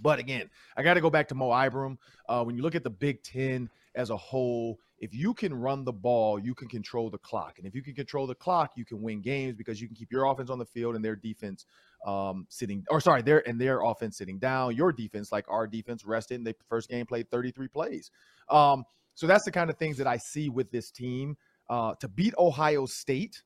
But 0.00 0.18
again, 0.18 0.50
I 0.76 0.82
got 0.82 0.94
to 0.94 1.00
go 1.00 1.10
back 1.10 1.28
to 1.28 1.34
Mo 1.34 1.52
Ibrahim. 1.52 1.98
Uh, 2.28 2.44
when 2.44 2.56
you 2.56 2.62
look 2.62 2.74
at 2.74 2.84
the 2.84 2.90
Big 2.90 3.22
Ten 3.22 3.68
as 3.94 4.10
a 4.10 4.16
whole, 4.16 4.78
if 4.98 5.12
you 5.14 5.34
can 5.34 5.52
run 5.52 5.84
the 5.84 5.92
ball, 5.92 6.38
you 6.38 6.54
can 6.54 6.68
control 6.68 7.10
the 7.10 7.18
clock. 7.18 7.58
And 7.58 7.66
if 7.66 7.74
you 7.74 7.82
can 7.82 7.94
control 7.94 8.26
the 8.26 8.34
clock, 8.34 8.72
you 8.76 8.84
can 8.84 9.02
win 9.02 9.20
games 9.20 9.56
because 9.56 9.80
you 9.80 9.88
can 9.88 9.96
keep 9.96 10.12
your 10.12 10.26
offense 10.26 10.48
on 10.48 10.58
the 10.58 10.64
field 10.64 10.94
and 10.94 11.04
their 11.04 11.16
defense 11.16 11.66
um, 12.06 12.46
sitting, 12.48 12.84
or 12.88 13.00
sorry, 13.00 13.22
their 13.22 13.46
and 13.48 13.60
their 13.60 13.80
offense 13.82 14.16
sitting 14.16 14.38
down. 14.38 14.76
Your 14.76 14.92
defense, 14.92 15.32
like 15.32 15.44
our 15.48 15.66
defense, 15.66 16.04
rested. 16.04 16.44
They 16.44 16.54
first 16.68 16.88
game 16.88 17.06
played 17.06 17.30
33 17.30 17.68
plays. 17.68 18.10
Um, 18.48 18.84
so 19.14 19.26
that's 19.26 19.44
the 19.44 19.52
kind 19.52 19.70
of 19.70 19.76
things 19.76 19.98
that 19.98 20.06
I 20.06 20.16
see 20.16 20.48
with 20.48 20.70
this 20.70 20.90
team. 20.90 21.36
Uh, 21.68 21.94
to 22.00 22.08
beat 22.08 22.34
Ohio 22.38 22.86
State, 22.86 23.42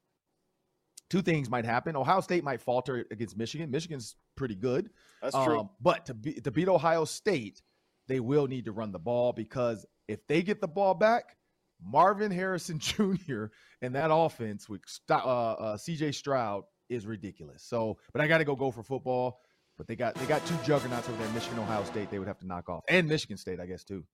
two 1.11 1.23
things 1.23 1.49
might 1.49 1.65
happen. 1.65 1.97
Ohio 1.97 2.21
State 2.21 2.45
might 2.45 2.61
falter 2.61 3.07
against 3.11 3.37
Michigan. 3.37 3.71
Michigan's 3.71 4.17
pretty 4.37 4.55
good. 4.55 4.91
That's 5.23 5.35
true. 5.35 5.61
Um, 5.61 5.71
but 5.81 6.07
to 6.07 6.15
be, 6.15 6.35
to 6.41 6.51
beat 6.51 6.69
Ohio 6.69 7.05
State, 7.05 7.63
they 8.09 8.21
will 8.21 8.47
need 8.47 8.67
to 8.67 8.73
run 8.73 8.93
the 8.93 8.99
ball 8.99 9.33
because 9.33 9.85
if 10.09 10.27
they 10.27 10.43
get 10.43 10.61
the 10.61 10.69
ball 10.69 10.95
back, 10.95 11.37
Marvin 11.85 12.31
Harrison 12.31 12.79
Jr. 12.81 13.47
and 13.83 13.95
that 13.95 14.11
offense 14.13 14.69
with 14.69 14.83
uh, 15.11 15.15
uh, 15.15 15.77
C.J. 15.77 16.13
Stroud 16.13 16.65
is 16.89 17.07
ridiculous. 17.07 17.63
So, 17.65 17.99
but 18.13 18.21
I 18.21 18.29
got 18.29 18.39
to 18.39 18.45
go 18.45 18.57
go 18.57 18.71
for 18.71 18.83
football. 18.83 19.41
But 19.79 19.87
they 19.87 19.95
got 19.95 20.15
they 20.15 20.25
got 20.25 20.45
two 20.47 20.57
juggernauts 20.65 21.07
over 21.07 21.23
there, 21.23 21.31
Michigan, 21.35 21.59
Ohio 21.59 21.85
State. 21.85 22.11
They 22.11 22.19
would 22.19 22.29
have 22.29 22.39
to 22.39 22.47
knock 22.47 22.71
off, 22.71 22.85
and 22.89 23.07
Michigan 23.09 23.37
State, 23.37 23.61
I 23.61 23.67
guess 23.67 23.85
too. 23.85 24.05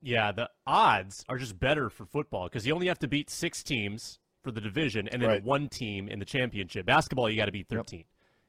Yeah, 0.00 0.30
the 0.30 0.48
odds 0.64 1.24
are 1.28 1.38
just 1.38 1.58
better 1.58 1.90
for 1.90 2.04
football 2.06 2.44
because 2.44 2.64
you 2.64 2.72
only 2.72 2.86
have 2.86 3.00
to 3.00 3.08
beat 3.08 3.30
six 3.30 3.64
teams 3.64 4.20
for 4.44 4.52
the 4.52 4.60
division 4.60 5.08
and 5.08 5.20
then 5.20 5.28
Right. 5.28 5.42
one 5.42 5.68
team 5.68 6.08
in 6.08 6.18
the 6.20 6.24
championship. 6.24 6.86
Basketball, 6.86 7.28
you 7.30 7.36
got 7.36 7.46
to 7.46 7.52
beat 7.52 7.66
13 7.68 8.04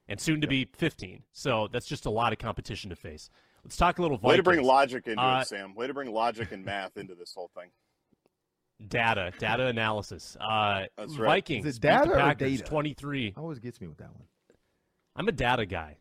and 0.08 0.20
soon 0.20 0.42
to 0.42 0.48
be 0.48 0.66
15. 0.66 1.24
So 1.32 1.68
that's 1.72 1.88
just 1.88 2.06
a 2.06 2.10
lot 2.12 2.34
of 2.34 2.38
competition 2.38 2.90
to 2.92 2.96
face. 2.96 3.30
Let's 3.64 3.78
talk 3.78 3.98
a 3.98 4.02
little 4.04 4.20
Way 4.20 4.38
to 4.38 4.44
bring 4.44 4.62
logic 4.62 5.08
into 5.08 5.24
Uh, 5.24 5.40
it, 5.42 5.48
Sam. 5.48 5.74
Way 5.74 5.88
to 5.88 5.94
bring 5.94 6.12
logic 6.14 6.52
and 6.52 6.64
math 6.64 6.98
into 6.98 7.16
this 7.16 7.34
whole 7.34 7.50
thing. 7.56 7.72
data, 8.90 9.32
data 9.40 9.68
analysis. 9.68 10.36
Uh, 10.40 10.86
That's 10.98 11.16
right. 11.18 11.28
Vikings 11.38 11.66
Is 11.66 11.78
it 11.78 11.82
beat 11.82 11.88
the 11.88 11.98
data 11.98 12.12
or 12.12 12.18
Packers 12.18 12.58
data? 12.60 12.64
23. 12.70 13.34
Always 13.38 13.60
gets 13.60 13.80
me 13.82 13.88
with 13.88 13.98
that 14.00 14.12
one. 14.14 14.26
I'm 15.16 15.28
a 15.30 15.32
data 15.32 15.66
guy. 15.66 15.98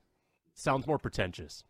Sounds 0.54 0.84
more 0.86 0.98
pretentious. 0.98 1.62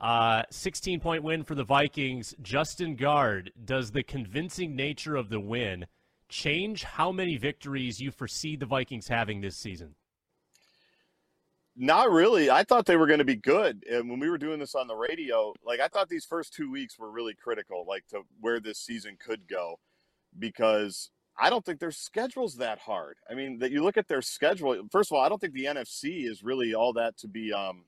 Uh, 0.00 0.42
16 0.50 0.98
point 1.00 1.22
win 1.22 1.44
for 1.44 1.54
the 1.54 1.62
Vikings. 1.64 2.34
Justin 2.42 2.96
Gaard, 2.96 3.52
does 3.64 3.92
the 3.92 4.02
convincing 4.02 4.74
nature 4.74 5.14
of 5.14 5.28
the 5.30 5.38
win 5.40 5.86
change 6.28 6.84
how 6.84 7.12
many 7.12 7.36
victories 7.36 8.00
you 8.00 8.10
foresee 8.10 8.56
the 8.56 8.66
Vikings 8.66 9.08
having 9.08 9.40
this 9.40 9.56
season? 9.56 9.94
Not 11.76 12.10
really. 12.10 12.50
I 12.50 12.62
thought 12.62 12.86
they 12.86 12.96
were 12.96 13.08
going 13.08 13.18
to 13.18 13.24
be 13.24 13.36
good. 13.36 13.84
And 13.90 14.08
when 14.08 14.20
we 14.20 14.30
were 14.30 14.38
doing 14.38 14.60
this 14.60 14.76
on 14.76 14.86
the 14.86 14.94
radio, 14.94 15.54
like 15.64 15.80
I 15.80 15.88
thought 15.88 16.08
these 16.08 16.24
first 16.24 16.54
two 16.54 16.70
weeks 16.70 16.98
were 16.98 17.10
really 17.10 17.34
critical, 17.34 17.84
like 17.88 18.06
to 18.08 18.20
where 18.40 18.60
this 18.60 18.78
season 18.78 19.16
could 19.18 19.48
go, 19.48 19.80
because 20.38 21.10
I 21.36 21.50
don't 21.50 21.64
think 21.64 21.80
their 21.80 21.90
schedule's 21.90 22.56
that 22.56 22.78
hard. 22.78 23.16
I 23.28 23.34
mean, 23.34 23.58
that 23.58 23.72
you 23.72 23.82
look 23.82 23.96
at 23.96 24.06
their 24.06 24.22
schedule. 24.22 24.86
First 24.92 25.10
of 25.10 25.16
all, 25.16 25.24
I 25.24 25.28
don't 25.28 25.40
think 25.40 25.54
the 25.54 25.64
NFC 25.64 26.30
is 26.30 26.44
really 26.44 26.74
all 26.74 26.92
that 26.92 27.16
to 27.18 27.28
be 27.28 27.52
um, 27.52 27.84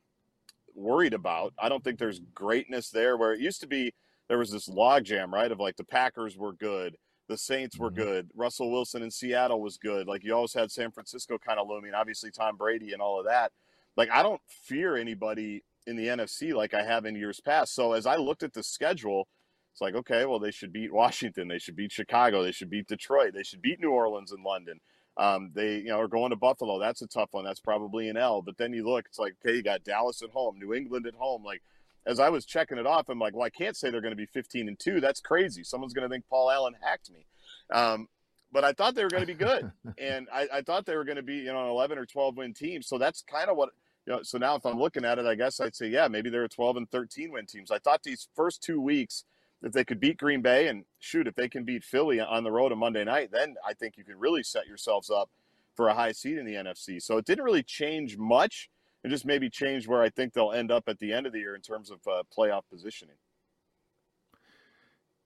worried 0.75 1.15
about. 1.15 1.55
I 1.57 1.69
don't 1.69 1.85
think 1.85 1.99
there's 1.99 2.21
greatness 2.35 2.91
there 2.91 3.17
where 3.17 3.33
it 3.33 3.41
used 3.41 3.61
to 3.61 3.69
be. 3.69 3.95
There 4.29 4.39
was 4.39 4.51
this 4.51 4.69
logjam, 4.69 5.31
right? 5.33 5.53
Of 5.53 5.61
like 5.61 5.77
the 5.77 5.85
Packers 5.85 6.37
were 6.37 6.53
good, 6.53 6.97
the 7.29 7.37
Saints 7.39 7.79
were 7.79 7.91
Mhm. 7.91 7.97
good, 7.97 8.31
Russell 8.35 8.71
Wilson 8.71 9.03
in 9.03 9.11
Seattle 9.11 9.61
was 9.61 9.77
good. 9.79 10.07
Like 10.07 10.25
you 10.25 10.35
always 10.35 10.55
had 10.55 10.71
San 10.71 10.91
Francisco 10.91 11.39
kind 11.39 11.59
of 11.59 11.69
looming. 11.69 11.95
Obviously, 11.95 12.31
Tom 12.31 12.57
Brady 12.57 12.93
and 12.93 13.03
all 13.03 13.19
of 13.19 13.27
that 13.27 13.53
like 13.97 14.11
I 14.11 14.23
don't 14.23 14.41
fear 14.47 14.97
anybody 14.97 15.65
in 15.87 15.97
the 15.97 16.09
NFC 16.09 16.53
like 16.53 16.75
I 16.75 16.83
have 16.83 17.05
in 17.07 17.17
years 17.17 17.41
past. 17.41 17.75
So 17.75 17.93
as 17.93 18.07
I 18.07 18.17
looked 18.17 18.43
at 18.43 18.53
the 18.53 18.63
schedule, 18.63 19.29
it's 19.73 19.81
like, 19.81 19.95
okay, 19.95 20.25
well, 20.27 20.39
they 20.39 20.51
should 20.51 20.73
beat 20.73 20.93
Washington, 20.93 21.49
they 21.49 21.59
should 21.59 21.77
beat 21.77 21.93
Chicago, 21.93 22.43
they 22.43 22.53
should 22.53 22.71
beat 22.71 22.87
Detroit, 22.89 23.33
they 23.35 23.43
should 23.43 23.63
beat 23.63 23.81
New 23.81 23.91
Orleans 23.91 24.33
and 24.33 24.45
London. 24.45 24.81
Um, 25.19 25.51
they, 25.55 25.77
you 25.77 25.85
know, 25.89 25.99
are 25.99 26.09
going 26.09 26.29
to 26.31 26.37
Buffalo. 26.37 26.79
That's 26.79 27.01
a 27.01 27.07
tough 27.07 27.31
one. 27.33 27.45
That's 27.45 27.61
probably 27.61 28.11
an 28.11 28.19
L. 28.19 28.43
But 28.43 28.59
then 28.59 28.75
you 28.75 28.85
look, 28.85 29.07
it's 29.07 29.19
like, 29.19 29.35
okay, 29.43 29.57
you 29.57 29.63
got 29.63 29.83
Dallas 29.83 30.21
at 30.21 30.29
home, 30.29 30.59
New 30.59 30.75
England 30.75 31.07
at 31.07 31.15
home. 31.15 31.43
Like, 31.43 31.63
as 32.07 32.21
I 32.21 32.29
was 32.29 32.45
checking 32.45 32.79
it 32.79 32.87
off, 32.87 33.09
I'm 33.09 33.19
like, 33.19 33.35
well, 33.35 33.45
I 33.45 33.51
can't 33.51 33.77
say 33.77 33.91
they're 33.91 34.01
going 34.01 34.13
to 34.13 34.17
be 34.17 34.27
15 34.27 34.69
and 34.69 34.79
two. 34.79 35.01
That's 35.01 35.21
crazy. 35.21 35.65
Someone's 35.65 35.93
going 35.93 36.09
to 36.09 36.13
think 36.13 36.25
Paul 36.29 36.51
Allen 36.51 36.75
hacked 36.81 37.11
me. 37.11 37.27
Um, 37.73 38.09
but 38.53 38.65
I 38.65 38.73
thought 38.73 38.95
they 38.95 39.03
were 39.03 39.11
going 39.11 39.27
to 39.27 39.35
be 39.35 39.35
good, 39.35 39.71
and 39.99 40.29
I, 40.33 40.49
I 40.55 40.63
thought 40.63 40.87
they 40.87 40.97
were 40.97 41.05
going 41.05 41.17
to 41.17 41.23
be, 41.23 41.37
you 41.37 41.53
know, 41.53 41.63
an 41.63 41.69
11 41.69 41.99
or 41.99 42.07
12 42.07 42.37
win 42.37 42.55
team. 42.55 42.81
So 42.81 42.97
that's 42.97 43.23
kind 43.23 43.51
of 43.51 43.57
what 43.57 43.71
you 44.07 44.13
know, 44.13 44.23
so 44.23 44.39
now 44.39 44.55
if 44.55 44.65
I'm 44.65 44.79
looking 44.79 45.05
at 45.05 45.19
it, 45.19 45.27
I 45.27 45.35
guess 45.35 45.61
I'd 45.61 45.75
say, 45.75 45.89
yeah, 45.89 46.07
maybe 46.07 46.31
they're 46.31 46.45
a 46.45 46.49
12 46.49 46.77
and 46.77 46.91
13 46.91 47.33
win 47.33 47.45
teams. 47.45 47.73
I 47.73 47.79
thought 47.79 48.05
these 48.05 48.29
first 48.37 48.63
two 48.63 48.81
weeks, 48.81 49.25
if 49.63 49.73
they 49.73 49.85
could 49.85 49.99
beat 49.99 50.17
Green 50.17 50.43
Bay 50.43 50.69
and 50.69 50.85
shoot, 51.01 51.27
if 51.27 51.35
they 51.35 51.49
can 51.49 51.65
beat 51.65 51.83
Philly 51.83 52.21
on 52.21 52.45
the 52.45 52.53
road 52.53 52.71
on 52.71 52.79
Monday 52.79 53.03
night, 53.03 53.31
then 53.33 53.57
I 53.67 53.75
think 53.75 53.97
you 53.97 54.05
can 54.05 54.19
really 54.19 54.45
set 54.45 54.69
yourselves 54.69 55.11
up 55.11 55.29
for 55.75 55.89
a 55.89 55.95
high 55.95 56.13
seed 56.13 56.39
in 56.39 56.47
the 56.47 56.55
NFC. 56.55 57.03
So 57.03 57.19
it 57.19 57.25
didn't 57.25 57.45
really 57.45 57.65
change 57.65 58.17
much. 58.17 58.71
It 59.07 59.11
just 59.11 59.25
maybe 59.25 59.49
change 59.49 59.87
where 59.87 60.03
I 60.03 60.09
think 60.09 60.33
they'll 60.33 60.51
end 60.51 60.73
up 60.73 60.89
at 60.89 60.99
the 60.99 61.13
end 61.13 61.29
of 61.29 61.33
the 61.33 61.39
year 61.39 61.55
in 61.55 61.61
terms 61.61 61.93
of 61.93 62.01
uh, 62.09 62.25
playoff 62.37 62.63
positioning. 62.69 63.15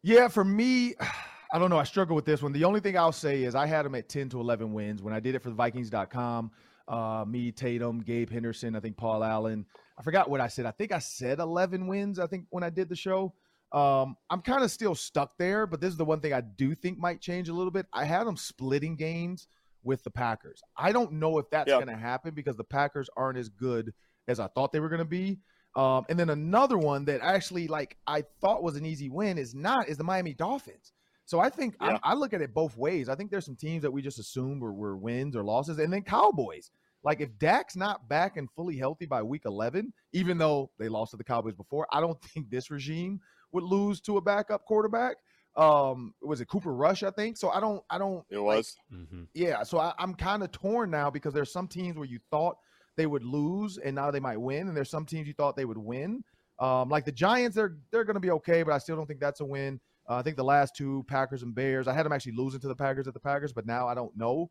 Yeah, 0.02 0.28
for 0.28 0.44
me, 0.44 0.94
I 1.52 1.58
don't 1.58 1.70
know. 1.70 1.78
I 1.78 1.84
struggle 1.84 2.14
with 2.14 2.26
this 2.26 2.42
one. 2.42 2.52
The 2.52 2.64
only 2.64 2.80
thing 2.80 2.98
I'll 2.98 3.10
say 3.10 3.42
is 3.42 3.54
I 3.54 3.64
had 3.64 3.86
them 3.86 3.94
at 3.94 4.10
10 4.10 4.28
to 4.30 4.40
11 4.40 4.74
wins 4.74 5.02
when 5.02 5.14
I 5.14 5.18
did 5.18 5.34
it 5.34 5.42
for 5.42 5.48
the 5.48 5.54
Vikings.com. 5.54 6.50
Uh, 6.88 7.24
me, 7.26 7.52
Tatum, 7.52 8.00
Gabe 8.02 8.30
Henderson, 8.30 8.76
I 8.76 8.80
think 8.80 8.98
Paul 8.98 9.24
Allen. 9.24 9.64
I 9.98 10.02
forgot 10.02 10.28
what 10.28 10.42
I 10.42 10.48
said. 10.48 10.66
I 10.66 10.72
think 10.72 10.92
I 10.92 10.98
said 10.98 11.38
11 11.38 11.86
wins, 11.86 12.18
I 12.18 12.26
think, 12.26 12.44
when 12.50 12.62
I 12.62 12.68
did 12.68 12.90
the 12.90 12.96
show. 12.96 13.32
Um, 13.72 14.14
I'm 14.28 14.42
kind 14.42 14.62
of 14.62 14.70
still 14.70 14.94
stuck 14.94 15.38
there, 15.38 15.66
but 15.66 15.80
this 15.80 15.90
is 15.90 15.96
the 15.96 16.04
one 16.04 16.20
thing 16.20 16.34
I 16.34 16.42
do 16.42 16.74
think 16.74 16.98
might 16.98 17.22
change 17.22 17.48
a 17.48 17.54
little 17.54 17.70
bit. 17.70 17.86
I 17.94 18.04
had 18.04 18.26
them 18.26 18.36
splitting 18.36 18.96
games 18.96 19.48
with 19.82 20.02
the 20.04 20.10
Packers. 20.10 20.62
I 20.76 20.92
don't 20.92 21.12
know 21.12 21.38
if 21.38 21.48
that's 21.50 21.68
Yeah. 21.68 21.76
going 21.76 21.88
to 21.88 21.96
happen 21.96 22.34
because 22.34 22.56
the 22.56 22.64
Packers 22.64 23.08
aren't 23.16 23.38
as 23.38 23.48
good 23.48 23.92
as 24.28 24.38
I 24.40 24.48
thought 24.48 24.72
they 24.72 24.80
were 24.80 24.88
going 24.88 25.00
to 25.00 25.04
be. 25.04 25.38
Um, 25.76 26.04
and 26.08 26.18
then 26.18 26.30
another 26.30 26.78
one 26.78 27.04
that 27.04 27.20
actually 27.20 27.68
like 27.68 27.96
I 28.06 28.24
thought 28.40 28.62
was 28.62 28.76
an 28.76 28.84
easy 28.84 29.08
win 29.08 29.38
is 29.38 29.54
not 29.54 29.88
is 29.88 29.96
the 29.96 30.04
Miami 30.04 30.34
Dolphins. 30.34 30.92
So 31.26 31.38
I 31.38 31.48
think 31.48 31.76
I, 31.80 31.92
Yeah. 31.92 31.98
I 32.02 32.14
look 32.14 32.32
at 32.34 32.42
it 32.42 32.52
both 32.52 32.76
ways. 32.76 33.08
I 33.08 33.14
think 33.14 33.30
there's 33.30 33.44
some 33.46 33.54
teams 33.56 33.82
that 33.82 33.90
we 33.90 34.02
just 34.02 34.18
assumed 34.18 34.60
were, 34.62 34.72
were 34.72 34.96
wins 34.96 35.36
or 35.36 35.44
losses, 35.44 35.78
and 35.78 35.92
then 35.92 36.02
Cowboys. 36.02 36.70
Like 37.04 37.20
if 37.20 37.30
Dak's 37.38 37.76
not 37.76 38.08
back 38.08 38.36
and 38.36 38.50
fully 38.50 38.76
healthy 38.76 39.06
by 39.06 39.22
week 39.22 39.42
11, 39.46 39.92
even 40.12 40.36
though 40.38 40.70
they 40.78 40.88
lost 40.88 41.12
to 41.12 41.16
the 41.16 41.24
Cowboys 41.24 41.54
before, 41.54 41.86
I 41.92 42.00
don't 42.00 42.20
think 42.34 42.50
this 42.50 42.70
regime 42.70 43.20
would 43.52 43.64
lose 43.64 44.00
to 44.02 44.16
a 44.16 44.20
backup 44.20 44.64
quarterback. 44.64 45.16
Um, 45.60 46.14
was 46.22 46.40
it 46.40 46.46
Cooper 46.46 46.72
Rush? 46.72 47.02
I 47.02 47.10
think 47.10 47.36
so. 47.36 47.50
I 47.50 47.60
don't. 47.60 47.82
I 47.90 47.98
don't. 47.98 48.24
It 48.30 48.38
like, 48.38 48.58
was. 48.58 48.76
Mm-hmm. 48.92 49.24
yeah, 49.34 49.62
so 49.62 49.78
I, 49.78 49.92
I'm 49.98 50.14
kind 50.14 50.42
of 50.42 50.50
torn 50.52 50.90
now 50.90 51.10
because 51.10 51.34
there's 51.34 51.52
some 51.52 51.68
teams 51.68 51.96
where 51.96 52.06
you 52.06 52.18
thought 52.30 52.56
they 52.96 53.04
would 53.06 53.22
lose 53.22 53.76
and 53.76 53.94
now 53.94 54.10
they 54.10 54.20
might 54.20 54.40
win, 54.40 54.68
and 54.68 54.76
there's 54.76 54.88
some 54.88 55.04
teams 55.04 55.28
you 55.28 55.34
thought 55.34 55.56
they 55.56 55.66
would 55.66 55.78
win. 55.78 56.24
Um, 56.58 56.88
like 56.88 57.04
the 57.04 57.12
Giants, 57.12 57.54
they're 57.54 57.76
they're 57.90 58.04
going 58.04 58.14
to 58.14 58.20
be 58.20 58.30
okay, 58.30 58.62
but 58.62 58.72
I 58.72 58.78
still 58.78 58.96
don't 58.96 59.06
think 59.06 59.20
that's 59.20 59.40
a 59.40 59.44
win. 59.44 59.80
Uh, 60.08 60.14
I 60.16 60.22
think 60.22 60.36
the 60.36 60.44
last 60.44 60.74
two 60.74 61.04
Packers 61.08 61.42
and 61.42 61.54
Bears, 61.54 61.86
I 61.86 61.92
had 61.92 62.06
them 62.06 62.12
actually 62.12 62.32
losing 62.32 62.60
to 62.60 62.68
the 62.68 62.74
Packers 62.74 63.06
at 63.06 63.12
the 63.12 63.20
Packers, 63.20 63.52
but 63.52 63.66
now 63.66 63.86
I 63.86 63.94
don't 63.94 64.16
know 64.16 64.50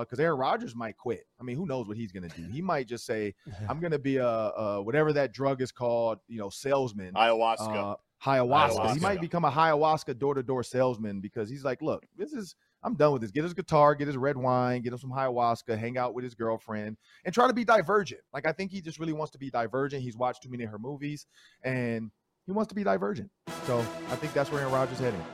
because 0.00 0.18
Aaron 0.18 0.38
Rodgers 0.38 0.74
might 0.74 0.96
quit. 0.96 1.26
I 1.38 1.44
mean, 1.44 1.56
who 1.56 1.66
knows 1.66 1.86
what 1.86 1.96
he's 1.96 2.10
going 2.12 2.28
to 2.28 2.36
do? 2.36 2.48
He 2.50 2.60
might 2.60 2.88
just 2.88 3.04
say, 3.06 3.34
"I'm 3.68 3.78
going 3.78 3.92
to 3.92 3.98
be 3.98 4.16
a, 4.16 4.26
a 4.26 4.82
whatever 4.82 5.12
that 5.12 5.32
drug 5.32 5.60
is 5.60 5.70
called, 5.70 6.18
you 6.28 6.38
know, 6.38 6.48
salesman." 6.48 7.14
Ayahuasca. 7.14 7.92
Uh, 7.92 7.96
ayahuasca. 8.24 8.94
He 8.94 9.00
might 9.00 9.20
become 9.20 9.44
a 9.44 9.50
ayahuasca 9.50 10.18
door 10.18 10.34
to 10.34 10.42
door 10.42 10.62
salesman 10.62 11.20
because 11.20 11.48
he's 11.48 11.64
like, 11.64 11.82
look, 11.82 12.04
this 12.16 12.32
is 12.32 12.54
I'm 12.82 12.94
done 12.94 13.12
with 13.12 13.22
this. 13.22 13.30
Get 13.30 13.42
his 13.44 13.54
guitar, 13.54 13.94
get 13.94 14.06
his 14.06 14.16
red 14.16 14.36
wine, 14.36 14.82
get 14.82 14.92
him 14.92 14.98
some 14.98 15.10
ayahuasca, 15.10 15.76
hang 15.78 15.98
out 15.98 16.14
with 16.14 16.24
his 16.24 16.34
girlfriend, 16.34 16.96
and 17.24 17.34
try 17.34 17.48
to 17.48 17.52
be 17.52 17.64
divergent. 17.64 18.20
Like 18.32 18.46
I 18.46 18.52
think 18.52 18.70
he 18.70 18.80
just 18.80 18.98
really 18.98 19.12
wants 19.12 19.32
to 19.32 19.38
be 19.38 19.50
divergent. 19.50 20.02
He's 20.02 20.16
watched 20.16 20.42
too 20.42 20.50
many 20.50 20.64
of 20.64 20.70
her 20.70 20.78
movies, 20.78 21.26
and 21.62 22.10
he 22.46 22.52
wants 22.52 22.68
to 22.68 22.74
be 22.74 22.84
divergent. 22.84 23.30
So 23.66 23.78
I 23.80 24.16
think 24.16 24.32
that's 24.32 24.50
where 24.50 24.60
Aaron 24.60 24.72
Rodgers 24.72 24.98
heading. 24.98 25.24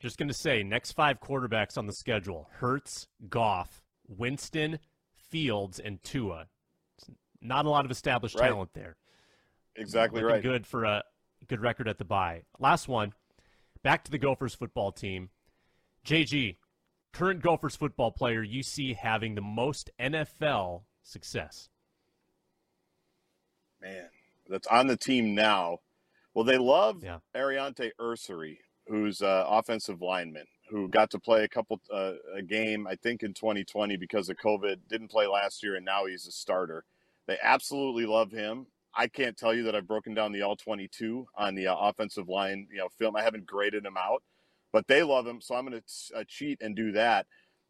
Just 0.00 0.16
going 0.16 0.28
to 0.28 0.34
say, 0.34 0.62
next 0.62 0.92
five 0.92 1.20
quarterbacks 1.20 1.76
on 1.78 1.86
the 1.86 1.92
schedule: 1.92 2.48
Hurts, 2.54 3.06
Goff, 3.28 3.82
Winston, 4.06 4.78
Fields, 5.30 5.78
and 5.78 6.02
Tua. 6.02 6.46
Not 7.40 7.66
a 7.66 7.70
lot 7.70 7.84
of 7.84 7.90
established 7.90 8.38
right. 8.38 8.48
talent 8.48 8.70
there. 8.74 8.96
Exactly 9.78 10.20
Looking 10.20 10.34
right. 10.34 10.42
Good 10.42 10.66
for 10.66 10.84
a 10.84 11.04
good 11.46 11.60
record 11.60 11.88
at 11.88 11.98
the 11.98 12.04
bye. 12.04 12.42
Last 12.58 12.88
one. 12.88 13.14
Back 13.82 14.04
to 14.04 14.10
the 14.10 14.18
Gophers 14.18 14.54
football 14.54 14.90
team. 14.90 15.30
JG, 16.04 16.56
current 17.12 17.42
Gophers 17.42 17.76
football 17.76 18.10
player 18.10 18.42
you 18.42 18.62
see 18.62 18.94
having 18.94 19.34
the 19.34 19.40
most 19.40 19.90
NFL 20.00 20.82
success. 21.02 21.68
Man, 23.80 24.08
that's 24.48 24.66
on 24.66 24.88
the 24.88 24.96
team 24.96 25.34
now. 25.34 25.78
Well, 26.34 26.44
they 26.44 26.58
love 26.58 27.04
Yeah. 27.04 27.18
Aireontae 27.34 27.92
Ersery, 28.00 28.58
who's 28.88 29.22
uh, 29.22 29.44
offensive 29.48 30.02
lineman, 30.02 30.46
who 30.68 30.88
got 30.88 31.10
to 31.10 31.20
play 31.20 31.44
a 31.44 31.48
couple 31.48 31.80
uh, 31.92 32.14
a 32.34 32.42
game, 32.42 32.86
I 32.86 32.96
think, 32.96 33.22
in 33.22 33.34
2020 33.34 33.96
because 33.96 34.28
of 34.28 34.36
COVID. 34.36 34.80
Didn't 34.88 35.08
play 35.08 35.26
last 35.26 35.62
year, 35.62 35.76
and 35.76 35.84
now 35.84 36.06
he's 36.06 36.26
a 36.26 36.32
starter. 36.32 36.84
They 37.26 37.38
absolutely 37.42 38.06
love 38.06 38.32
him. 38.32 38.66
I 38.98 39.06
can't 39.06 39.36
tell 39.36 39.54
you 39.54 39.62
that 39.62 39.76
I've 39.76 39.86
broken 39.86 40.12
down 40.12 40.32
the 40.32 40.42
all 40.42 40.56
22 40.56 41.28
on 41.36 41.54
the 41.54 41.68
uh, 41.68 41.76
offensive 41.76 42.28
line, 42.28 42.66
you 42.70 42.78
know, 42.78 42.88
film. 42.98 43.14
I 43.14 43.22
haven't 43.22 43.46
graded 43.46 43.86
him 43.86 43.96
out, 43.96 44.24
but 44.72 44.88
they 44.88 45.04
love 45.04 45.24
him, 45.24 45.40
so 45.40 45.54
I'm 45.54 45.66
going 45.66 45.80
to 45.80 46.16
uh, 46.18 46.24
cheat 46.26 46.60
and 46.60 46.74
do 46.74 46.90
that. 46.92 47.26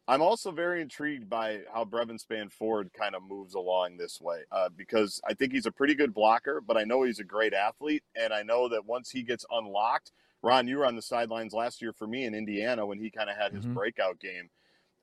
I'm 0.07 0.23
also 0.23 0.51
very 0.51 0.81
intrigued 0.81 1.29
by 1.29 1.59
how 1.71 1.85
Brevyn 1.85 2.17
Spann-Ford 2.17 2.89
kind 2.97 3.13
of 3.13 3.21
moves 3.21 3.53
along 3.53 3.97
this 3.97 4.19
way 4.19 4.39
uh, 4.51 4.69
because 4.75 5.21
I 5.23 5.35
think 5.35 5.53
he's 5.53 5.67
a 5.67 5.71
pretty 5.71 5.93
good 5.93 6.15
blocker, 6.15 6.61
but 6.65 6.77
I 6.77 6.83
know 6.83 7.03
he's 7.03 7.19
a 7.19 7.23
great 7.23 7.53
athlete, 7.53 8.03
and 8.15 8.33
I 8.33 8.41
know 8.41 8.67
that 8.69 8.87
once 8.87 9.11
he 9.11 9.21
gets 9.21 9.45
unlocked, 9.51 10.11
Ron, 10.41 10.67
you 10.67 10.79
were 10.79 10.87
on 10.87 10.95
the 10.95 11.01
sidelines 11.03 11.53
last 11.53 11.79
year 11.79 11.93
for 11.93 12.07
me 12.07 12.25
in 12.25 12.33
Indiana 12.33 12.87
when 12.87 12.97
he 12.97 13.11
kind 13.11 13.29
of 13.29 13.37
had 13.37 13.53
his 13.53 13.67
Mhm. 13.67 13.73
breakout 13.75 14.19
game. 14.19 14.49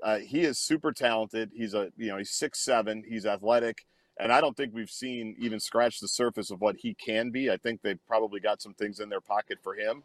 Uh, 0.03 0.19
he 0.19 0.43
is 0.43 0.59
super 0.59 0.93
talented. 0.93 1.53
He's 1.55 1.75
a 1.75 1.93
you 1.97 2.09
know 2.09 2.19
he's 2.19 2.33
six 2.33 2.59
seven. 2.59 3.05
He's 3.07 3.27
athletic, 3.27 3.87
and 4.19 4.33
I 4.33 4.41
don't 4.41 4.57
think 4.57 4.75
we've 4.75 4.91
seen 4.91 5.37
even 5.39 5.61
scratch 5.61 6.01
the 6.01 6.09
surface 6.09 6.51
of 6.51 6.61
what 6.61 6.77
he 6.77 6.95
can 6.95 7.31
be. 7.31 7.51
I 7.51 7.57
think 7.57 7.83
they've 7.83 8.05
probably 8.07 8.41
got 8.41 8.63
some 8.63 8.75
things 8.75 9.01
in 9.01 9.09
their 9.09 9.21
pocket 9.21 9.59
for 9.63 9.75
him. 9.75 10.03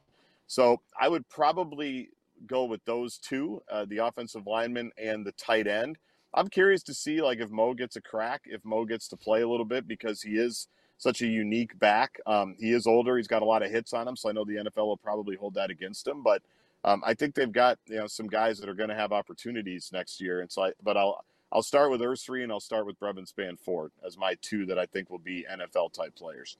So 0.47 0.81
I 0.99 1.07
would 1.07 1.27
probably 1.29 2.09
go 2.45 2.65
with 2.65 2.83
those 2.85 3.17
two, 3.17 3.61
uh, 3.71 3.85
the 3.85 3.99
offensive 3.99 4.47
lineman 4.47 4.91
and 4.97 5.25
the 5.25 5.31
tight 5.33 5.67
end. 5.67 5.97
I'm 6.33 6.47
curious 6.47 6.83
to 6.83 6.93
see 6.93 7.21
like 7.21 7.39
if 7.39 7.49
Mo 7.49 7.73
gets 7.73 7.95
a 7.95 8.01
crack, 8.01 8.41
if 8.45 8.63
Mo 8.65 8.85
gets 8.85 9.07
to 9.09 9.17
play 9.17 9.41
a 9.41 9.47
little 9.47 9.65
bit 9.65 9.87
because 9.87 10.21
he 10.21 10.31
is 10.31 10.67
such 10.97 11.21
a 11.21 11.27
unique 11.27 11.77
back. 11.79 12.19
Um, 12.25 12.55
he 12.59 12.71
is 12.71 12.85
older. 12.85 13.17
He's 13.17 13.27
got 13.27 13.41
a 13.41 13.45
lot 13.45 13.63
of 13.63 13.71
hits 13.71 13.91
on 13.91 14.07
him, 14.07 14.15
so 14.15 14.29
I 14.29 14.33
know 14.33 14.45
the 14.45 14.57
NFL 14.57 14.85
will 14.85 14.97
probably 14.97 15.35
hold 15.35 15.55
that 15.55 15.71
against 15.71 16.07
him. 16.07 16.21
But 16.21 16.41
um, 16.83 17.01
I 17.05 17.15
think 17.15 17.33
they've 17.33 17.51
got 17.51 17.79
you 17.87 17.97
know 17.97 18.07
some 18.07 18.27
guys 18.27 18.59
that 18.59 18.69
are 18.69 18.75
going 18.75 18.89
to 18.89 18.95
have 18.95 19.11
opportunities 19.11 19.89
next 19.91 20.21
year. 20.21 20.41
And 20.41 20.51
so, 20.51 20.65
I, 20.65 20.73
but 20.83 20.97
I'll 20.97 21.25
I'll 21.51 21.63
start 21.63 21.91
with 21.91 22.01
Ersery 22.01 22.43
and 22.43 22.51
I'll 22.51 22.59
start 22.59 22.85
with 22.85 22.99
Brevyn 22.99 23.25
Spann-Ford 23.25 23.91
as 24.05 24.17
my 24.17 24.35
two 24.41 24.65
that 24.67 24.79
I 24.79 24.85
think 24.85 25.09
will 25.09 25.19
be 25.19 25.45
NFL 25.51 25.93
type 25.93 26.15
players. 26.15 26.57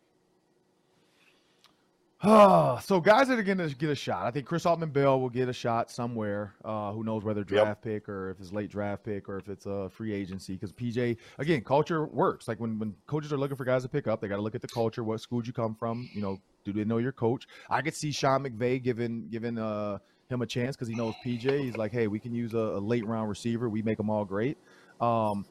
so 2.82 3.02
guys 3.02 3.28
that 3.28 3.40
are 3.40 3.44
going 3.44 3.58
to 3.58 3.74
get 3.76 3.90
a 3.90 3.96
shot, 3.96 4.28
I 4.28 4.32
think 4.32 4.46
Chris 4.46 4.66
Autman-Bell 4.66 5.20
will 5.20 5.30
get 5.30 5.50
a 5.50 5.54
shot 5.54 5.90
somewhere. 5.90 6.54
Uh, 6.64 6.92
who 6.92 7.04
knows 7.04 7.24
whether 7.24 7.44
draft 7.44 7.82
pick 7.82 8.08
or 8.08 8.30
if 8.30 8.40
it's 8.40 8.52
late 8.52 8.70
draft 8.70 9.04
pick 9.04 9.28
or 9.28 9.38
if 9.38 9.50
it's 9.50 9.66
a 9.66 9.90
free 9.90 10.14
agency? 10.14 10.54
Because 10.54 10.72
PJ, 10.72 11.18
again, 11.40 11.62
culture 11.62 12.06
works. 12.06 12.48
Like 12.48 12.60
when 12.60 12.78
when 12.78 12.94
coaches 13.08 13.34
are 13.34 13.38
looking 13.38 13.58
for 13.58 13.66
guys 13.66 13.82
to 13.84 13.90
pick 13.90 14.06
up, 14.06 14.22
they 14.22 14.28
got 14.28 14.36
to 14.36 14.44
look 14.44 14.54
at 14.54 14.62
the 14.62 14.68
culture. 14.68 15.04
What 15.04 15.20
school 15.20 15.40
did 15.40 15.48
you 15.48 15.54
come 15.54 15.74
from? 15.74 16.08
You 16.14 16.22
know, 16.22 16.38
do 16.64 16.74
they 16.74 16.84
know 16.84 17.00
your 17.00 17.12
coach? 17.12 17.48
I 17.72 17.82
could 17.82 17.96
see 17.96 18.12
Sean 18.12 18.44
McVay 18.44 18.84
giving 18.84 19.28
giving 19.30 19.58
uh, 19.58 19.98
him 20.30 20.42
a 20.42 20.46
chance 20.46 20.76
because 20.76 20.88
he 20.88 20.96
knows 20.96 21.14
PJ. 21.26 21.64
He's 21.64 21.78
like, 21.78 21.92
hey, 21.92 22.08
we 22.08 22.20
can 22.20 22.34
use 22.34 22.54
a, 22.54 22.58
a 22.58 22.80
late 22.80 23.06
round 23.06 23.30
receiver. 23.30 23.68
We 23.70 23.82
make 23.82 23.98
them 23.98 24.10
all 24.10 24.26
great. 24.26 24.58
Um, 25.02 25.46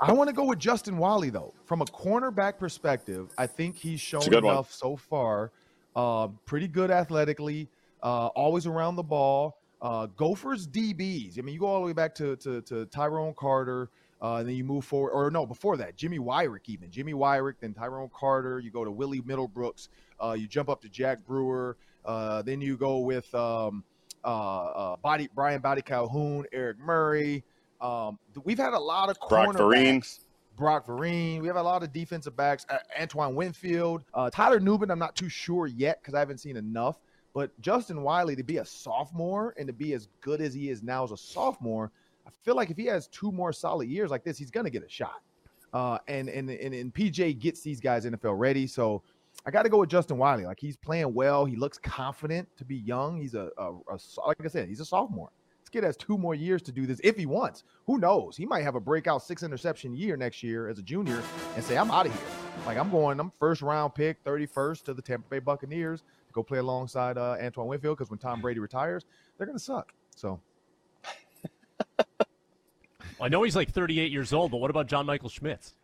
I 0.00 0.12
want 0.12 0.28
to 0.28 0.34
go 0.34 0.44
with 0.44 0.58
Justin 0.58 0.98
Wiley 0.98 1.30
though. 1.30 1.54
From 1.64 1.80
a 1.80 1.86
cornerback 1.86 2.58
perspective, 2.58 3.32
I 3.38 3.46
think 3.46 3.76
he's 3.76 4.00
shown 4.00 4.22
good 4.28 4.44
one. 4.44 4.54
enough 4.54 4.72
so 4.72 4.96
far. 4.96 5.50
Uh, 5.94 6.28
pretty 6.44 6.68
good 6.68 6.90
athletically, 6.90 7.68
uh, 8.02 8.26
always 8.28 8.66
around 8.66 8.96
the 8.96 9.02
ball. 9.02 9.58
Uh, 9.80 10.06
Gophers 10.06 10.66
DBs. 10.66 11.38
I 11.38 11.42
mean, 11.42 11.54
you 11.54 11.60
go 11.60 11.66
all 11.66 11.80
the 11.80 11.86
way 11.86 11.92
back 11.92 12.14
to 12.16 12.36
to, 12.36 12.60
to 12.62 12.86
Tyrone 12.86 13.34
Carter, 13.34 13.88
uh, 14.20 14.36
and 14.36 14.48
then 14.48 14.56
you 14.56 14.64
move 14.64 14.84
forward, 14.84 15.10
or 15.10 15.30
no, 15.30 15.46
before 15.46 15.76
that, 15.78 15.96
Jimmy 15.96 16.18
Wyrick 16.18 16.68
even. 16.68 16.90
Jimmy 16.90 17.14
Wyrick, 17.14 17.54
then 17.60 17.72
Tyrone 17.72 18.10
Carter. 18.14 18.58
You 18.58 18.70
go 18.70 18.84
to 18.84 18.90
Willie 18.90 19.22
Middlebrooks. 19.22 19.88
Uh, 20.22 20.32
you 20.32 20.46
jump 20.46 20.68
up 20.68 20.82
to 20.82 20.88
Jack 20.88 21.24
Brewer. 21.26 21.76
Uh, 22.04 22.42
then 22.42 22.60
you 22.60 22.76
go 22.76 22.98
with 22.98 23.34
um, 23.34 23.84
uh, 24.24 24.64
uh, 24.64 24.96
Body 24.96 25.28
Brian 25.34 25.60
Body 25.60 25.82
Calhoun, 25.82 26.44
Eric 26.52 26.78
Murray. 26.78 27.44
Um, 27.80 28.18
we've 28.44 28.58
had 28.58 28.72
a 28.72 28.78
lot 28.78 29.10
of 29.10 29.18
Brock 29.28 29.56
Vereen. 29.56 30.18
Brock 30.56 30.86
Vereen. 30.86 31.40
We 31.40 31.46
have 31.46 31.56
a 31.56 31.62
lot 31.62 31.82
of 31.82 31.92
defensive 31.92 32.36
backs. 32.36 32.64
Uh, 32.68 32.78
Antoine 33.00 33.34
Winfield. 33.34 34.02
Uh, 34.14 34.30
Tyler 34.30 34.58
Nubin, 34.58 34.90
I'm 34.90 34.98
not 34.98 35.14
too 35.14 35.28
sure 35.28 35.66
yet 35.66 36.00
because 36.00 36.14
I 36.14 36.18
haven't 36.18 36.38
seen 36.38 36.56
enough. 36.56 36.98
But 37.34 37.58
Justin 37.60 38.02
Wiley 38.02 38.34
to 38.36 38.42
be 38.42 38.58
a 38.58 38.64
sophomore 38.64 39.54
and 39.58 39.66
to 39.66 39.72
be 39.72 39.92
as 39.92 40.08
good 40.22 40.40
as 40.40 40.54
he 40.54 40.70
is 40.70 40.82
now 40.82 41.04
as 41.04 41.12
a 41.12 41.18
sophomore, 41.18 41.92
I 42.26 42.30
feel 42.42 42.56
like 42.56 42.70
if 42.70 42.78
he 42.78 42.86
has 42.86 43.08
two 43.08 43.30
more 43.30 43.52
solid 43.52 43.88
years 43.88 44.10
like 44.10 44.24
this, 44.24 44.38
he's 44.38 44.50
going 44.50 44.64
to 44.64 44.70
get 44.70 44.82
a 44.82 44.88
shot. 44.88 45.20
Uh, 45.74 45.98
and, 46.08 46.30
and 46.30 46.48
and 46.48 46.72
and 46.72 46.94
PJ 46.94 47.38
gets 47.38 47.60
these 47.60 47.80
guys 47.80 48.06
NFL 48.06 48.38
ready. 48.38 48.66
So 48.66 49.02
I 49.44 49.50
got 49.50 49.64
to 49.64 49.68
go 49.68 49.78
with 49.78 49.90
Justin 49.90 50.16
Wiley. 50.16 50.46
Like 50.46 50.58
he's 50.58 50.76
playing 50.76 51.12
well. 51.12 51.44
He 51.44 51.56
looks 51.56 51.76
confident 51.76 52.48
to 52.56 52.64
be 52.64 52.76
young. 52.76 53.20
He's 53.20 53.34
a, 53.34 53.50
a, 53.58 53.72
a 53.72 53.98
like 54.26 54.42
I 54.42 54.48
said, 54.48 54.68
he's 54.68 54.80
a 54.80 54.86
sophomore. 54.86 55.30
This 55.76 55.82
kid 55.82 55.86
has 55.88 55.96
two 55.98 56.16
more 56.16 56.34
years 56.34 56.62
to 56.62 56.72
do 56.72 56.86
this 56.86 57.02
if 57.04 57.18
he 57.18 57.26
wants. 57.26 57.62
Who 57.84 57.98
knows? 57.98 58.34
He 58.34 58.46
might 58.46 58.62
have 58.62 58.76
a 58.76 58.80
breakout 58.80 59.22
six 59.22 59.42
interception 59.42 59.94
year 59.94 60.16
next 60.16 60.42
year 60.42 60.70
as 60.70 60.78
a 60.78 60.82
junior 60.82 61.22
and 61.54 61.62
say, 61.62 61.76
I'm 61.76 61.90
out 61.90 62.06
of 62.06 62.12
here. 62.12 62.22
Like 62.64 62.78
I'm 62.78 62.90
going, 62.90 63.20
I'm 63.20 63.30
first 63.38 63.60
round 63.60 63.94
pick, 63.94 64.24
31st 64.24 64.84
to 64.84 64.94
the 64.94 65.02
Tampa 65.02 65.28
Bay 65.28 65.38
Buccaneers 65.38 66.00
to 66.00 66.32
go 66.32 66.42
play 66.42 66.60
alongside 66.60 67.18
uh, 67.18 67.36
Antoine 67.38 67.66
Winfield 67.66 67.98
because 67.98 68.08
when 68.08 68.18
Tom 68.18 68.40
Brady 68.40 68.58
retires, 68.58 69.04
they're 69.36 69.46
going 69.46 69.58
to 69.58 69.62
suck. 69.62 69.92
So 70.14 70.40
I 73.20 73.28
know 73.28 73.42
he's 73.42 73.54
like 73.54 73.70
38 73.70 74.10
years 74.10 74.32
old, 74.32 74.52
but 74.52 74.56
what 74.56 74.70
about 74.70 74.86
John 74.86 75.04
Michael 75.04 75.28
Schmitz? 75.28 75.74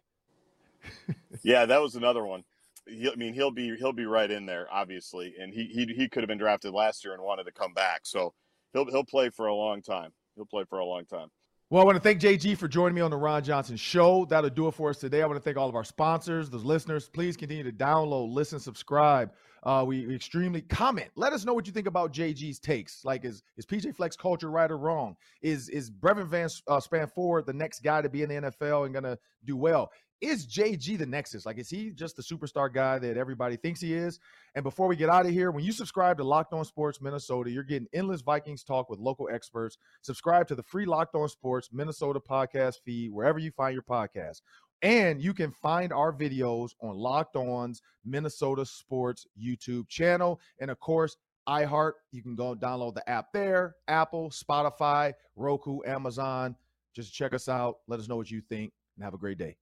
Yeah, 1.42 1.66
that 1.66 1.82
was 1.82 1.96
another 1.96 2.24
one. 2.24 2.44
He, 2.86 3.10
I 3.10 3.16
mean, 3.16 3.34
he'll 3.34 3.50
be 3.50 3.76
he'll 3.76 3.92
be 3.92 4.06
right 4.06 4.30
in 4.30 4.46
there, 4.46 4.68
obviously, 4.70 5.34
and 5.40 5.52
he 5.52 5.64
he 5.64 5.86
he 5.92 6.08
could 6.08 6.22
have 6.22 6.28
been 6.28 6.38
drafted 6.38 6.72
last 6.72 7.04
year 7.04 7.14
and 7.14 7.22
wanted 7.22 7.44
to 7.44 7.52
come 7.52 7.72
back, 7.72 8.02
so 8.04 8.32
he'll 8.72 8.86
he'll 8.86 9.04
play 9.04 9.30
for 9.30 9.46
a 9.46 9.54
long 9.54 9.82
time. 9.82 10.12
He'll 10.36 10.46
play 10.46 10.64
for 10.68 10.78
a 10.78 10.84
long 10.84 11.04
time. 11.04 11.28
Well, 11.72 11.80
I 11.80 11.86
want 11.86 11.96
to 11.96 12.02
thank 12.02 12.20
JG 12.20 12.58
for 12.58 12.68
joining 12.68 12.94
me 12.94 13.00
on 13.00 13.10
the 13.10 13.16
Ron 13.16 13.42
Johnson 13.42 13.78
Show. 13.78 14.26
That'll 14.26 14.50
do 14.50 14.68
it 14.68 14.74
for 14.74 14.90
us 14.90 14.98
today. 14.98 15.22
I 15.22 15.26
want 15.26 15.38
to 15.38 15.42
thank 15.42 15.56
all 15.56 15.70
of 15.70 15.74
our 15.74 15.84
sponsors, 15.84 16.50
the 16.50 16.58
listeners. 16.58 17.08
Please 17.08 17.34
continue 17.34 17.64
to 17.64 17.72
download, 17.72 18.30
listen, 18.30 18.60
subscribe. 18.60 19.32
Uh, 19.62 19.82
we, 19.86 20.14
extremely 20.14 20.60
comment. 20.60 21.08
Let 21.14 21.32
us 21.32 21.46
know 21.46 21.54
what 21.54 21.66
you 21.66 21.72
think 21.72 21.86
about 21.86 22.12
JG's 22.12 22.58
takes. 22.58 23.06
Like, 23.06 23.24
is 23.24 23.42
is 23.56 23.64
PJ 23.64 23.96
Fleck's 23.96 24.16
culture 24.16 24.50
right 24.50 24.70
or 24.70 24.76
wrong? 24.76 25.16
Is 25.40 25.70
is 25.70 25.88
Brevyn 25.88 26.26
Van 26.26 26.50
uh, 26.68 26.78
Spann-Ford 26.78 27.46
the 27.46 27.54
next 27.54 27.82
guy 27.82 28.02
to 28.02 28.08
be 28.10 28.22
in 28.22 28.28
the 28.28 28.50
NFL 28.50 28.84
and 28.84 28.92
gonna 28.92 29.16
do 29.46 29.56
well? 29.56 29.90
Is 30.22 30.46
JG 30.46 30.98
the 30.98 31.04
nexus? 31.04 31.44
Like, 31.44 31.58
is 31.58 31.68
he 31.68 31.90
just 31.90 32.16
the 32.16 32.22
superstar 32.22 32.72
guy 32.72 33.00
that 33.00 33.16
everybody 33.16 33.56
thinks 33.56 33.80
he 33.80 33.92
is? 33.92 34.20
And 34.54 34.62
before 34.62 34.86
we 34.86 34.94
get 34.94 35.08
out 35.08 35.26
of 35.26 35.32
here, 35.32 35.50
when 35.50 35.64
you 35.64 35.72
subscribe 35.72 36.16
to 36.18 36.24
Locked 36.24 36.52
On 36.52 36.64
Sports 36.64 37.00
Minnesota, 37.00 37.50
you're 37.50 37.64
getting 37.64 37.88
endless 37.92 38.20
Vikings 38.20 38.62
talk 38.62 38.88
with 38.88 39.00
local 39.00 39.28
experts. 39.32 39.78
Subscribe 40.00 40.46
to 40.46 40.54
the 40.54 40.62
free 40.62 40.86
Locked 40.86 41.16
On 41.16 41.28
Sports 41.28 41.70
Minnesota 41.72 42.20
podcast 42.20 42.76
feed 42.84 43.12
wherever 43.12 43.40
you 43.40 43.50
find 43.50 43.74
your 43.74 43.82
podcast. 43.82 44.42
And 44.80 45.20
you 45.20 45.34
can 45.34 45.50
find 45.50 45.92
our 45.92 46.12
videos 46.12 46.70
on 46.80 46.96
Locked 46.96 47.34
On's 47.34 47.82
Minnesota 48.04 48.64
Sports 48.64 49.26
YouTube 49.36 49.88
channel. 49.88 50.40
And 50.60 50.70
of 50.70 50.78
course, 50.78 51.16
iHeart. 51.48 51.94
You 52.12 52.22
can 52.22 52.36
go 52.36 52.54
download 52.54 52.94
the 52.94 53.08
app 53.10 53.32
there, 53.32 53.74
Apple, 53.88 54.30
Spotify, 54.30 55.14
Roku, 55.34 55.80
Amazon. 55.84 56.54
Just 56.94 57.12
check 57.12 57.34
us 57.34 57.48
out. 57.48 57.78
Let 57.88 57.98
us 57.98 58.08
know 58.08 58.16
what 58.16 58.30
you 58.30 58.40
think 58.40 58.72
and 58.96 59.04
have 59.04 59.14
a 59.14 59.18
great 59.18 59.38
day. 59.38 59.56